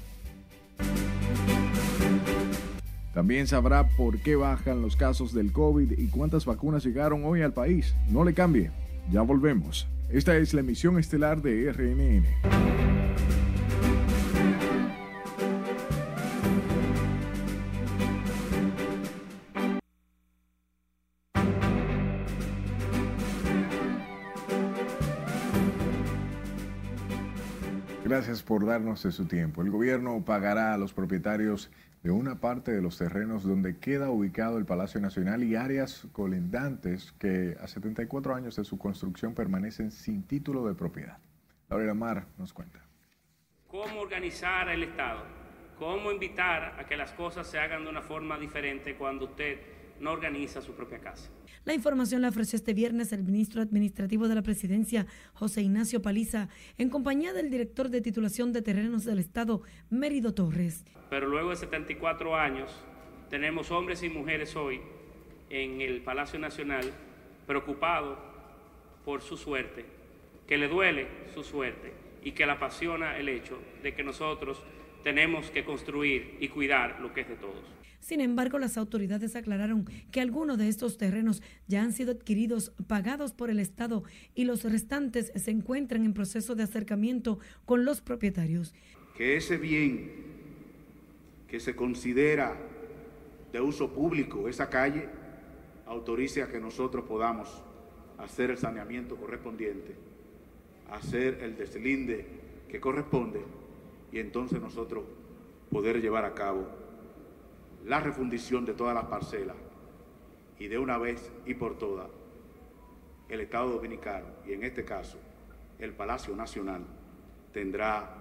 También 3.12 3.46
sabrá 3.46 3.86
por 3.98 4.16
qué 4.22 4.34
bajan 4.34 4.80
los 4.80 4.96
casos 4.96 5.34
del 5.34 5.52
COVID 5.52 5.98
y 5.98 6.06
cuántas 6.06 6.46
vacunas 6.46 6.82
llegaron 6.82 7.22
hoy 7.26 7.42
al 7.42 7.52
país. 7.52 7.94
No 8.08 8.24
le 8.24 8.32
cambie, 8.32 8.70
ya 9.12 9.20
volvemos. 9.20 9.86
Esta 10.08 10.34
es 10.38 10.54
la 10.54 10.60
emisión 10.60 10.98
estelar 10.98 11.42
de 11.42 11.70
RNN. 11.70 12.97
Gracias 28.28 28.46
por 28.46 28.66
darnos 28.66 29.02
de 29.04 29.10
su 29.10 29.26
tiempo. 29.26 29.62
El 29.62 29.70
gobierno 29.70 30.22
pagará 30.22 30.74
a 30.74 30.76
los 30.76 30.92
propietarios 30.92 31.70
de 32.02 32.10
una 32.10 32.38
parte 32.40 32.70
de 32.72 32.82
los 32.82 32.98
terrenos 32.98 33.42
donde 33.42 33.78
queda 33.78 34.10
ubicado 34.10 34.58
el 34.58 34.66
Palacio 34.66 35.00
Nacional 35.00 35.42
y 35.44 35.56
áreas 35.56 36.06
colindantes 36.12 37.12
que 37.12 37.56
a 37.58 37.66
74 37.66 38.34
años 38.34 38.56
de 38.56 38.66
su 38.66 38.76
construcción 38.76 39.34
permanecen 39.34 39.90
sin 39.90 40.24
título 40.24 40.66
de 40.66 40.74
propiedad. 40.74 41.16
Laura 41.70 41.94
Mar 41.94 42.26
nos 42.36 42.52
cuenta. 42.52 42.84
¿Cómo 43.66 43.98
organizar 43.98 44.68
el 44.68 44.82
Estado? 44.82 45.22
¿Cómo 45.78 46.12
invitar 46.12 46.78
a 46.78 46.84
que 46.84 46.98
las 46.98 47.12
cosas 47.12 47.46
se 47.46 47.58
hagan 47.58 47.84
de 47.84 47.88
una 47.88 48.02
forma 48.02 48.38
diferente 48.38 48.94
cuando 48.94 49.24
usted 49.24 49.58
no 50.00 50.12
organiza 50.12 50.60
su 50.60 50.72
propia 50.72 50.98
casa? 50.98 51.30
La 51.64 51.74
información 51.74 52.22
la 52.22 52.28
ofreció 52.28 52.56
este 52.56 52.74
viernes 52.74 53.12
el 53.12 53.22
ministro 53.22 53.60
administrativo 53.60 54.28
de 54.28 54.34
la 54.34 54.42
presidencia, 54.42 55.06
José 55.34 55.62
Ignacio 55.62 56.02
Paliza, 56.02 56.48
en 56.78 56.88
compañía 56.88 57.32
del 57.32 57.50
director 57.50 57.88
de 57.88 58.00
titulación 58.00 58.52
de 58.52 58.62
terrenos 58.62 59.04
del 59.04 59.18
Estado, 59.18 59.62
Mérido 59.90 60.34
Torres. 60.34 60.84
Pero 61.10 61.28
luego 61.28 61.50
de 61.50 61.56
74 61.56 62.36
años, 62.36 62.70
tenemos 63.30 63.70
hombres 63.70 64.02
y 64.02 64.08
mujeres 64.08 64.56
hoy 64.56 64.80
en 65.50 65.80
el 65.80 66.00
Palacio 66.02 66.38
Nacional 66.38 66.90
preocupados 67.46 68.18
por 69.04 69.22
su 69.22 69.36
suerte, 69.36 69.84
que 70.46 70.58
le 70.58 70.68
duele 70.68 71.06
su 71.34 71.42
suerte 71.42 71.92
y 72.22 72.32
que 72.32 72.46
le 72.46 72.52
apasiona 72.52 73.18
el 73.18 73.28
hecho 73.28 73.58
de 73.82 73.94
que 73.94 74.02
nosotros 74.02 74.62
tenemos 75.02 75.50
que 75.50 75.64
construir 75.64 76.36
y 76.40 76.48
cuidar 76.48 77.00
lo 77.00 77.12
que 77.12 77.22
es 77.22 77.28
de 77.28 77.36
todos. 77.36 77.64
Sin 78.00 78.20
embargo, 78.20 78.58
las 78.58 78.78
autoridades 78.78 79.36
aclararon 79.36 79.84
que 80.10 80.20
algunos 80.20 80.56
de 80.56 80.68
estos 80.68 80.96
terrenos 80.96 81.42
ya 81.66 81.82
han 81.82 81.92
sido 81.92 82.12
adquiridos, 82.12 82.72
pagados 82.86 83.32
por 83.32 83.50
el 83.50 83.58
Estado 83.58 84.04
y 84.34 84.44
los 84.44 84.64
restantes 84.64 85.32
se 85.34 85.50
encuentran 85.50 86.04
en 86.04 86.14
proceso 86.14 86.54
de 86.54 86.62
acercamiento 86.62 87.38
con 87.64 87.84
los 87.84 88.00
propietarios. 88.00 88.74
Que 89.16 89.36
ese 89.36 89.56
bien 89.56 90.10
que 91.48 91.60
se 91.60 91.74
considera 91.74 92.56
de 93.52 93.60
uso 93.60 93.92
público, 93.92 94.48
esa 94.48 94.68
calle, 94.70 95.08
autorice 95.86 96.42
a 96.42 96.48
que 96.48 96.60
nosotros 96.60 97.04
podamos 97.04 97.62
hacer 98.18 98.50
el 98.50 98.58
saneamiento 98.58 99.16
correspondiente, 99.16 99.94
hacer 100.90 101.40
el 101.42 101.56
deslinde 101.56 102.26
que 102.68 102.80
corresponde 102.80 103.40
y 104.12 104.18
entonces 104.18 104.60
nosotros 104.60 105.04
poder 105.70 106.00
llevar 106.00 106.24
a 106.24 106.34
cabo 106.34 106.66
la 107.84 108.00
refundición 108.00 108.64
de 108.64 108.74
todas 108.74 108.94
las 108.94 109.04
parcelas 109.04 109.56
y 110.58 110.68
de 110.68 110.78
una 110.78 110.98
vez 110.98 111.30
y 111.46 111.54
por 111.54 111.78
todas 111.78 112.08
el 113.28 113.40
Estado 113.40 113.70
Dominicano 113.70 114.26
y 114.46 114.52
en 114.52 114.64
este 114.64 114.84
caso 114.84 115.18
el 115.78 115.92
Palacio 115.92 116.34
Nacional 116.34 116.82
tendrá 117.52 118.14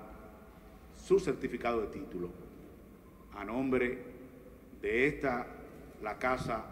su 0.96 1.20
certificado 1.20 1.82
de 1.82 1.88
título 1.88 2.30
a 3.36 3.46
nombre 3.46 4.04
de 4.82 5.08
esta, 5.08 5.48
la 6.02 6.18
casa 6.18 6.66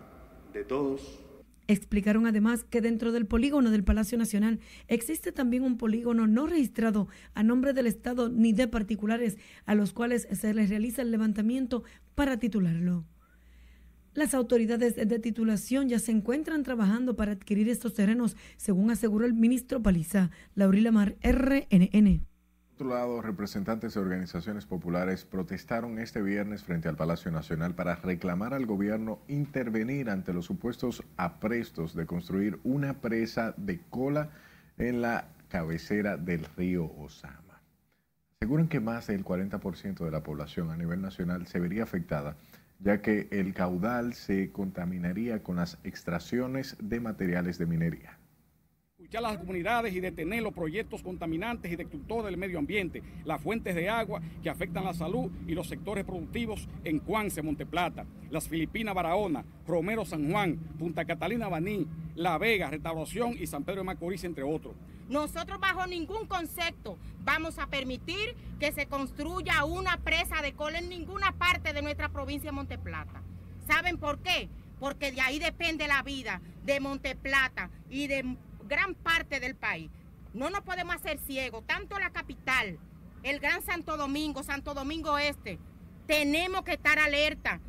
de 0.53 0.63
todos 0.63 1.24
Explicaron 1.67 2.27
además 2.27 2.63
que 2.63 2.81
dentro 2.81 3.11
del 3.11 3.25
polígono 3.25 3.71
del 3.71 3.83
Palacio 3.83 4.17
Nacional 4.17 4.59
existe 4.87 5.31
también 5.31 5.63
un 5.63 5.77
polígono 5.77 6.27
no 6.27 6.45
registrado 6.45 7.07
a 7.33 7.43
nombre 7.43 7.73
del 7.73 7.87
Estado 7.87 8.29
ni 8.29 8.53
de 8.53 8.67
particulares 8.67 9.37
a 9.65 9.73
los 9.73 9.91
cuales 9.91 10.27
se 10.31 10.53
les 10.53 10.69
realiza 10.69 11.01
el 11.01 11.11
levantamiento 11.11 11.83
para 12.13 12.37
titularlo. 12.37 13.05
Las 14.13 14.33
autoridades 14.33 14.95
de 14.95 15.19
titulación 15.19 15.89
ya 15.89 15.99
se 15.99 16.11
encuentran 16.11 16.63
trabajando 16.63 17.17
para 17.17 17.33
adquirir 17.33 17.67
estos 17.67 17.95
terrenos, 17.95 18.37
según 18.55 18.89
aseguró 18.89 19.25
el 19.25 19.33
ministro 19.33 19.83
Paliza, 19.83 20.31
Laurila 20.53 20.91
Mar, 20.91 21.17
RNN. 21.21 22.25
Otro 22.75 22.89
lado, 22.89 23.21
representantes 23.21 23.93
de 23.93 24.01
organizaciones 24.01 24.65
populares 24.65 25.23
protestaron 25.23 25.97
este 25.97 26.21
viernes 26.21 26.65
frente 26.65 26.89
al 26.89 26.97
Palacio 26.97 27.31
Nacional 27.31 27.73
para 27.73 27.95
reclamar 27.95 28.53
al 28.53 28.65
gobierno 28.65 29.19
intervenir 29.29 30.09
ante 30.09 30.33
los 30.33 30.43
supuestos 30.43 31.01
aprestos 31.15 31.95
de 31.95 32.05
construir 32.05 32.59
una 32.65 32.95
presa 32.95 33.53
de 33.55 33.79
cola 33.89 34.31
en 34.77 35.01
la 35.01 35.29
cabecera 35.47 36.17
del 36.17 36.43
río 36.57 36.91
Osama. 36.97 37.61
Aseguran 38.41 38.67
que 38.67 38.81
más 38.81 39.07
del 39.07 39.23
40% 39.23 40.03
de 40.03 40.11
la 40.11 40.23
población 40.23 40.69
a 40.69 40.75
nivel 40.75 41.01
nacional 41.01 41.47
se 41.47 41.61
vería 41.61 41.83
afectada, 41.83 42.35
ya 42.81 43.01
que 43.01 43.29
el 43.31 43.53
caudal 43.53 44.13
se 44.15 44.51
contaminaría 44.51 45.41
con 45.43 45.55
las 45.55 45.77
extracciones 45.85 46.75
de 46.81 46.99
materiales 46.99 47.57
de 47.57 47.67
minería 47.67 48.17
escuchar 49.05 49.21
las 49.21 49.37
comunidades 49.37 49.93
y 49.93 49.99
detener 49.99 50.41
los 50.41 50.51
proyectos 50.51 51.03
contaminantes 51.03 51.71
y 51.71 51.75
destructores 51.75 52.25
del 52.25 52.37
medio 52.37 52.57
ambiente, 52.57 53.03
las 53.23 53.39
fuentes 53.39 53.75
de 53.75 53.87
agua 53.87 54.19
que 54.41 54.49
afectan 54.49 54.83
la 54.83 54.95
salud 54.95 55.29
y 55.47 55.53
los 55.53 55.67
sectores 55.67 56.03
productivos 56.03 56.67
en 56.83 56.97
Cuance, 56.97 57.43
Monteplata, 57.43 58.07
las 58.31 58.47
Filipinas 58.47 58.95
Barahona, 58.95 59.45
Romero 59.67 60.05
San 60.05 60.31
Juan, 60.31 60.55
Punta 60.79 61.05
Catalina 61.05 61.47
Baní, 61.49 61.85
La 62.15 62.39
Vega, 62.39 62.71
Restauración 62.71 63.35
y 63.39 63.45
San 63.45 63.63
Pedro 63.63 63.81
de 63.81 63.85
Macorís, 63.85 64.23
entre 64.23 64.43
otros. 64.43 64.73
Nosotros 65.07 65.59
bajo 65.59 65.85
ningún 65.85 66.25
concepto 66.25 66.97
vamos 67.23 67.59
a 67.59 67.67
permitir 67.67 68.35
que 68.59 68.71
se 68.71 68.87
construya 68.87 69.65
una 69.65 69.97
presa 69.97 70.41
de 70.41 70.53
cola 70.53 70.79
en 70.79 70.89
ninguna 70.89 71.31
parte 71.33 71.73
de 71.73 71.83
nuestra 71.83 72.09
provincia 72.09 72.49
de 72.49 72.55
Monteplata. 72.55 73.21
¿Saben 73.67 73.99
por 73.99 74.17
qué? 74.17 74.49
Porque 74.79 75.11
de 75.11 75.21
ahí 75.21 75.37
depende 75.37 75.87
la 75.87 76.01
vida 76.01 76.41
de 76.65 76.79
Monteplata 76.79 77.69
y 77.89 78.07
de 78.07 78.35
gran 78.67 78.95
parte 78.95 79.39
del 79.39 79.55
país. 79.55 79.91
No 80.33 80.49
nos 80.49 80.61
podemos 80.61 80.95
hacer 80.95 81.19
ciegos, 81.19 81.65
tanto 81.65 81.97
la 81.99 82.09
capital, 82.09 82.77
el 83.23 83.39
Gran 83.39 83.61
Santo 83.61 83.97
Domingo, 83.97 84.43
Santo 84.43 84.73
Domingo 84.73 85.17
Este. 85.17 85.59
Tenemos 86.07 86.63
que 86.63 86.73
estar 86.73 86.99
alerta. 86.99 87.59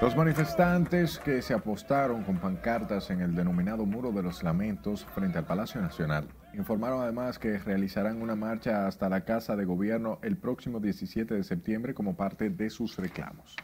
Los 0.00 0.16
manifestantes 0.16 1.18
que 1.18 1.40
se 1.42 1.54
apostaron 1.54 2.24
con 2.24 2.38
pancartas 2.38 3.10
en 3.10 3.20
el 3.20 3.34
denominado 3.34 3.86
Muro 3.86 4.10
de 4.10 4.22
los 4.22 4.42
Lamentos 4.42 5.06
frente 5.14 5.38
al 5.38 5.46
Palacio 5.46 5.80
Nacional 5.80 6.28
informaron 6.56 7.02
además 7.02 7.38
que 7.38 7.58
realizarán 7.58 8.22
una 8.22 8.36
marcha 8.36 8.86
hasta 8.86 9.08
la 9.08 9.22
Casa 9.22 9.56
de 9.56 9.64
Gobierno 9.64 10.18
el 10.22 10.36
próximo 10.36 10.80
17 10.80 11.34
de 11.34 11.44
septiembre 11.44 11.94
como 11.94 12.16
parte 12.16 12.50
de 12.50 12.70
sus 12.70 12.96
reclamos. 12.96 13.56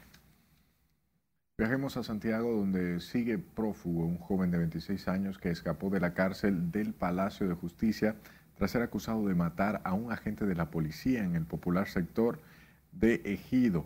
Viajemos 1.60 1.98
a 1.98 2.02
Santiago 2.02 2.56
donde 2.56 3.00
sigue 3.00 3.36
prófugo 3.36 4.06
un 4.06 4.16
joven 4.16 4.50
de 4.50 4.56
26 4.56 5.08
años 5.08 5.36
que 5.36 5.50
escapó 5.50 5.90
de 5.90 6.00
la 6.00 6.14
cárcel 6.14 6.72
del 6.72 6.94
Palacio 6.94 7.46
de 7.46 7.54
Justicia 7.54 8.16
tras 8.56 8.70
ser 8.70 8.80
acusado 8.80 9.26
de 9.26 9.34
matar 9.34 9.82
a 9.84 9.92
un 9.92 10.10
agente 10.10 10.46
de 10.46 10.54
la 10.54 10.70
policía 10.70 11.22
en 11.22 11.36
el 11.36 11.44
popular 11.44 11.86
sector 11.86 12.40
de 12.92 13.20
Ejido. 13.26 13.84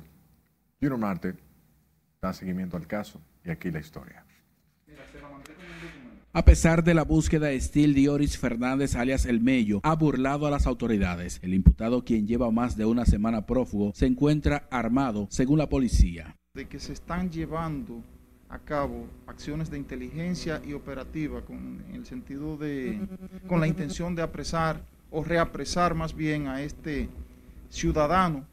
Juno 0.80 0.98
Marte 0.98 1.34
da 2.22 2.32
seguimiento 2.32 2.76
al 2.76 2.86
caso 2.86 3.20
y 3.44 3.50
aquí 3.50 3.72
la 3.72 3.80
historia. 3.80 4.24
A 6.32 6.44
pesar 6.44 6.84
de 6.84 6.94
la 6.94 7.02
búsqueda, 7.02 7.50
Estil 7.50 7.92
Dioris 7.92 8.38
Fernández, 8.38 8.94
alias 8.94 9.26
El 9.26 9.40
Mello, 9.40 9.80
ha 9.82 9.96
burlado 9.96 10.46
a 10.46 10.50
las 10.52 10.68
autoridades. 10.68 11.40
El 11.42 11.54
imputado, 11.54 12.04
quien 12.04 12.28
lleva 12.28 12.52
más 12.52 12.76
de 12.76 12.84
una 12.84 13.04
semana 13.04 13.46
prófugo, 13.46 13.90
se 13.96 14.06
encuentra 14.06 14.68
armado, 14.70 15.26
según 15.28 15.58
la 15.58 15.68
policía 15.68 16.36
de 16.54 16.68
que 16.68 16.78
se 16.78 16.92
están 16.92 17.30
llevando 17.30 18.00
a 18.48 18.60
cabo 18.60 19.08
acciones 19.26 19.70
de 19.70 19.76
inteligencia 19.76 20.62
y 20.64 20.72
operativa 20.72 21.40
con 21.40 21.84
el 21.92 22.06
sentido 22.06 22.56
de 22.56 23.00
con 23.48 23.58
la 23.58 23.66
intención 23.66 24.14
de 24.14 24.22
apresar 24.22 24.80
o 25.10 25.24
reapresar 25.24 25.94
más 25.94 26.14
bien 26.14 26.46
a 26.46 26.62
este 26.62 27.08
ciudadano 27.70 28.46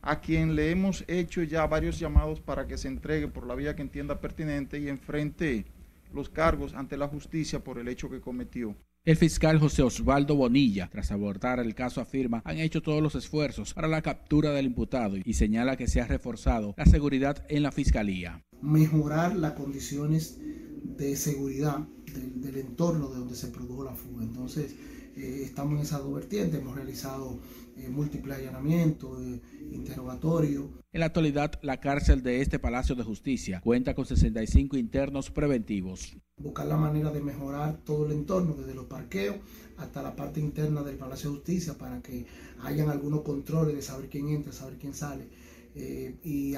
a 0.00 0.18
quien 0.20 0.54
le 0.56 0.70
hemos 0.70 1.04
hecho 1.08 1.42
ya 1.42 1.66
varios 1.66 1.98
llamados 1.98 2.40
para 2.40 2.66
que 2.66 2.78
se 2.78 2.88
entregue 2.88 3.28
por 3.28 3.46
la 3.46 3.54
vía 3.54 3.76
que 3.76 3.82
entienda 3.82 4.18
pertinente 4.18 4.78
y 4.78 4.88
enfrente 4.88 5.66
los 6.14 6.30
cargos 6.30 6.72
ante 6.72 6.96
la 6.96 7.06
justicia 7.06 7.62
por 7.62 7.78
el 7.78 7.88
hecho 7.88 8.08
que 8.08 8.22
cometió. 8.22 8.74
El 9.04 9.16
fiscal 9.16 9.58
José 9.58 9.82
Osvaldo 9.82 10.36
Bonilla, 10.36 10.88
tras 10.88 11.10
abordar 11.10 11.58
el 11.58 11.74
caso, 11.74 12.00
afirma 12.00 12.40
han 12.44 12.58
hecho 12.58 12.82
todos 12.82 13.02
los 13.02 13.16
esfuerzos 13.16 13.74
para 13.74 13.88
la 13.88 14.00
captura 14.00 14.52
del 14.52 14.66
imputado 14.66 15.16
y 15.16 15.34
señala 15.34 15.76
que 15.76 15.88
se 15.88 16.00
ha 16.00 16.06
reforzado 16.06 16.76
la 16.78 16.86
seguridad 16.86 17.44
en 17.48 17.64
la 17.64 17.72
fiscalía. 17.72 18.44
Mejorar 18.60 19.34
las 19.34 19.54
condiciones 19.54 20.38
de 20.84 21.16
seguridad 21.16 21.80
del, 22.14 22.58
entorno 22.58 23.08
de 23.08 23.18
donde 23.18 23.34
se 23.34 23.48
produjo 23.48 23.82
la 23.82 23.92
fuga. 23.96 24.22
Entonces, 24.22 24.76
eh, 25.16 25.42
estamos 25.44 25.74
en 25.74 25.82
esas 25.82 26.02
dos 26.02 26.14
vertientes, 26.14 26.60
hemos 26.60 26.74
realizado 26.74 27.38
eh, 27.76 27.88
múltiples 27.88 28.38
allanamientos, 28.38 29.20
eh, 29.20 29.40
interrogatorios. 29.72 30.66
En 30.92 31.00
la 31.00 31.06
actualidad, 31.06 31.58
la 31.62 31.80
cárcel 31.80 32.22
de 32.22 32.40
este 32.40 32.58
Palacio 32.58 32.94
de 32.94 33.02
Justicia 33.02 33.60
cuenta 33.62 33.94
con 33.94 34.04
65 34.04 34.76
internos 34.76 35.30
preventivos. 35.30 36.16
Buscar 36.36 36.66
la 36.66 36.76
manera 36.76 37.10
de 37.10 37.20
mejorar 37.20 37.78
todo 37.84 38.06
el 38.06 38.12
entorno, 38.12 38.54
desde 38.54 38.74
los 38.74 38.86
parqueos 38.86 39.36
hasta 39.78 40.02
la 40.02 40.14
parte 40.14 40.40
interna 40.40 40.82
del 40.82 40.96
Palacio 40.96 41.30
de 41.30 41.36
Justicia, 41.36 41.74
para 41.78 42.00
que 42.02 42.26
hayan 42.62 42.88
algunos 42.88 43.22
controles 43.22 43.74
de 43.74 43.82
saber 43.82 44.08
quién 44.08 44.28
entra, 44.28 44.52
saber 44.52 44.76
quién 44.78 44.94
sale 44.94 45.28
eh, 45.74 46.14
y, 46.22 46.54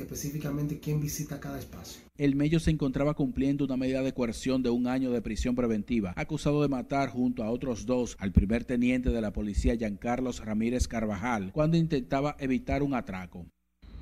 específicamente 0.00 0.78
quién 0.78 1.00
visita 1.00 1.40
cada 1.40 1.58
espacio. 1.58 2.00
El 2.16 2.34
Mello 2.34 2.60
se 2.60 2.70
encontraba 2.70 3.14
cumpliendo 3.14 3.64
una 3.64 3.76
medida 3.76 4.02
de 4.02 4.14
coerción 4.14 4.62
de 4.62 4.70
un 4.70 4.86
año 4.86 5.10
de 5.10 5.20
prisión 5.20 5.54
preventiva, 5.54 6.12
acusado 6.16 6.62
de 6.62 6.68
matar 6.68 7.10
junto 7.10 7.42
a 7.42 7.50
otros 7.50 7.86
dos 7.86 8.16
al 8.18 8.32
primer 8.32 8.64
teniente 8.64 9.10
de 9.10 9.20
la 9.20 9.32
policía 9.32 9.76
Giancarlos 9.76 10.44
Ramírez 10.44 10.88
Carvajal 10.88 11.52
cuando 11.52 11.76
intentaba 11.76 12.36
evitar 12.38 12.82
un 12.82 12.94
atraco. 12.94 13.46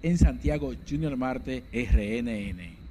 En 0.02 0.18
Santiago, 0.18 0.72
Junior 0.88 1.16
Marte, 1.16 1.64
RNN. 1.72 2.82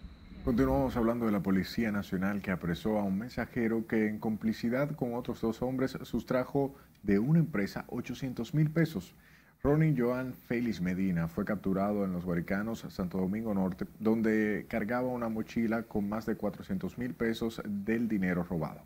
Continuamos 0.44 0.98
hablando 0.98 1.28
de 1.28 1.32
la 1.32 1.42
Policía 1.42 1.92
Nacional 1.92 2.42
que 2.42 2.50
apresó 2.50 2.98
a 2.98 3.04
un 3.04 3.20
mensajero 3.20 3.86
que 3.86 4.08
en 4.08 4.18
complicidad 4.18 4.96
con 4.96 5.14
otros 5.14 5.40
dos 5.40 5.62
hombres 5.62 5.98
sustrajo 6.04 6.74
de 7.04 7.20
una 7.20 7.40
empresa 7.40 7.86
800 7.90 8.54
mil 8.56 8.72
pesos. 8.72 9.14
Ronnie 9.64 9.93
Joan 9.95 10.34
Félix 10.34 10.82
Medina 10.82 11.28
fue 11.28 11.45
capturado 11.45 12.03
en 12.03 12.14
los 12.14 12.26
Guaricanos, 12.26 12.80
Santo 12.89 13.20
Domingo 13.20 13.53
Norte, 13.53 13.86
donde 13.99 14.66
cargaba 14.68 15.07
una 15.07 15.30
mochila 15.30 15.84
con 15.84 16.09
más 16.09 16.26
de 16.26 16.36
400 16.36 16.97
mil 16.97 17.14
pesos 17.14 17.62
del 17.64 18.07
dinero 18.07 18.43
robado. 18.43 18.82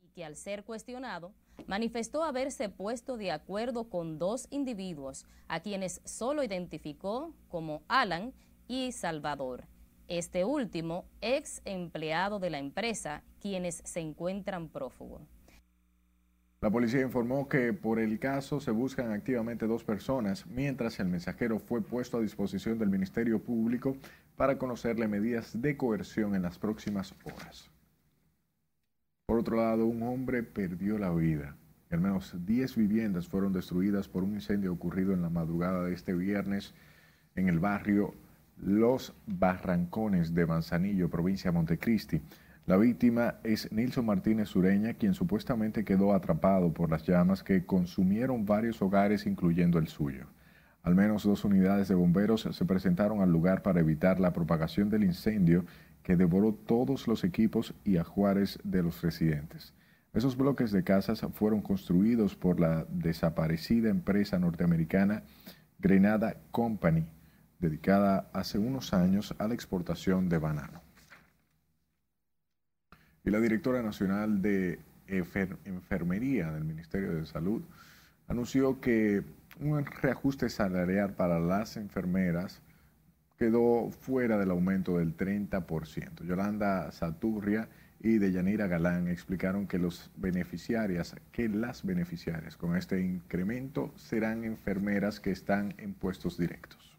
Y 0.00 0.10
que 0.10 0.24
al 0.24 0.36
ser 0.36 0.62
cuestionado, 0.62 1.32
manifestó 1.66 2.22
haberse 2.22 2.68
puesto 2.68 3.16
de 3.16 3.32
acuerdo 3.32 3.88
con 3.90 4.20
dos 4.20 4.46
individuos, 4.50 5.26
a 5.48 5.58
quienes 5.58 6.00
solo 6.04 6.44
identificó 6.44 7.34
como 7.48 7.82
Alan 7.88 8.32
y 8.68 8.92
Salvador. 8.92 9.64
Este 10.06 10.44
último, 10.44 11.04
ex 11.20 11.62
empleado 11.64 12.38
de 12.38 12.50
la 12.50 12.58
empresa, 12.58 13.24
quienes 13.40 13.82
se 13.84 13.98
encuentran 13.98 14.68
prófugos. 14.68 15.22
La 16.64 16.70
policía 16.70 17.02
informó 17.02 17.46
que 17.46 17.74
por 17.74 17.98
el 17.98 18.18
caso 18.18 18.58
se 18.58 18.70
buscan 18.70 19.12
activamente 19.12 19.66
dos 19.66 19.84
personas, 19.84 20.46
mientras 20.46 20.98
el 20.98 21.08
mensajero 21.08 21.58
fue 21.58 21.82
puesto 21.82 22.16
a 22.16 22.22
disposición 22.22 22.78
del 22.78 22.88
Ministerio 22.88 23.38
Público 23.38 23.98
para 24.34 24.56
conocerle 24.56 25.06
medidas 25.06 25.60
de 25.60 25.76
coerción 25.76 26.34
en 26.34 26.40
las 26.40 26.58
próximas 26.58 27.14
horas. 27.24 27.70
Por 29.26 29.40
otro 29.40 29.58
lado, 29.58 29.84
un 29.84 30.04
hombre 30.04 30.42
perdió 30.42 30.96
la 30.96 31.10
vida. 31.10 31.54
Al 31.90 32.00
menos 32.00 32.34
10 32.46 32.76
viviendas 32.76 33.28
fueron 33.28 33.52
destruidas 33.52 34.08
por 34.08 34.24
un 34.24 34.32
incendio 34.32 34.72
ocurrido 34.72 35.12
en 35.12 35.20
la 35.20 35.28
madrugada 35.28 35.84
de 35.84 35.92
este 35.92 36.14
viernes 36.14 36.72
en 37.34 37.50
el 37.50 37.58
barrio 37.58 38.14
Los 38.56 39.12
Barrancones 39.26 40.32
de 40.32 40.46
Manzanillo, 40.46 41.10
provincia 41.10 41.50
de 41.50 41.58
Montecristi. 41.58 42.22
La 42.66 42.78
víctima 42.78 43.34
es 43.44 43.70
Nilson 43.72 44.06
Martínez 44.06 44.48
Sureña, 44.48 44.94
quien 44.94 45.12
supuestamente 45.12 45.84
quedó 45.84 46.14
atrapado 46.14 46.72
por 46.72 46.90
las 46.90 47.06
llamas 47.06 47.42
que 47.42 47.66
consumieron 47.66 48.46
varios 48.46 48.80
hogares, 48.80 49.26
incluyendo 49.26 49.78
el 49.78 49.88
suyo. 49.88 50.28
Al 50.82 50.94
menos 50.94 51.24
dos 51.24 51.44
unidades 51.44 51.88
de 51.88 51.94
bomberos 51.94 52.48
se 52.50 52.64
presentaron 52.64 53.20
al 53.20 53.30
lugar 53.30 53.60
para 53.60 53.80
evitar 53.80 54.18
la 54.18 54.32
propagación 54.32 54.88
del 54.88 55.04
incendio 55.04 55.66
que 56.02 56.16
devoró 56.16 56.54
todos 56.54 57.06
los 57.06 57.22
equipos 57.22 57.74
y 57.84 57.98
ajuares 57.98 58.58
de 58.64 58.82
los 58.82 59.02
residentes. 59.02 59.74
Esos 60.14 60.34
bloques 60.34 60.72
de 60.72 60.84
casas 60.84 61.20
fueron 61.34 61.60
construidos 61.60 62.34
por 62.34 62.60
la 62.60 62.86
desaparecida 62.88 63.90
empresa 63.90 64.38
norteamericana 64.38 65.24
Grenada 65.78 66.36
Company, 66.50 67.04
dedicada 67.58 68.30
hace 68.32 68.58
unos 68.58 68.94
años 68.94 69.34
a 69.38 69.48
la 69.48 69.54
exportación 69.54 70.30
de 70.30 70.38
banano. 70.38 70.83
Y 73.24 73.30
la 73.30 73.40
directora 73.40 73.82
nacional 73.82 74.42
de 74.42 74.78
Enfermería 75.06 76.52
del 76.52 76.64
Ministerio 76.64 77.14
de 77.14 77.26
Salud 77.26 77.62
anunció 78.28 78.80
que 78.80 79.22
un 79.60 79.84
reajuste 79.84 80.48
salarial 80.48 81.14
para 81.14 81.40
las 81.40 81.76
enfermeras 81.76 82.60
quedó 83.38 83.90
fuera 83.90 84.38
del 84.38 84.50
aumento 84.50 84.98
del 84.98 85.16
30%. 85.16 86.24
Yolanda 86.24 86.90
Saturria 86.92 87.68
y 88.00 88.18
Deyanira 88.18 88.66
Galán 88.66 89.08
explicaron 89.08 89.66
que 89.66 89.78
los 89.78 90.10
beneficiarias, 90.16 91.16
que 91.32 91.48
las 91.48 91.84
beneficiarias 91.84 92.56
con 92.56 92.76
este 92.76 93.00
incremento 93.00 93.92
serán 93.96 94.44
enfermeras 94.44 95.20
que 95.20 95.30
están 95.30 95.74
en 95.78 95.94
puestos 95.94 96.36
directos. 96.36 96.96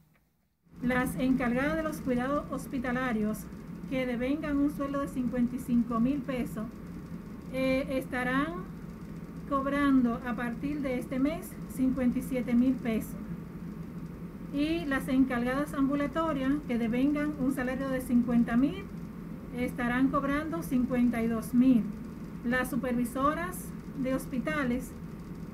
Las 0.82 1.15
encargadas 1.17 1.78
de 1.78 1.84
los 1.84 2.01
cuidados 2.01 2.51
hospitalarios 2.51 3.45
que 3.90 4.06
devengan 4.06 4.58
un 4.58 4.72
sueldo 4.72 5.02
de 5.02 5.08
55 5.08 6.00
mil 6.00 6.22
pesos 6.22 6.66
eh, 7.54 7.88
estarán 7.92 8.66
cobrando 9.50 10.20
a 10.28 10.36
partir 10.36 10.82
de 10.82 10.98
este 10.98 11.20
mes 11.20 11.52
57 11.76 12.54
mil 12.54 12.74
pesos. 12.74 13.16
Y 14.54 14.86
las 14.86 15.08
encargadas 15.08 15.74
ambulatorias 15.74 16.54
que 16.68 16.78
devengan 16.78 17.34
un 17.40 17.54
salario 17.54 17.90
de 17.90 18.02
50 18.02 18.58
mil 18.58 18.84
estarán 19.58 20.10
cobrando 20.10 20.64
52 20.64 21.54
mil. 21.54 21.84
Las 22.46 22.70
supervisoras 22.70 23.70
de 24.02 24.16
hospitales 24.16 24.92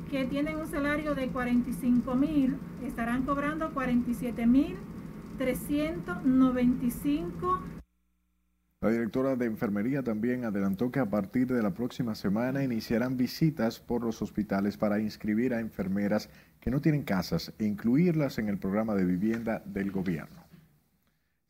que 0.10 0.26
tienen 0.26 0.58
un 0.58 0.68
salario 0.68 1.16
de 1.16 1.30
45 1.30 2.16
mil 2.16 2.58
estarán 2.86 3.24
cobrando 3.24 3.72
47 3.72 4.46
mil 4.46 4.76
395 5.38 7.60
la 8.82 8.90
directora 8.90 9.36
de 9.36 9.46
enfermería 9.46 10.02
también 10.02 10.44
adelantó 10.44 10.90
que 10.90 11.00
a 11.00 11.06
partir 11.06 11.46
de 11.46 11.62
la 11.62 11.70
próxima 11.70 12.16
semana 12.16 12.64
iniciarán 12.64 13.16
visitas 13.16 13.80
por 13.80 14.04
los 14.04 14.24
hospitales 14.24 14.76
para 14.76 15.00
inscribir 15.00 15.54
a 15.54 15.60
enfermeras 15.60 16.32
que 16.60 16.72
no 16.72 16.82
tienen 16.82 17.04
casas 17.04 17.54
e 17.60 17.66
incluirlas 17.66 18.40
en 18.40 18.50
el 18.50 18.58
programa 18.58 18.96
de 18.96 19.06
vivienda 19.06 19.62
del 19.68 19.92
gobierno. 19.92 20.44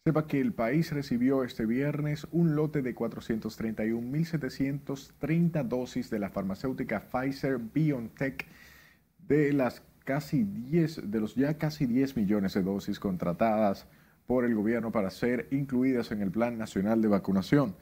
Sepa 0.03 0.27
que 0.27 0.41
el 0.41 0.51
país 0.51 0.91
recibió 0.91 1.45
este 1.45 1.65
viernes 1.65 2.27
un 2.31 2.57
lote 2.57 2.81
de 2.81 2.93
431.730 2.93 5.63
dosis 5.63 6.09
de 6.09 6.19
la 6.19 6.31
farmacéutica 6.31 6.99
Pfizer 6.99 7.59
BioNTech 7.59 8.45
de 9.25 9.53
las 9.53 9.81
casi 10.03 10.43
10 10.43 11.09
de 11.09 11.21
los 11.21 11.35
ya 11.35 11.57
casi 11.57 11.85
10 11.85 12.17
millones 12.17 12.55
de 12.55 12.63
dosis 12.63 12.99
contratadas 12.99 13.87
por 14.31 14.45
el 14.45 14.55
gobierno 14.55 14.93
para 14.93 15.09
ser 15.09 15.49
incluidas 15.51 16.13
en 16.13 16.21
el 16.21 16.31
Plan 16.31 16.57
Nacional 16.57 17.01
de 17.01 17.09
Vacunación. 17.09 17.75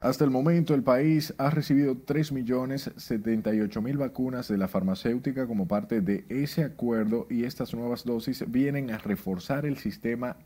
Hasta 0.00 0.24
el 0.24 0.30
momento, 0.30 0.72
el 0.72 0.82
país 0.82 1.34
ha 1.36 1.50
recibido 1.50 1.94
3.078.000 1.94 3.98
vacunas 3.98 4.48
de 4.48 4.56
la 4.56 4.66
farmacéutica 4.66 5.46
como 5.46 5.68
parte 5.68 6.00
de 6.00 6.24
ese 6.30 6.64
acuerdo 6.64 7.26
y 7.28 7.44
estas 7.44 7.74
nuevas 7.74 8.06
dosis 8.06 8.50
vienen 8.50 8.90
a 8.90 8.96
reforzar 8.96 9.66
el 9.66 9.76
sistema 9.76 10.38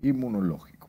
inmunológico. 0.00 0.88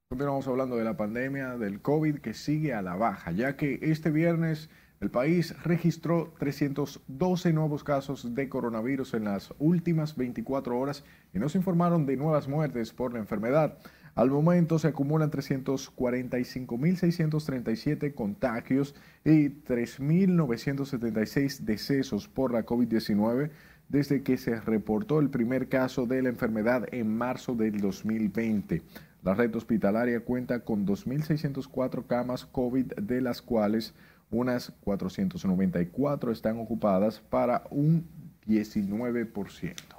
Continuamos 0.07 0.47
hablando 0.47 0.77
de 0.77 0.83
la 0.83 0.97
pandemia 0.97 1.57
del 1.57 1.81
COVID 1.81 2.19
que 2.19 2.35
sigue 2.35 2.75
a 2.75 2.83
la 2.83 2.95
baja, 2.95 3.31
ya 3.31 3.57
que 3.57 3.79
este 3.81 4.11
viernes 4.11 4.69
el 4.99 5.09
país 5.09 5.55
registró 5.63 6.35
312 6.37 7.53
nuevos 7.53 7.83
casos 7.83 8.35
de 8.35 8.49
coronavirus 8.49 9.15
en 9.15 9.23
las 9.23 9.51
últimas 9.57 10.15
24 10.15 10.79
horas 10.79 11.03
y 11.33 11.39
no 11.39 11.49
se 11.49 11.57
informaron 11.57 12.05
de 12.05 12.17
nuevas 12.17 12.47
muertes 12.47 12.93
por 12.93 13.13
la 13.13 13.19
enfermedad. 13.19 13.79
Al 14.17 14.29
momento 14.31 14.79
se 14.79 14.87
acumulan 14.87 15.29
345.637 15.29 18.15
contagios 18.15 18.95
y 19.23 19.49
3.976 19.49 21.59
decesos 21.59 22.27
por 22.27 22.51
la 22.51 22.65
COVID-19 22.65 23.51
desde 23.89 24.23
que 24.23 24.37
se 24.37 24.59
reportó 24.59 25.19
el 25.19 25.29
primer 25.29 25.69
caso 25.69 26.07
de 26.07 26.23
la 26.23 26.29
enfermedad 26.29 26.91
en 26.91 27.15
marzo 27.15 27.53
del 27.53 27.79
2020. 27.79 28.81
La 29.21 29.35
red 29.35 29.55
hospitalaria 29.55 30.21
cuenta 30.21 30.61
con 30.61 30.87
2.604 30.87 32.07
camas 32.07 32.47
COVID, 32.47 32.93
de 32.95 33.21
las 33.21 33.43
cuales 33.43 33.93
unas 34.31 34.73
494 34.81 36.31
están 36.31 36.57
ocupadas 36.57 37.19
para 37.19 37.65
un 37.69 38.07
19%. 38.47 39.96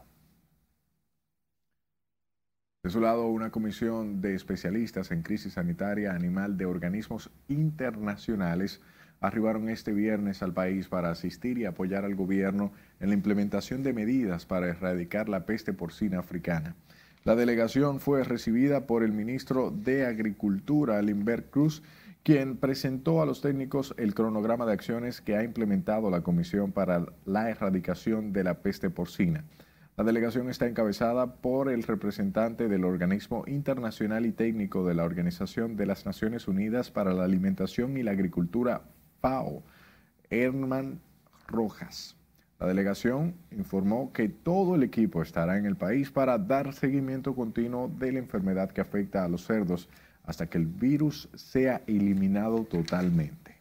De 2.89 2.93
su 2.93 3.03
lado, 3.03 3.27
una 3.27 3.51
comisión 3.51 4.23
de 4.23 4.35
especialistas 4.35 5.11
en 5.11 5.21
crisis 5.21 5.53
sanitaria 5.53 6.15
animal 6.15 6.57
de 6.57 6.65
organismos 6.65 7.31
internacionales 7.47 8.81
arribaron 9.21 9.69
este 9.69 9.93
viernes 9.93 10.43
al 10.43 10.55
país 10.55 10.89
para 10.89 11.11
asistir 11.11 11.59
y 11.59 11.67
apoyar 11.67 12.07
al 12.07 12.15
gobierno 12.15 12.73
en 13.01 13.11
la 13.11 13.15
implementación 13.15 13.83
de 13.83 13.93
medidas 13.93 14.47
para 14.47 14.69
erradicar 14.69 15.29
la 15.29 15.45
peste 15.45 15.75
porcina 15.75 16.21
africana. 16.21 16.77
La 17.25 17.37
delegación 17.37 18.01
fue 18.01 18.25
recibida 18.25 18.87
por 18.87 19.03
el 19.03 19.13
ministro 19.13 19.71
de 19.71 20.07
Agricultura, 20.07 21.03
Limber 21.03 21.51
Cruz, 21.51 21.83
quien 22.23 22.57
presentó 22.57 23.21
a 23.21 23.27
los 23.27 23.43
técnicos 23.43 23.95
el 23.99 24.15
cronograma 24.15 24.65
de 24.65 24.73
acciones 24.73 25.21
que 25.21 25.37
ha 25.37 25.45
implementado 25.45 26.09
la 26.11 26.23
Comisión 26.23 26.73
para 26.73 27.05
la 27.27 27.51
Erradicación 27.51 28.33
de 28.33 28.45
la 28.45 28.63
Peste 28.63 28.89
Porcina. 28.89 29.45
La 29.99 30.05
delegación 30.05 30.49
está 30.49 30.69
encabezada 30.69 31.27
por 31.27 31.69
el 31.69 31.83
representante 31.83 32.69
del 32.69 32.85
organismo 32.85 33.43
internacional 33.49 34.27
y 34.27 34.31
técnico 34.31 34.87
de 34.87 34.95
la 34.95 35.03
Organización 35.03 35.75
de 35.75 35.87
las 35.87 36.07
Naciones 36.07 36.47
Unidas 36.47 36.93
para 36.93 37.13
la 37.13 37.25
Alimentación 37.25 37.97
y 37.97 38.05
la 38.05 38.13
Agricultura, 38.13 38.83
FAO, 39.21 39.65
Herman 40.31 41.01
Rojas. 41.49 42.15
La 42.61 42.69
delegación 42.69 43.35
informó 43.51 44.13
que 44.13 44.29
todo 44.29 44.77
el 44.77 44.85
equipo 44.85 45.21
estará 45.21 45.59
en 45.59 45.67
el 45.67 45.75
país 45.75 46.13
para 46.13 46.39
dar 46.39 46.75
seguimiento 46.75 47.35
continuo 47.35 47.91
de 47.99 48.13
la 48.13 48.21
enfermedad 48.21 48.71
que 48.71 48.81
afecta 48.81 49.25
a 49.25 49.29
los 49.29 49.47
cerdos 49.47 49.89
hasta 50.23 50.47
que 50.47 50.59
el 50.59 50.67
virus 50.67 51.29
sea 51.35 51.83
eliminado 51.89 52.63
totalmente. 52.67 53.57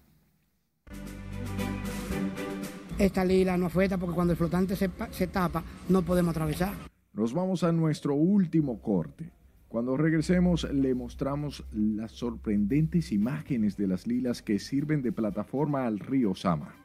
Esta 3.00 3.24
lila 3.24 3.58
no 3.58 3.68
afecta 3.68 3.98
porque 3.98 4.16
cuando 4.16 4.34
el 4.34 4.38
flotante 4.38 4.76
se, 4.76 4.90
se 5.12 5.28
tapa 5.28 5.64
no 5.90 6.02
podemos 6.02 6.32
atravesar. 6.32 6.74
Nos 7.14 7.34
vamos 7.34 7.64
a 7.64 7.72
nuestro 7.72 8.16
último 8.16 8.82
corte. 8.82 9.32
Cuando 9.68 9.98
regresemos 9.98 10.64
le 10.72 10.96
mostramos 10.96 11.66
las 11.74 12.12
sorprendentes 12.12 13.12
imágenes 13.12 13.78
de 13.78 13.88
las 13.88 14.08
lilas 14.08 14.42
que 14.42 14.60
sirven 14.60 15.02
de 15.02 15.12
plataforma 15.12 15.86
al 15.86 16.00
río 16.00 16.34
Sama. 16.36 16.76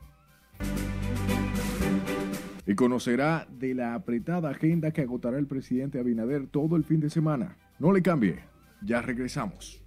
Y 2.66 2.74
conocerá 2.74 3.46
de 3.58 3.74
la 3.74 3.94
apretada 3.94 4.50
agenda 4.50 4.92
que 4.92 5.02
agotará 5.02 5.38
el 5.38 5.46
presidente 5.46 5.98
Abinader 5.98 6.46
todo 6.46 6.76
el 6.76 6.84
fin 6.84 7.00
de 7.00 7.10
semana. 7.10 7.56
No 7.78 7.92
le 7.92 8.02
cambie, 8.02 8.40
ya 8.82 9.02
regresamos. 9.02 9.82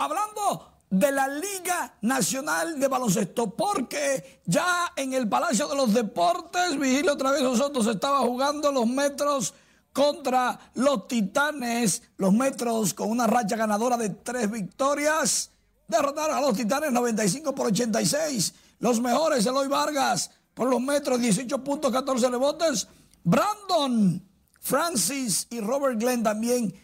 Hablando 0.00 0.72
de 0.88 1.12
la 1.12 1.28
Liga 1.28 1.94
Nacional 2.00 2.80
de 2.80 2.88
Baloncesto, 2.88 3.54
porque 3.54 4.40
ya 4.46 4.92
en 4.96 5.12
el 5.12 5.28
Palacio 5.28 5.68
de 5.68 5.76
los 5.76 5.92
Deportes, 5.92 6.78
Vigilio 6.78 7.12
otra 7.12 7.30
vez 7.30 7.42
nosotros 7.42 7.86
estaba 7.86 8.20
jugando 8.20 8.72
los 8.72 8.86
metros 8.86 9.54
contra 9.92 10.58
los 10.74 11.06
Titanes, 11.06 12.02
los 12.16 12.32
metros 12.32 12.94
con 12.94 13.10
una 13.10 13.26
racha 13.26 13.56
ganadora 13.56 13.98
de 13.98 14.08
tres 14.08 14.50
victorias, 14.50 15.50
derrotaron 15.86 16.36
a 16.36 16.40
los 16.40 16.56
Titanes 16.56 16.92
95 16.92 17.54
por 17.54 17.66
86, 17.66 18.54
los 18.78 19.00
mejores 19.00 19.44
Eloy 19.44 19.68
Vargas 19.68 20.30
por 20.54 20.68
los 20.68 20.80
metros 20.80 21.20
18 21.20 21.62
puntos 21.62 21.92
14 21.92 22.30
rebotes, 22.30 22.88
Brandon, 23.22 24.26
Francis 24.60 25.46
y 25.50 25.60
Robert 25.60 26.00
Glenn 26.00 26.22
también 26.22 26.74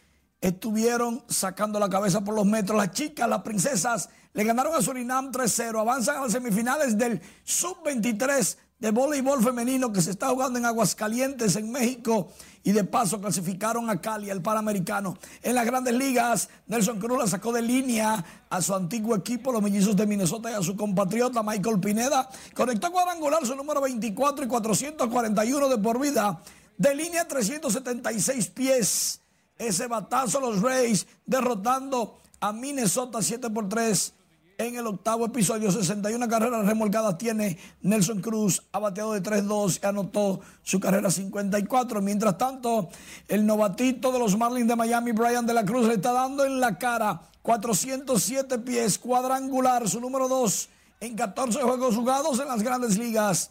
estuvieron 0.41 1.24
sacando 1.28 1.78
la 1.78 1.89
cabeza 1.89 2.22
por 2.22 2.34
los 2.34 2.47
metros. 2.47 2.76
Las 2.78 2.93
chicas, 2.93 3.28
las 3.28 3.43
princesas, 3.43 4.09
le 4.32 4.45
ganaron 4.45 4.74
a 4.74 4.82
Surinam 4.82 5.32
3-0. 5.32 5.80
Avanzan 5.80 6.16
a 6.16 6.22
las 6.22 6.32
semifinales 6.32 6.99
del 6.99 7.20
Sub-23 7.45 8.57
de 8.78 8.91
voleibol 8.91 9.43
femenino 9.43 9.91
que 9.91 10.03
se 10.03 10.11
está 10.11 10.28
jugando 10.28 10.59
en 10.59 10.66
Aguascalientes, 10.66 11.57
en 11.57 11.70
México. 11.70 12.28
Y 12.62 12.72
de 12.72 12.84
paso 12.84 13.20
clasificaron 13.20 13.89
a 13.89 14.01
Cali, 14.01 14.28
al 14.28 14.43
Panamericano. 14.43 15.16
En 15.43 15.55
las 15.55 15.64
grandes 15.64 15.95
ligas, 15.95 16.51
Nelson 16.66 16.99
Cruz 16.99 17.18
la 17.18 17.26
sacó 17.26 17.53
de 17.53 17.62
línea 17.62 18.24
a 18.51 18.61
su 18.61 18.74
antiguo 18.74 19.16
equipo, 19.16 19.53
los 19.53 19.62
mellizos 19.62 19.97
de 19.97 20.07
Minnesota, 20.07 20.51
y 20.51 20.55
a 20.55 20.62
su 20.62 20.76
compatriota 20.76 21.43
Michael 21.43 21.80
Pineda. 21.80 22.28
Conectó 22.55 22.91
cuadrangular 22.91 23.47
su 23.47 23.55
número 23.55 23.80
24 23.80 24.45
y 24.45 24.49
441 24.49 25.68
de 25.68 25.78
por 25.78 26.01
vida. 26.01 26.43
De 26.76 26.95
línea 26.95 27.26
376 27.26 28.49
pies 28.49 29.20
ese 29.59 29.87
batazo 29.87 30.41
los 30.41 30.63
Rays 30.63 31.07
derrotando 31.25 32.19
a 32.41 32.53
Minnesota 32.53 33.23
7 33.23 33.51
por 33.51 33.69
3 33.69 34.13
en 34.59 34.77
el 34.77 34.87
octavo 34.87 35.27
episodio. 35.27 35.71
61 35.71 36.29
carreras 36.29 36.67
remolcadas 36.67 37.19
tiene 37.19 37.59
Nelson 37.83 38.21
Cruz, 38.21 38.63
ha 38.73 38.79
bateado 38.79 39.13
de 39.13 39.23
3-2 39.23 39.81
y 39.83 39.87
anotó 39.87 40.41
su 40.63 40.81
carrera 40.81 41.11
54. 41.11 42.01
Mientras 42.01 42.39
tanto, 42.39 42.89
el 43.29 43.47
novatito 43.47 44.13
de 44.13 44.19
los 44.19 44.37
Marlins 44.37 44.69
de 44.69 44.77
Miami, 44.77 45.13
Brian 45.13 45.47
de 45.47 45.55
la 45.55 45.65
Cruz, 45.65 45.87
le 45.87 45.95
está 45.95 46.13
dando 46.13 46.45
en 46.45 46.61
la 46.61 46.79
cara 46.79 47.23
407 47.43 48.59
pies, 48.59 48.99
cuadrangular, 48.99 49.89
su 49.89 50.01
número 50.01 50.29
2 50.29 50.69
en 51.01 51.15
14 51.15 51.61
juegos 51.61 51.95
jugados 51.95 52.41
en 52.41 52.49
las 52.49 52.63
grandes 52.63 52.99
ligas. 52.99 53.51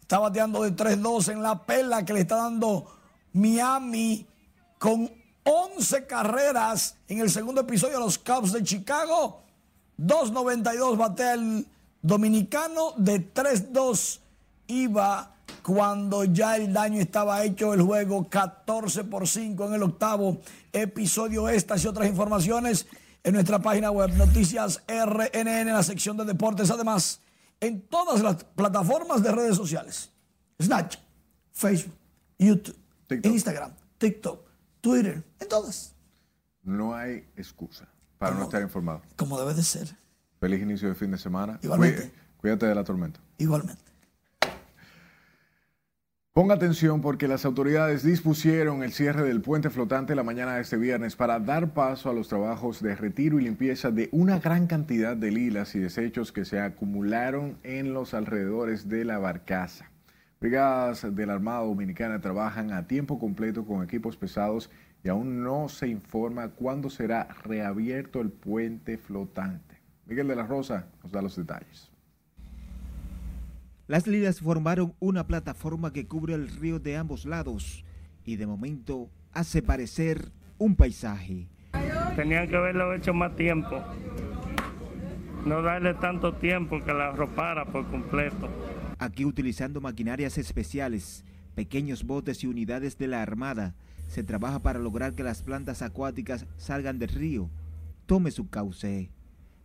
Está 0.00 0.18
bateando 0.18 0.62
de 0.62 0.74
3-2 0.74 1.32
en 1.32 1.42
la 1.42 1.64
pela 1.64 2.04
que 2.04 2.12
le 2.12 2.20
está 2.20 2.36
dando 2.36 2.86
Miami 3.32 4.26
con 4.78 5.10
11 5.44 6.06
carreras 6.06 6.96
en 7.08 7.20
el 7.20 7.30
segundo 7.30 7.60
episodio 7.60 7.94
de 7.94 8.04
los 8.04 8.18
Cubs 8.18 8.52
de 8.52 8.62
Chicago. 8.62 9.42
2.92 9.98 10.96
batea 10.96 11.34
el 11.34 11.66
dominicano, 12.02 12.92
de 12.96 13.32
3-2 13.32 14.20
iba 14.68 15.32
cuando 15.62 16.24
ya 16.24 16.56
el 16.56 16.72
daño 16.72 17.00
estaba 17.00 17.42
hecho 17.44 17.74
el 17.74 17.82
juego 17.82 18.28
14 18.28 19.04
por 19.04 19.26
5 19.26 19.66
en 19.66 19.74
el 19.74 19.82
octavo 19.82 20.38
episodio. 20.72 21.48
Estas 21.48 21.84
y 21.84 21.88
otras 21.88 22.08
informaciones 22.08 22.86
en 23.24 23.34
nuestra 23.34 23.58
página 23.58 23.90
web 23.90 24.12
Noticias 24.14 24.82
RNN 24.86 25.48
en 25.48 25.72
la 25.72 25.82
sección 25.82 26.16
de 26.16 26.24
deportes. 26.24 26.70
Además, 26.70 27.20
en 27.60 27.82
todas 27.82 28.22
las 28.22 28.44
plataformas 28.44 29.22
de 29.22 29.32
redes 29.32 29.56
sociales. 29.56 30.10
Snatch, 30.62 30.96
Facebook, 31.52 31.96
YouTube, 32.38 32.76
Instagram, 33.24 33.72
TikTok. 33.98 34.45
Twitter, 34.86 35.24
en 35.40 35.48
todas. 35.48 35.96
No 36.62 36.94
hay 36.94 37.26
excusa 37.36 37.88
para 38.18 38.36
no 38.36 38.44
estar 38.44 38.62
informado. 38.62 39.02
Como 39.16 39.36
debe 39.36 39.52
de 39.52 39.64
ser. 39.64 39.96
Feliz 40.38 40.62
inicio 40.62 40.88
de 40.88 40.94
fin 40.94 41.10
de 41.10 41.18
semana. 41.18 41.58
Igualmente. 41.60 42.12
Cuídate 42.36 42.66
de 42.66 42.74
la 42.76 42.84
tormenta. 42.84 43.18
Igualmente. 43.36 43.82
Ponga 46.32 46.54
atención 46.54 47.00
porque 47.00 47.26
las 47.26 47.44
autoridades 47.44 48.04
dispusieron 48.04 48.84
el 48.84 48.92
cierre 48.92 49.24
del 49.24 49.40
puente 49.40 49.70
flotante 49.70 50.14
la 50.14 50.22
mañana 50.22 50.54
de 50.54 50.60
este 50.60 50.76
viernes 50.76 51.16
para 51.16 51.40
dar 51.40 51.74
paso 51.74 52.08
a 52.08 52.12
los 52.12 52.28
trabajos 52.28 52.80
de 52.80 52.94
retiro 52.94 53.40
y 53.40 53.42
limpieza 53.42 53.90
de 53.90 54.08
una 54.12 54.38
gran 54.38 54.68
cantidad 54.68 55.16
de 55.16 55.32
lilas 55.32 55.74
y 55.74 55.80
desechos 55.80 56.30
que 56.30 56.44
se 56.44 56.60
acumularon 56.60 57.58
en 57.64 57.92
los 57.92 58.14
alrededores 58.14 58.88
de 58.88 59.04
la 59.04 59.18
barcaza. 59.18 59.90
Brigadas 60.46 61.12
de 61.12 61.26
la 61.26 61.32
Armada 61.32 61.64
Dominicana 61.64 62.20
trabajan 62.20 62.72
a 62.72 62.86
tiempo 62.86 63.18
completo 63.18 63.64
con 63.64 63.82
equipos 63.82 64.16
pesados 64.16 64.70
y 65.02 65.08
aún 65.08 65.42
no 65.42 65.68
se 65.68 65.88
informa 65.88 66.50
cuándo 66.50 66.88
será 66.88 67.26
reabierto 67.42 68.20
el 68.20 68.30
puente 68.30 68.96
flotante. 68.96 69.74
Miguel 70.06 70.28
de 70.28 70.36
la 70.36 70.46
Rosa 70.46 70.86
nos 71.02 71.10
da 71.10 71.20
los 71.20 71.34
detalles. 71.34 71.90
Las 73.88 74.06
lilas 74.06 74.38
formaron 74.38 74.94
una 75.00 75.26
plataforma 75.26 75.92
que 75.92 76.06
cubre 76.06 76.34
el 76.34 76.48
río 76.48 76.78
de 76.78 76.96
ambos 76.96 77.26
lados 77.26 77.84
y 78.24 78.36
de 78.36 78.46
momento 78.46 79.10
hace 79.32 79.62
parecer 79.62 80.30
un 80.58 80.76
paisaje. 80.76 81.48
Tenían 82.14 82.46
que 82.46 82.54
haberlo 82.54 82.94
hecho 82.94 83.12
más 83.12 83.34
tiempo. 83.34 83.82
No 85.44 85.60
darle 85.60 85.94
tanto 85.94 86.34
tiempo 86.34 86.78
que 86.84 86.94
la 86.94 87.08
arropara 87.08 87.64
por 87.64 87.84
completo. 87.88 88.48
Aquí 88.98 89.26
utilizando 89.26 89.82
maquinarias 89.82 90.38
especiales, 90.38 91.22
pequeños 91.54 92.04
botes 92.04 92.42
y 92.42 92.46
unidades 92.46 92.96
de 92.96 93.08
la 93.08 93.20
Armada, 93.20 93.74
se 94.08 94.22
trabaja 94.22 94.60
para 94.60 94.78
lograr 94.78 95.14
que 95.14 95.22
las 95.22 95.42
plantas 95.42 95.82
acuáticas 95.82 96.46
salgan 96.56 96.98
del 96.98 97.10
río. 97.10 97.50
Tome 98.06 98.30
su 98.30 98.48
cauce. 98.48 99.10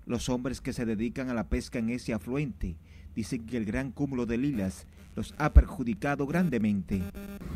Los 0.05 0.27
hombres 0.27 0.59
que 0.59 0.73
se 0.73 0.85
dedican 0.85 1.29
a 1.29 1.33
la 1.33 1.47
pesca 1.47 1.79
en 1.79 1.91
ese 1.91 2.13
afluente 2.13 2.75
dicen 3.15 3.45
que 3.45 3.55
el 3.55 3.65
gran 3.65 3.91
cúmulo 3.91 4.25
de 4.25 4.37
lilas 4.37 4.85
los 5.15 5.33
ha 5.37 5.53
perjudicado 5.53 6.27
grandemente. 6.27 7.01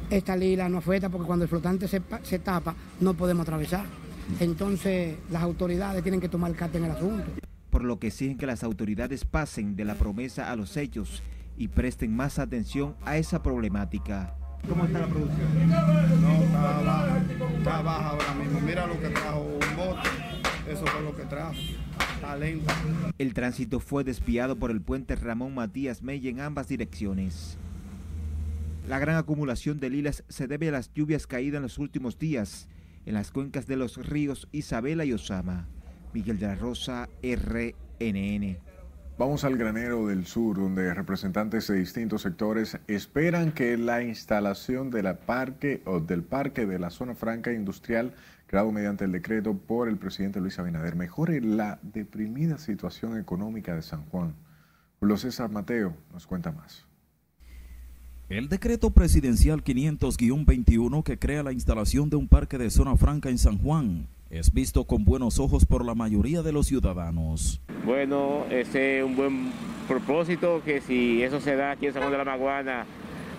Esta 0.10 0.38
lila 0.38 0.70
no 0.70 0.78
afecta 0.78 1.10
porque 1.10 1.28
cuando 1.28 1.44
el 1.44 1.50
flotante 1.50 1.88
se, 1.88 2.02
se 2.24 2.40
tapa 2.40 2.76
no 3.02 3.16
podemos 3.16 3.44
atravesar. 3.44 3.86
Entonces 4.40 5.18
las 5.30 5.44
autoridades 5.44 6.04
tienen 6.04 6.22
que 6.22 6.30
tomar 6.30 6.54
carta 6.56 6.78
en 6.78 6.86
el 6.86 6.92
asunto. 6.92 7.26
por 7.70 7.84
lo 7.84 8.00
que 8.00 8.08
exigen 8.08 8.38
que 8.38 8.46
las 8.46 8.64
autoridades 8.64 9.26
pasen 9.26 9.76
de 9.76 9.84
la 9.84 9.96
promesa 9.96 10.50
a 10.50 10.56
los 10.56 10.78
hechos 10.78 11.22
y 11.58 11.68
presten 11.68 12.16
más 12.16 12.40
atención 12.40 12.96
a 13.06 13.18
esa 13.18 13.42
problemática. 13.42 14.36
¿Cómo 14.68 14.86
está 14.86 15.00
la 15.00 15.08
producción? 15.08 15.70
No, 15.70 16.44
está 16.44 16.82
baja, 16.82 17.24
está 17.58 17.82
baja 17.82 18.10
ahora 18.10 18.34
mismo. 18.36 18.60
Mira 18.62 18.88
lo 18.88 19.00
que 19.00 19.10
trajo 19.10 19.42
un 19.42 19.76
bote, 19.78 20.10
eso 20.68 20.86
fue 20.86 21.02
lo 21.04 21.16
que 21.16 21.24
trajo. 21.24 21.54
El 23.18 23.34
tránsito 23.34 23.80
fue 23.80 24.04
desviado 24.04 24.56
por 24.56 24.72
el 24.72 24.82
puente 24.82 25.16
Ramón 25.16 25.54
Matías 25.54 26.02
Mey 26.02 26.28
en 26.28 26.40
ambas 26.40 26.68
direcciones. 26.68 27.58
La 28.88 29.00
gran 29.00 29.18
acumulación 29.18 29.80
de 29.80 29.90
lilas 29.90 30.24
se 30.30 30.48
debe 30.48 30.70
a 30.70 30.72
las 30.72 30.92
lluvias 30.94 31.28
caídas 31.28 31.58
en 31.58 31.64
los 31.64 31.78
últimos 31.78 32.18
días 32.18 32.68
en 33.06 33.14
las 33.14 33.32
cuencas 33.32 33.68
de 33.68 33.78
los 33.78 33.98
ríos 33.98 34.48
Isabela 34.52 35.06
y 35.06 35.14
Osama. 35.14 35.68
Miguel 36.14 36.40
de 36.40 36.48
la 36.48 36.56
Rosa, 36.56 37.10
RNN. 37.22 38.58
Vamos 39.18 39.46
al 39.46 39.56
granero 39.56 40.08
del 40.08 40.26
sur, 40.26 40.58
donde 40.58 40.94
representantes 40.94 41.68
de 41.68 41.76
distintos 41.76 42.24
sectores 42.24 42.78
esperan 42.88 43.54
que 43.54 43.78
la 43.78 44.04
instalación 44.04 44.92
parque 45.16 45.82
o 45.86 46.02
del 46.02 46.22
parque 46.22 46.66
de 46.66 46.80
la 46.80 46.90
zona 46.90 47.16
franca 47.16 47.54
industrial, 47.54 48.14
creado 48.46 48.74
mediante 48.74 49.06
el 49.06 49.14
decreto 49.14 49.54
por 49.54 49.88
el 49.88 49.96
presidente 49.96 50.42
Luis 50.42 50.60
Abinader, 50.60 50.98
mejore 50.98 51.40
la 51.40 51.80
deprimida 51.82 52.58
situación 52.58 53.18
económica 53.18 53.74
de 53.74 53.84
San 53.84 54.04
Juan. 54.08 54.36
Julio 55.00 55.16
César 55.16 55.50
Mateo 55.50 55.96
nos 56.12 56.28
cuenta 56.28 56.52
más. 56.52 56.86
El 58.28 58.50
decreto 58.50 58.90
presidencial 58.90 59.64
500-21 59.64 61.04
que 61.04 61.18
crea 61.18 61.42
la 61.42 61.54
instalación 61.54 62.10
de 62.10 62.18
un 62.18 62.28
parque 62.28 62.58
de 62.58 62.70
zona 62.70 62.98
franca 62.98 63.30
en 63.30 63.38
San 63.38 63.60
Juan 63.60 64.10
es 64.38 64.52
visto 64.52 64.84
con 64.84 65.06
buenos 65.06 65.40
ojos 65.40 65.66
por 65.66 65.86
la 65.86 65.96
mayoría 65.96 66.42
de 66.42 66.52
los 66.52 66.68
ciudadanos. 66.68 67.62
Bueno, 67.86 68.46
ese 68.50 69.00
es 69.00 69.06
un 69.06 69.16
buen 69.16 69.52
propósito 69.88 70.62
que 70.66 70.82
si 70.82 71.24
eso 71.24 71.40
se 71.40 71.56
da 71.56 71.72
aquí 71.72 71.88
en 71.88 71.94
San 71.94 72.02
Juan 72.02 72.12
de 72.12 72.18
la 72.18 72.26
Maguana, 72.26 72.86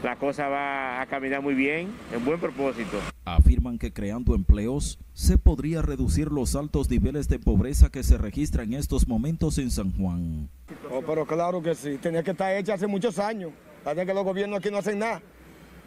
la 0.02 0.16
cosa 0.16 0.48
va 0.48 1.00
a 1.00 1.06
caminar 1.06 1.42
muy 1.42 1.54
bien, 1.54 1.88
es 2.10 2.16
un 2.16 2.24
buen 2.24 2.40
propósito. 2.40 2.98
Afirman 3.24 3.78
que 3.78 3.92
creando 3.92 4.34
empleos 4.34 4.98
se 5.12 5.36
podría 5.36 5.82
reducir 5.82 6.30
los 6.30 6.56
altos 6.56 6.88
niveles 6.88 7.28
de 7.28 7.38
pobreza 7.38 7.90
que 7.90 8.02
se 8.02 8.16
registran 8.16 8.72
en 8.72 8.78
estos 8.78 9.06
momentos 9.06 9.58
en 9.58 9.70
San 9.70 9.92
Juan. 9.92 10.48
Oh, 10.90 11.02
pero 11.06 11.26
claro 11.26 11.60
que 11.60 11.74
sí, 11.74 11.98
tenía 12.00 12.22
que 12.22 12.30
estar 12.30 12.54
hecha 12.56 12.74
hace 12.74 12.86
muchos 12.86 13.18
años. 13.18 13.50
Parece 13.84 14.06
que 14.06 14.14
los 14.14 14.24
gobiernos 14.24 14.60
aquí 14.60 14.70
no 14.70 14.78
hacen 14.78 14.98
nada. 14.98 15.20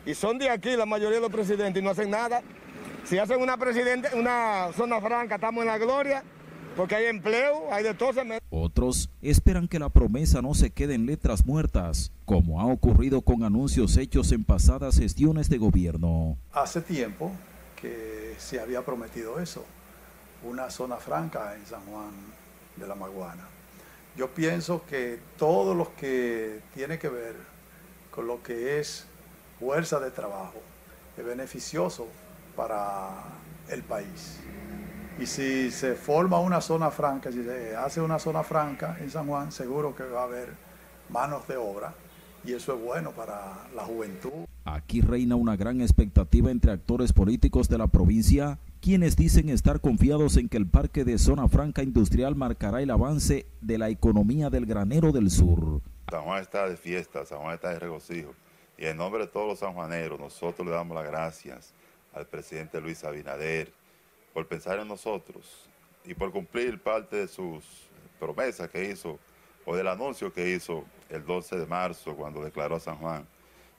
Y 0.05 0.13
son 0.13 0.37
de 0.37 0.49
aquí 0.49 0.75
la 0.75 0.85
mayoría 0.85 1.17
de 1.17 1.21
los 1.21 1.31
presidentes 1.31 1.81
y 1.81 1.83
no 1.83 1.91
hacen 1.91 2.09
nada. 2.09 2.41
Si 3.09 3.17
hacen 3.17 3.41
una, 3.41 3.57
presidente, 3.57 4.09
una 4.13 4.69
zona 4.77 5.01
franca, 5.01 5.33
estamos 5.33 5.63
en 5.63 5.67
la 5.67 5.79
gloria, 5.79 6.23
porque 6.77 6.93
hay 6.93 7.05
empleo, 7.07 7.73
hay 7.73 7.83
de 7.83 7.95
todo. 7.95 8.21
Otros 8.51 9.09
esperan 9.23 9.67
que 9.67 9.79
la 9.79 9.89
promesa 9.89 10.43
no 10.43 10.53
se 10.53 10.69
quede 10.69 10.93
en 10.93 11.07
letras 11.07 11.43
muertas, 11.43 12.11
como 12.25 12.61
ha 12.61 12.67
ocurrido 12.67 13.23
con 13.23 13.43
anuncios 13.43 13.97
hechos 13.97 14.31
en 14.31 14.43
pasadas 14.43 14.99
gestiones 14.99 15.49
de 15.49 15.57
gobierno. 15.57 16.37
Hace 16.53 16.81
tiempo 16.81 17.31
que 17.81 18.35
se 18.37 18.59
había 18.59 18.85
prometido 18.85 19.39
eso, 19.39 19.65
una 20.43 20.69
zona 20.69 20.97
franca 20.97 21.55
en 21.55 21.65
San 21.65 21.81
Juan 21.85 22.11
de 22.75 22.85
la 22.85 22.93
Maguana. 22.93 23.47
Yo 24.15 24.27
pienso 24.35 24.85
que 24.85 25.17
todo 25.35 25.73
lo 25.73 25.95
que 25.95 26.59
tiene 26.75 26.99
que 26.99 27.09
ver 27.09 27.35
con 28.11 28.27
lo 28.27 28.43
que 28.43 28.79
es 28.79 29.07
fuerza 29.59 29.99
de 29.99 30.11
trabajo, 30.11 30.61
es 31.17 31.25
beneficioso 31.25 32.07
para 32.59 33.23
el 33.69 33.83
país. 33.83 34.37
Y 35.17 35.25
si 35.25 35.71
se 35.71 35.95
forma 35.95 36.41
una 36.41 36.59
zona 36.59 36.91
franca, 36.91 37.31
si 37.31 37.41
se 37.41 37.73
hace 37.73 38.01
una 38.01 38.19
zona 38.19 38.43
franca 38.43 38.97
en 38.99 39.09
San 39.09 39.27
Juan, 39.27 39.53
seguro 39.53 39.95
que 39.95 40.03
va 40.03 40.21
a 40.21 40.23
haber 40.25 40.49
manos 41.07 41.47
de 41.47 41.55
obra 41.55 41.93
y 42.43 42.51
eso 42.51 42.75
es 42.75 42.81
bueno 42.81 43.11
para 43.11 43.65
la 43.73 43.83
juventud. 43.83 44.45
Aquí 44.65 44.99
reina 44.99 45.37
una 45.37 45.55
gran 45.55 45.79
expectativa 45.79 46.51
entre 46.51 46.73
actores 46.73 47.13
políticos 47.13 47.69
de 47.69 47.77
la 47.77 47.87
provincia, 47.87 48.59
quienes 48.81 49.15
dicen 49.15 49.47
estar 49.47 49.79
confiados 49.79 50.35
en 50.35 50.49
que 50.49 50.57
el 50.57 50.67
parque 50.67 51.05
de 51.05 51.17
zona 51.17 51.47
franca 51.47 51.81
industrial 51.81 52.35
marcará 52.35 52.81
el 52.81 52.91
avance 52.91 53.45
de 53.61 53.77
la 53.77 53.87
economía 53.87 54.49
del 54.49 54.65
granero 54.65 55.13
del 55.13 55.31
sur. 55.31 55.81
San 56.11 56.23
Juan 56.23 56.41
está 56.41 56.67
de 56.67 56.75
fiesta, 56.75 57.25
San 57.25 57.39
Juan 57.39 57.55
está 57.55 57.69
de 57.69 57.79
regocijo. 57.79 58.33
Y 58.77 58.85
en 58.85 58.97
nombre 58.97 59.21
de 59.21 59.27
todos 59.27 59.47
los 59.47 59.59
sanjuaneros, 59.59 60.19
nosotros 60.19 60.67
le 60.67 60.73
damos 60.73 60.95
las 60.95 61.05
gracias 61.05 61.73
al 62.13 62.27
presidente 62.27 62.81
Luis 62.81 63.03
Abinader 63.03 63.71
por 64.33 64.47
pensar 64.47 64.79
en 64.79 64.87
nosotros 64.87 65.69
y 66.05 66.13
por 66.13 66.31
cumplir 66.31 66.81
parte 66.81 67.17
de 67.17 67.27
sus 67.27 67.63
promesas 68.19 68.69
que 68.69 68.89
hizo 68.89 69.19
o 69.65 69.75
del 69.75 69.87
anuncio 69.87 70.33
que 70.33 70.49
hizo 70.49 70.85
el 71.09 71.25
12 71.25 71.57
de 71.57 71.65
marzo 71.65 72.15
cuando 72.15 72.43
declaró 72.43 72.75
a 72.75 72.79
San 72.79 72.97
Juan 72.97 73.25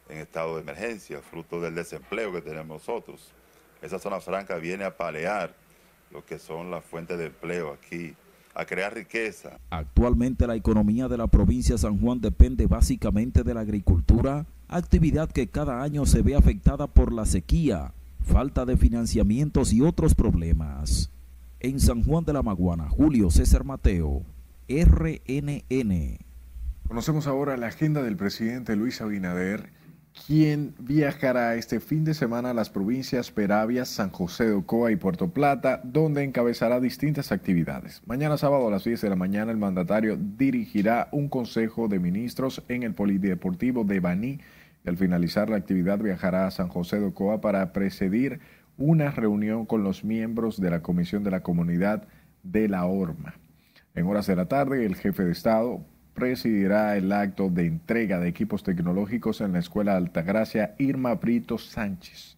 en 0.09 0.18
estado 0.18 0.57
de 0.57 0.62
emergencia, 0.62 1.20
fruto 1.22 1.61
del 1.61 1.74
desempleo 1.74 2.33
que 2.33 2.41
tenemos 2.41 2.87
nosotros. 2.87 3.33
Esa 3.81 3.99
zona 3.99 4.20
franca 4.20 4.57
viene 4.57 4.85
a 4.85 4.97
palear 4.97 5.55
lo 6.11 6.24
que 6.24 6.39
son 6.39 6.70
las 6.70 6.85
fuentes 6.85 7.16
de 7.18 7.26
empleo 7.26 7.72
aquí 7.72 8.14
a 8.55 8.64
crear 8.64 8.95
riqueza. 8.95 9.59
Actualmente 9.70 10.47
la 10.47 10.57
economía 10.57 11.09
de 11.09 11.16
la 11.16 11.28
provincia 11.28 11.76
de 11.76 11.78
San 11.78 12.01
Juan 12.01 12.20
depende 12.20 12.66
básicamente 12.66 13.45
de 13.45 13.55
la 13.55 13.61
agricultura, 13.61 14.47
actividad 14.68 15.31
que 15.31 15.49
cada 15.49 15.83
año 15.83 16.05
se 16.05 16.22
ve 16.22 16.35
afectada 16.35 16.89
por 16.89 17.12
la 17.12 17.26
sequía, 17.26 17.93
falta 18.22 18.64
de 18.64 18.76
financiamientos 18.76 19.72
y 19.72 19.82
otros 19.82 20.14
problemas. 20.14 21.10
En 21.60 21.80
San 21.80 22.02
Juan 22.02 22.24
de 22.24 22.32
la 22.32 22.42
Maguana, 22.42 22.88
Julio 22.88 23.30
César 23.30 23.64
Mateo, 23.64 24.24
RNN. 24.68 26.18
Conocemos 26.88 27.26
ahora 27.26 27.56
la 27.56 27.68
agenda 27.68 28.02
del 28.02 28.16
presidente 28.16 28.76
Luis 28.76 29.00
Abinader 29.00 29.70
quien 30.26 30.74
viajará 30.78 31.54
este 31.54 31.80
fin 31.80 32.04
de 32.04 32.14
semana 32.14 32.50
a 32.50 32.54
las 32.54 32.70
provincias 32.70 33.30
Peravia, 33.30 33.84
San 33.84 34.10
José 34.10 34.46
de 34.46 34.52
Ocoa 34.52 34.90
y 34.90 34.96
Puerto 34.96 35.28
Plata, 35.28 35.80
donde 35.84 36.24
encabezará 36.24 36.80
distintas 36.80 37.32
actividades. 37.32 38.02
Mañana 38.06 38.36
sábado 38.36 38.68
a 38.68 38.70
las 38.70 38.84
10 38.84 39.00
de 39.00 39.10
la 39.10 39.16
mañana 39.16 39.52
el 39.52 39.58
mandatario 39.58 40.18
dirigirá 40.18 41.08
un 41.12 41.28
consejo 41.28 41.88
de 41.88 41.98
ministros 41.98 42.62
en 42.68 42.82
el 42.82 42.94
Polideportivo 42.94 43.84
de 43.84 44.00
Baní 44.00 44.40
al 44.89 44.97
finalizar 44.97 45.51
la 45.51 45.57
actividad 45.57 45.99
viajará 45.99 46.47
a 46.47 46.51
San 46.51 46.68
José 46.68 47.01
de 47.01 47.07
Ocoa 47.07 47.41
para 47.41 47.72
presidir 47.72 48.41
una 48.78 49.11
reunión 49.11 49.66
con 49.66 49.85
los 49.85 50.05
miembros 50.05 50.61
de 50.61 50.70
la 50.70 50.81
Comisión 50.81 51.22
de 51.22 51.31
la 51.31 51.43
Comunidad 51.43 52.09
de 52.43 52.68
la 52.68 52.87
ORMA. 52.87 53.35
En 53.95 54.07
horas 54.07 54.26
de 54.26 54.37
la 54.37 54.47
tarde, 54.47 54.87
el 54.87 54.97
jefe 54.97 55.24
de 55.24 55.33
Estado 55.33 55.85
presidirá 56.14 56.97
el 56.97 57.12
acto 57.12 57.51
de 57.51 57.66
entrega 57.66 58.18
de 58.18 58.28
equipos 58.28 58.62
tecnológicos 58.62 59.41
en 59.41 59.53
la 59.53 59.59
Escuela 59.59 59.97
Altagracia 59.97 60.74
Irma 60.78 61.14
Brito 61.14 61.59
Sánchez. 61.59 62.37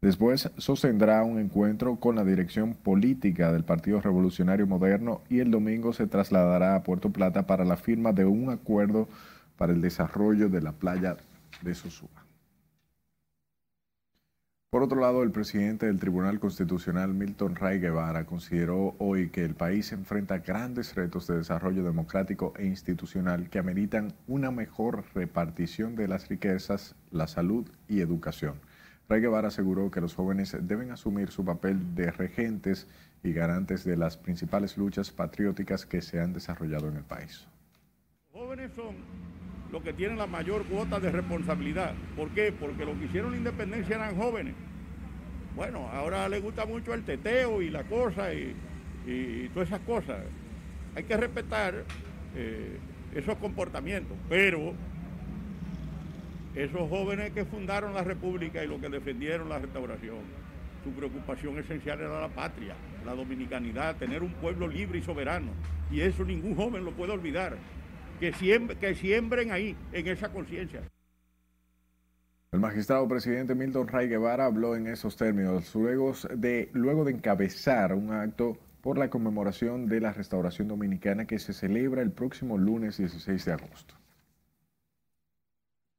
Después 0.00 0.50
sostendrá 0.58 1.24
un 1.24 1.40
encuentro 1.40 1.96
con 1.96 2.16
la 2.16 2.24
dirección 2.24 2.74
política 2.74 3.50
del 3.50 3.64
Partido 3.64 4.00
Revolucionario 4.00 4.66
Moderno 4.66 5.22
y 5.28 5.40
el 5.40 5.50
domingo 5.50 5.92
se 5.92 6.06
trasladará 6.06 6.76
a 6.76 6.82
Puerto 6.84 7.10
Plata 7.10 7.46
para 7.46 7.64
la 7.64 7.76
firma 7.76 8.12
de 8.12 8.24
un 8.24 8.50
acuerdo 8.50 9.08
para 9.56 9.72
el 9.72 9.80
desarrollo 9.80 10.48
de 10.48 10.60
la 10.60 10.72
playa 10.72 11.16
de 11.62 11.74
Sosúa. 11.74 12.28
Por 14.70 14.82
otro 14.82 15.00
lado, 15.00 15.22
el 15.22 15.30
presidente 15.30 15.86
del 15.86 15.98
Tribunal 15.98 16.38
Constitucional, 16.40 17.14
Milton 17.14 17.56
Ray 17.56 17.80
Guevara, 17.80 18.26
consideró 18.26 18.94
hoy 18.98 19.30
que 19.30 19.42
el 19.42 19.54
país 19.54 19.92
enfrenta 19.92 20.40
grandes 20.40 20.94
retos 20.94 21.26
de 21.26 21.38
desarrollo 21.38 21.82
democrático 21.82 22.52
e 22.58 22.66
institucional 22.66 23.48
que 23.48 23.58
ameritan 23.58 24.12
una 24.26 24.50
mejor 24.50 25.04
repartición 25.14 25.96
de 25.96 26.06
las 26.06 26.28
riquezas, 26.28 26.96
la 27.10 27.26
salud 27.28 27.66
y 27.88 28.00
educación. 28.00 28.56
Ray 29.08 29.22
Guevara 29.22 29.48
aseguró 29.48 29.90
que 29.90 30.02
los 30.02 30.14
jóvenes 30.14 30.54
deben 30.60 30.90
asumir 30.90 31.30
su 31.30 31.46
papel 31.46 31.94
de 31.94 32.10
regentes 32.10 32.86
y 33.24 33.32
garantes 33.32 33.84
de 33.84 33.96
las 33.96 34.18
principales 34.18 34.76
luchas 34.76 35.10
patrióticas 35.10 35.86
que 35.86 36.02
se 36.02 36.20
han 36.20 36.34
desarrollado 36.34 36.88
en 36.88 36.98
el 36.98 37.04
país. 37.04 37.46
Los 38.34 38.42
jóvenes 38.42 38.70
son 38.76 38.96
los 39.72 39.82
que 39.82 39.92
tienen 39.92 40.18
la 40.18 40.26
mayor 40.26 40.64
cuota 40.64 40.98
de 40.98 41.10
responsabilidad. 41.10 41.94
¿Por 42.16 42.30
qué? 42.30 42.52
Porque 42.52 42.84
los 42.84 42.96
que 42.96 43.04
hicieron 43.06 43.32
la 43.32 43.36
independencia 43.36 43.96
eran 43.96 44.16
jóvenes. 44.16 44.54
Bueno, 45.54 45.88
ahora 45.92 46.28
les 46.28 46.42
gusta 46.42 46.64
mucho 46.66 46.94
el 46.94 47.04
teteo 47.04 47.60
y 47.60 47.70
la 47.70 47.84
cosa 47.84 48.32
y, 48.32 48.54
todas 49.52 49.68
esas 49.68 49.80
cosas. 49.80 50.18
Hay 50.94 51.04
que 51.04 51.16
respetar 51.16 51.84
eh, 52.34 52.78
esos 53.14 53.36
comportamientos, 53.38 54.16
pero 54.28 54.74
esos 56.54 56.88
jóvenes 56.88 57.32
que 57.32 57.44
fundaron 57.44 57.94
la 57.94 58.02
República 58.02 58.62
y 58.64 58.68
los 58.68 58.80
que 58.80 58.88
defendieron 58.88 59.48
la 59.48 59.58
restauración, 59.58 60.18
su 60.84 60.90
preocupación 60.92 61.58
esencial 61.58 62.00
era 62.00 62.20
la 62.20 62.28
patria, 62.28 62.74
la 63.04 63.14
dominicanidad, 63.14 63.96
tener 63.96 64.22
un 64.22 64.32
pueblo 64.34 64.66
libre 64.66 64.98
y 64.98 65.02
soberano. 65.02 65.48
Y 65.90 66.00
eso 66.00 66.24
ningún 66.24 66.54
joven 66.54 66.84
lo 66.84 66.92
puede 66.92 67.12
olvidar 67.12 67.56
que, 68.18 68.32
que 68.80 68.94
siembren 68.94 69.50
ahí, 69.50 69.76
en 69.92 70.06
esa 70.08 70.28
conciencia. 70.30 70.82
El 72.50 72.60
magistrado 72.60 73.06
presidente 73.06 73.54
Milton 73.54 73.88
Ray 73.88 74.08
Guevara 74.08 74.46
habló 74.46 74.74
en 74.74 74.86
esos 74.86 75.16
términos 75.16 75.74
luego 75.74 76.14
de, 76.34 76.70
luego 76.72 77.04
de 77.04 77.12
encabezar 77.12 77.92
un 77.92 78.10
acto 78.10 78.56
por 78.80 78.96
la 78.96 79.10
conmemoración 79.10 79.86
de 79.86 80.00
la 80.00 80.12
Restauración 80.14 80.68
Dominicana 80.68 81.26
que 81.26 81.38
se 81.38 81.52
celebra 81.52 82.00
el 82.00 82.10
próximo 82.10 82.56
lunes 82.56 82.96
16 82.96 83.44
de 83.44 83.52
agosto. 83.52 83.94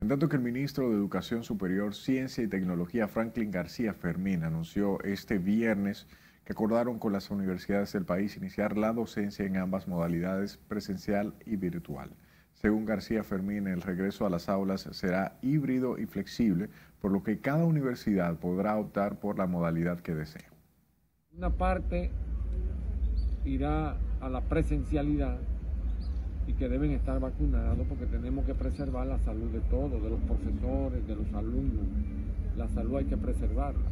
En 0.02 0.08
tanto 0.08 0.28
que 0.28 0.38
el 0.38 0.42
ministro 0.42 0.90
de 0.90 0.96
Educación 0.96 1.44
Superior, 1.44 1.94
Ciencia 1.94 2.44
y 2.44 2.48
Tecnología, 2.48 3.08
Franklin 3.08 3.52
García 3.52 3.94
Fermín, 3.94 4.44
anunció 4.44 5.00
este 5.04 5.38
viernes 5.38 6.08
acordaron 6.50 7.00
con 7.00 7.14
las 7.14 7.30
universidades 7.30 7.94
del 7.94 8.06
país 8.06 8.36
iniciar 8.38 8.78
la 8.78 8.92
docencia 8.94 9.46
en 9.46 9.58
ambas 9.58 9.88
modalidades, 9.88 10.58
presencial 10.58 11.34
y 11.46 11.56
virtual. 11.56 12.12
Según 12.54 12.86
García 12.86 13.24
Fermín, 13.24 13.68
el 13.68 13.82
regreso 13.82 14.26
a 14.26 14.30
las 14.30 14.50
aulas 14.50 14.82
será 14.92 15.38
híbrido 15.42 15.98
y 15.98 16.06
flexible, 16.06 16.70
por 17.00 17.12
lo 17.12 17.24
que 17.24 17.40
cada 17.40 17.64
universidad 17.66 18.38
podrá 18.38 18.78
optar 18.78 19.20
por 19.20 19.38
la 19.38 19.48
modalidad 19.48 20.00
que 20.00 20.14
desee. 20.16 20.46
Una 21.38 21.52
parte 21.52 22.12
irá 23.46 23.96
a 24.20 24.30
la 24.30 24.42
presencialidad 24.42 25.40
y 26.48 26.54
que 26.54 26.68
deben 26.68 26.92
estar 26.92 27.20
vacunados 27.20 27.86
porque 27.88 28.08
tenemos 28.08 28.44
que 28.46 28.56
preservar 28.56 29.08
la 29.08 29.20
salud 29.20 29.52
de 29.52 29.62
todos, 29.62 30.02
de 30.02 30.10
los 30.10 30.20
profesores, 30.22 31.08
de 31.08 31.16
los 31.16 31.32
alumnos. 31.34 31.86
La 32.58 32.68
salud 32.70 32.98
hay 32.98 33.06
que 33.06 33.18
preservarla. 33.18 33.89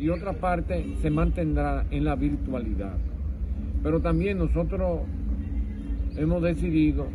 Y 0.00 0.08
otra 0.08 0.32
parte 0.32 0.96
se 1.02 1.10
mantendrá 1.10 1.84
en 1.90 2.04
la 2.04 2.16
virtualidad. 2.16 2.96
Pero 3.82 4.00
también 4.00 4.38
nosotros 4.38 5.02
hemos 6.16 6.42
decidido 6.42 7.06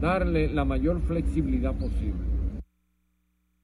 darle 0.00 0.48
la 0.48 0.64
mayor 0.64 1.00
flexibilidad 1.02 1.72
posible. 1.72 2.18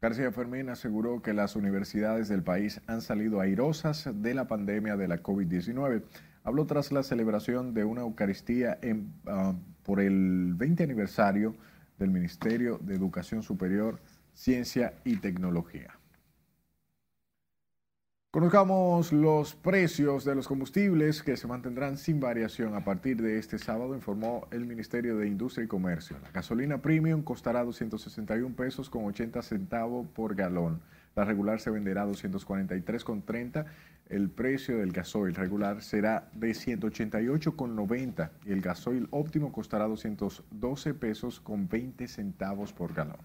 García 0.01 0.31
Fermín 0.31 0.69
aseguró 0.69 1.21
que 1.23 1.35
las 1.35 1.57
universidades 1.57 2.29
del 2.29 2.45
país 2.45 2.81
han 2.87 3.01
salido 3.01 3.41
airosas 3.41 4.09
de 4.15 4.33
la 4.33 4.47
pandemia 4.47 4.97
de 4.97 5.09
la 5.09 5.23
COVID-19. 5.23 6.05
Habló 6.45 6.67
tras 6.67 6.93
la 6.93 7.03
celebración 7.03 7.75
de 7.75 7.85
una 7.85 8.03
Eucaristía 8.03 8.79
uh, 8.85 9.55
por 9.83 10.01
el 10.01 10.55
20 10.55 10.85
aniversario 10.85 11.57
del 11.99 12.11
Ministerio 12.11 12.79
de 12.79 12.95
Educación 12.95 13.43
Superior, 13.43 13.99
Ciencia 14.33 14.95
y 15.05 15.17
Tecnología. 15.17 16.00
Conozcamos 18.33 19.13
los 19.13 19.57
precios 19.57 20.25
de 20.25 20.37
los 20.37 20.47
combustibles 20.47 21.21
que 21.21 21.37
se 21.37 21.49
mantendrán 21.49 21.99
sin 21.99 22.21
variación 22.21 22.77
a 22.77 22.85
partir 22.85 23.21
de 23.21 23.41
este 23.41 23.59
sábado, 23.59 23.93
informó 23.93 24.47
el 24.53 24.67
Ministerio 24.67 25.17
de 25.17 25.27
Industria 25.27 25.65
y 25.65 25.67
Comercio. 25.67 26.17
La 26.23 26.31
gasolina 26.31 26.81
premium 26.81 27.23
costará 27.23 27.65
261 27.65 28.55
pesos 28.55 28.89
con 28.89 29.05
80 29.07 29.43
centavos 29.43 30.07
por 30.15 30.37
galón. 30.37 30.81
La 31.17 31.25
regular 31.25 31.59
se 31.59 31.71
venderá 31.71 32.07
243,30. 32.07 33.67
El 34.09 34.31
precio 34.31 34.79
del 34.79 34.93
gasoil 34.93 35.35
regular 35.35 35.83
será 35.83 36.31
de 36.33 36.53
188,90 36.53 38.31
y 38.47 38.53
el 38.53 38.61
gasoil 38.61 39.09
óptimo 39.11 39.51
costará 39.51 39.89
212 39.89 40.95
pesos 40.95 41.41
con 41.41 41.69
20 41.69 42.07
centavos 42.07 42.73
por 42.73 42.95
galón 42.95 43.19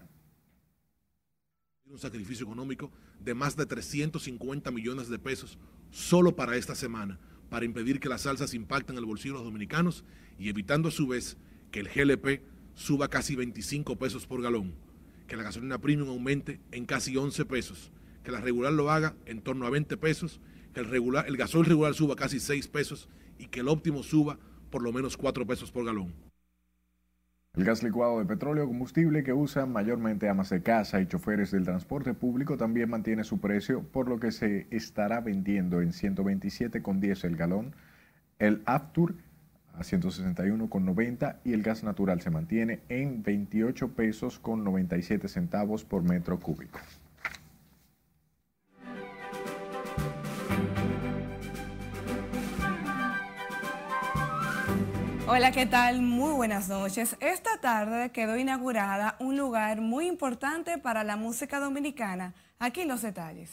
un 1.90 1.98
sacrificio 1.98 2.44
económico 2.44 2.90
de 3.20 3.34
más 3.34 3.56
de 3.56 3.64
350 3.64 4.70
millones 4.72 5.08
de 5.08 5.18
pesos 5.18 5.56
solo 5.90 6.34
para 6.34 6.56
esta 6.56 6.74
semana, 6.74 7.18
para 7.48 7.64
impedir 7.64 8.00
que 8.00 8.08
las 8.08 8.26
alzas 8.26 8.54
impacten 8.54 8.96
el 8.96 9.04
bolsillo 9.04 9.34
de 9.34 9.38
los 9.38 9.46
dominicanos 9.46 10.04
y 10.38 10.48
evitando 10.48 10.88
a 10.88 10.92
su 10.92 11.06
vez 11.06 11.36
que 11.70 11.80
el 11.80 11.88
GLP 11.88 12.42
suba 12.74 13.08
casi 13.08 13.36
25 13.36 13.96
pesos 13.96 14.26
por 14.26 14.42
galón, 14.42 14.74
que 15.28 15.36
la 15.36 15.44
gasolina 15.44 15.78
premium 15.78 16.08
aumente 16.08 16.60
en 16.72 16.86
casi 16.86 17.16
11 17.16 17.44
pesos, 17.44 17.92
que 18.24 18.32
la 18.32 18.40
regular 18.40 18.72
lo 18.72 18.90
haga 18.90 19.14
en 19.24 19.40
torno 19.40 19.64
a 19.64 19.70
20 19.70 19.96
pesos, 19.96 20.40
que 20.74 20.80
el, 20.80 20.86
regular, 20.86 21.26
el 21.28 21.36
gasoil 21.36 21.66
regular 21.66 21.94
suba 21.94 22.16
casi 22.16 22.40
6 22.40 22.66
pesos 22.68 23.08
y 23.38 23.46
que 23.46 23.60
el 23.60 23.68
óptimo 23.68 24.02
suba 24.02 24.38
por 24.70 24.82
lo 24.82 24.92
menos 24.92 25.16
4 25.16 25.46
pesos 25.46 25.70
por 25.70 25.84
galón. 25.84 26.25
El 27.56 27.64
gas 27.64 27.82
licuado 27.82 28.18
de 28.18 28.26
petróleo 28.26 28.66
combustible 28.66 29.24
que 29.24 29.32
usan 29.32 29.72
mayormente 29.72 30.28
amas 30.28 30.50
de 30.50 30.60
casa 30.60 31.00
y 31.00 31.06
choferes 31.06 31.50
del 31.52 31.64
transporte 31.64 32.12
público 32.12 32.58
también 32.58 32.90
mantiene 32.90 33.24
su 33.24 33.40
precio, 33.40 33.82
por 33.82 34.08
lo 34.08 34.20
que 34.20 34.30
se 34.30 34.66
estará 34.70 35.22
vendiendo 35.22 35.80
en 35.80 35.92
127,10 35.92 37.24
el 37.24 37.36
galón, 37.36 37.74
el 38.38 38.60
Aptur 38.66 39.14
a 39.72 39.78
161,90 39.78 41.36
y 41.44 41.54
el 41.54 41.62
gas 41.62 41.82
natural 41.82 42.20
se 42.20 42.28
mantiene 42.28 42.80
en 42.90 43.22
28 43.22 43.88
pesos 43.94 44.38
con 44.38 44.62
97 44.62 45.26
centavos 45.26 45.82
por 45.82 46.02
metro 46.02 46.38
cúbico. 46.38 46.78
Hola, 55.28 55.50
¿qué 55.50 55.66
tal? 55.66 56.02
Muy 56.02 56.32
buenas 56.34 56.68
noches. 56.68 57.16
Esta 57.18 57.60
tarde 57.60 58.12
quedó 58.12 58.36
inaugurada 58.36 59.16
un 59.18 59.36
lugar 59.36 59.80
muy 59.80 60.06
importante 60.06 60.78
para 60.78 61.02
la 61.02 61.16
música 61.16 61.58
dominicana. 61.58 62.32
Aquí 62.60 62.84
los 62.84 63.02
detalles. 63.02 63.50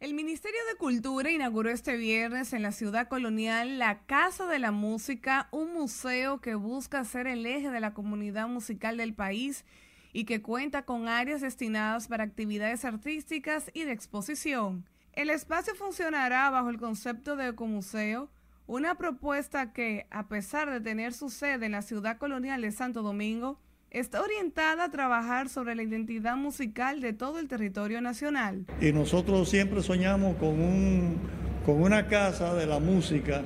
El 0.00 0.14
Ministerio 0.14 0.58
de 0.68 0.78
Cultura 0.78 1.30
inauguró 1.30 1.70
este 1.70 1.96
viernes 1.96 2.52
en 2.52 2.62
la 2.62 2.72
ciudad 2.72 3.06
colonial 3.06 3.78
la 3.78 4.04
Casa 4.04 4.48
de 4.48 4.58
la 4.58 4.72
Música, 4.72 5.46
un 5.52 5.72
museo 5.72 6.40
que 6.40 6.56
busca 6.56 7.04
ser 7.04 7.28
el 7.28 7.46
eje 7.46 7.70
de 7.70 7.78
la 7.78 7.94
comunidad 7.94 8.48
musical 8.48 8.96
del 8.96 9.14
país 9.14 9.64
y 10.12 10.24
que 10.24 10.42
cuenta 10.42 10.82
con 10.82 11.06
áreas 11.06 11.40
destinadas 11.40 12.08
para 12.08 12.24
actividades 12.24 12.84
artísticas 12.84 13.70
y 13.74 13.84
de 13.84 13.92
exposición. 13.92 14.88
El 15.12 15.30
espacio 15.30 15.76
funcionará 15.76 16.50
bajo 16.50 16.68
el 16.68 16.78
concepto 16.78 17.36
de 17.36 17.50
ecomuseo, 17.50 18.28
una 18.66 18.96
propuesta 18.96 19.72
que, 19.72 20.06
a 20.10 20.28
pesar 20.28 20.70
de 20.70 20.80
tener 20.80 21.12
su 21.12 21.30
sede 21.30 21.66
en 21.66 21.72
la 21.72 21.82
ciudad 21.82 22.18
colonial 22.18 22.62
de 22.62 22.70
Santo 22.70 23.02
Domingo, 23.02 23.58
está 23.90 24.22
orientada 24.22 24.84
a 24.84 24.90
trabajar 24.90 25.48
sobre 25.48 25.74
la 25.74 25.82
identidad 25.82 26.36
musical 26.36 27.00
de 27.00 27.12
todo 27.12 27.38
el 27.38 27.48
territorio 27.48 28.00
nacional. 28.00 28.64
Y 28.80 28.92
nosotros 28.92 29.48
siempre 29.48 29.82
soñamos 29.82 30.36
con, 30.36 30.60
un, 30.60 31.18
con 31.66 31.82
una 31.82 32.06
casa 32.06 32.54
de 32.54 32.66
la 32.66 32.78
música 32.78 33.42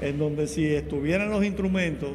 en 0.00 0.18
donde 0.18 0.46
si 0.46 0.66
estuvieran 0.66 1.30
los 1.30 1.44
instrumentos, 1.44 2.10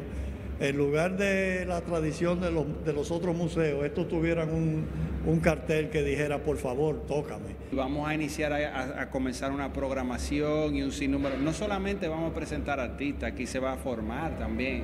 en 0.62 0.78
lugar 0.78 1.18
de 1.18 1.66
la 1.66 1.82
tradición 1.82 2.40
de 2.40 2.52
los, 2.52 2.86
de 2.86 2.94
los 2.94 3.10
otros 3.10 3.36
museos, 3.36 3.84
estos 3.84 4.08
tuvieran 4.08 4.54
un, 4.54 4.86
un, 5.26 5.40
cartel 5.40 5.90
que 5.90 6.04
dijera, 6.04 6.44
por 6.44 6.58
favor, 6.58 7.08
tócame. 7.08 7.56
Vamos 7.72 8.08
a 8.08 8.14
iniciar 8.14 8.54
a, 8.54 9.02
a, 9.02 9.10
comenzar 9.10 9.52
una 9.52 9.74
programación 9.74 10.76
y 10.76 10.84
un 10.84 10.92
sinnúmero. 10.92 11.38
No 11.40 11.52
solamente 11.52 12.08
vamos 12.08 12.32
a 12.32 12.36
presentar 12.36 12.80
artistas, 12.80 13.32
aquí 13.32 13.48
se 13.48 13.58
va 13.58 13.74
a 13.74 13.78
formar 13.78 14.38
también. 14.38 14.84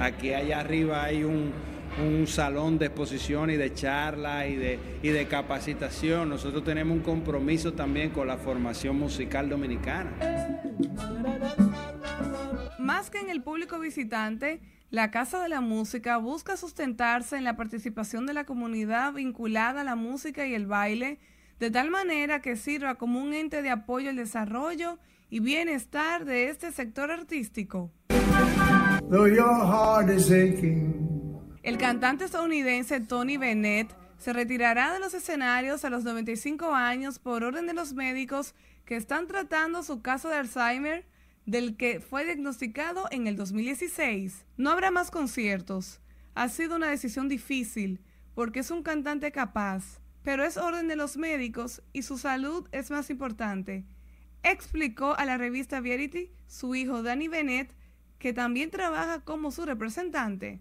Aquí 0.00 0.32
allá 0.32 0.60
arriba 0.60 1.04
hay 1.04 1.24
un, 1.24 1.52
un 2.02 2.26
salón 2.26 2.78
de 2.78 2.86
exposición 2.86 3.50
y 3.50 3.56
de 3.56 3.74
charla 3.74 4.46
y 4.46 4.56
de, 4.56 4.78
y 5.02 5.08
de 5.08 5.26
capacitación. 5.26 6.30
Nosotros 6.30 6.64
tenemos 6.64 6.96
un 6.96 7.02
compromiso 7.02 7.74
también 7.74 8.10
con 8.10 8.28
la 8.28 8.38
formación 8.38 8.98
musical 8.98 9.50
dominicana. 9.50 10.10
Más 12.78 13.10
que 13.10 13.18
en 13.18 13.28
el 13.28 13.42
público 13.42 13.78
visitante, 13.78 14.60
la 14.90 15.10
Casa 15.10 15.42
de 15.42 15.50
la 15.50 15.60
Música 15.60 16.16
busca 16.16 16.56
sustentarse 16.56 17.36
en 17.36 17.44
la 17.44 17.56
participación 17.56 18.24
de 18.24 18.32
la 18.32 18.44
comunidad 18.44 19.12
vinculada 19.12 19.82
a 19.82 19.84
la 19.84 19.96
música 19.96 20.46
y 20.46 20.54
el 20.54 20.66
baile, 20.66 21.18
de 21.58 21.70
tal 21.70 21.90
manera 21.90 22.40
que 22.40 22.56
sirva 22.56 22.94
como 22.94 23.20
un 23.20 23.34
ente 23.34 23.60
de 23.60 23.68
apoyo 23.68 24.08
al 24.08 24.16
desarrollo 24.16 24.98
y 25.28 25.40
bienestar 25.40 26.24
de 26.24 26.48
este 26.48 26.72
sector 26.72 27.10
artístico. 27.10 27.90
El 31.62 31.76
cantante 31.76 32.24
estadounidense 32.24 33.00
Tony 33.00 33.36
Bennett 33.36 33.94
se 34.16 34.32
retirará 34.32 34.94
de 34.94 35.00
los 35.00 35.12
escenarios 35.12 35.84
a 35.84 35.90
los 35.90 36.04
95 36.04 36.74
años 36.74 37.18
por 37.18 37.44
orden 37.44 37.66
de 37.66 37.74
los 37.74 37.92
médicos 37.92 38.54
que 38.86 38.96
están 38.96 39.26
tratando 39.26 39.82
su 39.82 40.00
caso 40.00 40.30
de 40.30 40.36
Alzheimer 40.36 41.04
del 41.48 41.78
que 41.78 42.00
fue 42.00 42.26
diagnosticado 42.26 43.06
en 43.10 43.26
el 43.26 43.34
2016. 43.34 44.44
No 44.58 44.68
habrá 44.68 44.90
más 44.90 45.10
conciertos. 45.10 45.98
Ha 46.34 46.50
sido 46.50 46.76
una 46.76 46.90
decisión 46.90 47.26
difícil 47.26 48.02
porque 48.34 48.60
es 48.60 48.70
un 48.70 48.82
cantante 48.82 49.32
capaz, 49.32 50.02
pero 50.22 50.44
es 50.44 50.58
orden 50.58 50.88
de 50.88 50.96
los 50.96 51.16
médicos 51.16 51.82
y 51.94 52.02
su 52.02 52.18
salud 52.18 52.68
es 52.70 52.90
más 52.90 53.08
importante. 53.08 53.86
Explicó 54.42 55.16
a 55.16 55.24
la 55.24 55.38
revista 55.38 55.80
Verity 55.80 56.30
su 56.46 56.74
hijo 56.74 57.02
Danny 57.02 57.28
Bennett, 57.28 57.74
que 58.18 58.34
también 58.34 58.70
trabaja 58.70 59.20
como 59.20 59.50
su 59.50 59.64
representante. 59.64 60.60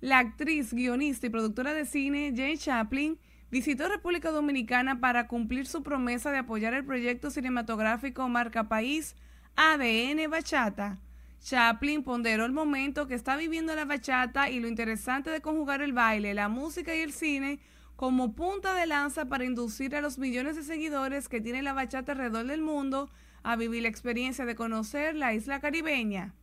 La 0.00 0.20
actriz, 0.20 0.72
guionista 0.72 1.26
y 1.26 1.30
productora 1.30 1.74
de 1.74 1.86
cine 1.86 2.32
Jane 2.36 2.56
Chaplin 2.56 3.18
visitó 3.50 3.88
República 3.88 4.30
Dominicana 4.30 5.00
para 5.00 5.26
cumplir 5.26 5.66
su 5.66 5.82
promesa 5.82 6.30
de 6.30 6.38
apoyar 6.38 6.72
el 6.72 6.84
proyecto 6.84 7.32
cinematográfico 7.32 8.28
Marca 8.28 8.68
País 8.68 9.16
ADN 9.56 10.30
Bachata. 10.30 10.98
Chaplin 11.42 12.02
ponderó 12.02 12.44
el 12.44 12.52
momento 12.52 13.06
que 13.06 13.14
está 13.14 13.36
viviendo 13.36 13.74
la 13.74 13.84
bachata 13.84 14.50
y 14.50 14.60
lo 14.60 14.68
interesante 14.68 15.30
de 15.30 15.40
conjugar 15.40 15.80
el 15.80 15.92
baile, 15.92 16.34
la 16.34 16.48
música 16.48 16.94
y 16.94 17.00
el 17.00 17.12
cine 17.12 17.58
como 17.96 18.34
punta 18.34 18.74
de 18.74 18.86
lanza 18.86 19.24
para 19.26 19.44
inducir 19.44 19.96
a 19.96 20.02
los 20.02 20.18
millones 20.18 20.56
de 20.56 20.62
seguidores 20.62 21.28
que 21.28 21.40
tiene 21.40 21.62
la 21.62 21.72
bachata 21.72 22.12
alrededor 22.12 22.46
del 22.46 22.60
mundo 22.60 23.08
a 23.42 23.56
vivir 23.56 23.82
la 23.82 23.88
experiencia 23.88 24.44
de 24.44 24.54
conocer 24.54 25.14
la 25.14 25.32
isla 25.32 25.60
caribeña. 25.60 26.34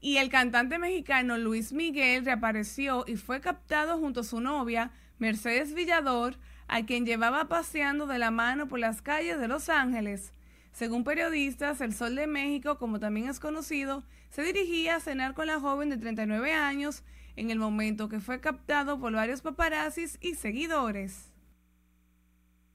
Y 0.00 0.18
el 0.18 0.28
cantante 0.28 0.78
mexicano 0.78 1.38
Luis 1.38 1.72
Miguel 1.72 2.24
reapareció 2.24 3.04
y 3.08 3.16
fue 3.16 3.40
captado 3.40 3.98
junto 3.98 4.20
a 4.20 4.24
su 4.24 4.40
novia, 4.40 4.92
Mercedes 5.18 5.74
Villador, 5.74 6.36
a 6.68 6.84
quien 6.84 7.04
llevaba 7.04 7.48
paseando 7.48 8.06
de 8.06 8.18
la 8.18 8.30
mano 8.30 8.68
por 8.68 8.78
las 8.78 9.02
calles 9.02 9.40
de 9.40 9.48
Los 9.48 9.68
Ángeles. 9.68 10.32
Según 10.76 11.04
periodistas, 11.04 11.80
el 11.80 11.94
Sol 11.94 12.16
de 12.16 12.26
México, 12.26 12.76
como 12.76 13.00
también 13.00 13.30
es 13.30 13.40
conocido, 13.40 14.02
se 14.28 14.42
dirigía 14.42 14.96
a 14.96 15.00
cenar 15.00 15.32
con 15.32 15.46
la 15.46 15.58
joven 15.58 15.88
de 15.88 15.96
39 15.96 16.52
años 16.52 17.02
en 17.34 17.50
el 17.50 17.58
momento 17.58 18.10
que 18.10 18.20
fue 18.20 18.42
captado 18.42 19.00
por 19.00 19.10
varios 19.14 19.40
paparazzis 19.40 20.18
y 20.20 20.34
seguidores. 20.34 21.32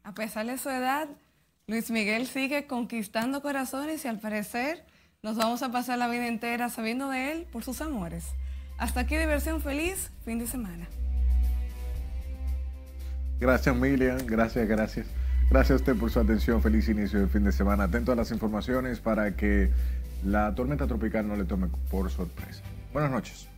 A 0.02 0.16
pesar 0.16 0.48
de 0.48 0.58
su 0.58 0.72
edad, 0.72 1.10
Luis 1.68 1.92
Miguel 1.92 2.26
sigue 2.26 2.66
conquistando 2.66 3.44
corazones 3.44 4.04
y 4.04 4.08
al 4.08 4.20
parecer 4.20 4.84
nos 5.22 5.38
vamos 5.38 5.62
a 5.62 5.72
pasar 5.72 6.00
la 6.00 6.08
vida 6.08 6.26
entera 6.26 6.70
sabiendo 6.70 7.08
de 7.08 7.32
él 7.32 7.48
por 7.52 7.64
sus 7.64 7.82
amores. 7.82 8.26
Hasta 8.80 9.02
aquí 9.02 9.16
diversión 9.16 9.62
feliz, 9.62 10.10
fin 10.26 10.40
de 10.40 10.48
semana. 10.48 10.88
Gracias 13.40 13.76
Miriam, 13.76 14.18
gracias, 14.26 14.68
gracias. 14.68 15.21
Gracias 15.52 15.72
a 15.72 15.76
usted 15.76 15.98
por 15.98 16.10
su 16.10 16.18
atención. 16.18 16.62
Feliz 16.62 16.88
inicio 16.88 17.20
del 17.20 17.28
fin 17.28 17.44
de 17.44 17.52
semana. 17.52 17.84
Atento 17.84 18.14
a 18.14 18.16
las 18.16 18.32
informaciones 18.32 19.02
para 19.02 19.36
que 19.36 19.70
la 20.24 20.56
tormenta 20.56 20.88
tropical 20.88 21.28
no 21.28 21.36
le 21.36 21.44
tome 21.44 21.68
por 21.90 22.10
sorpresa. 22.10 22.62
Buenas 22.94 23.12
noches. 23.12 23.50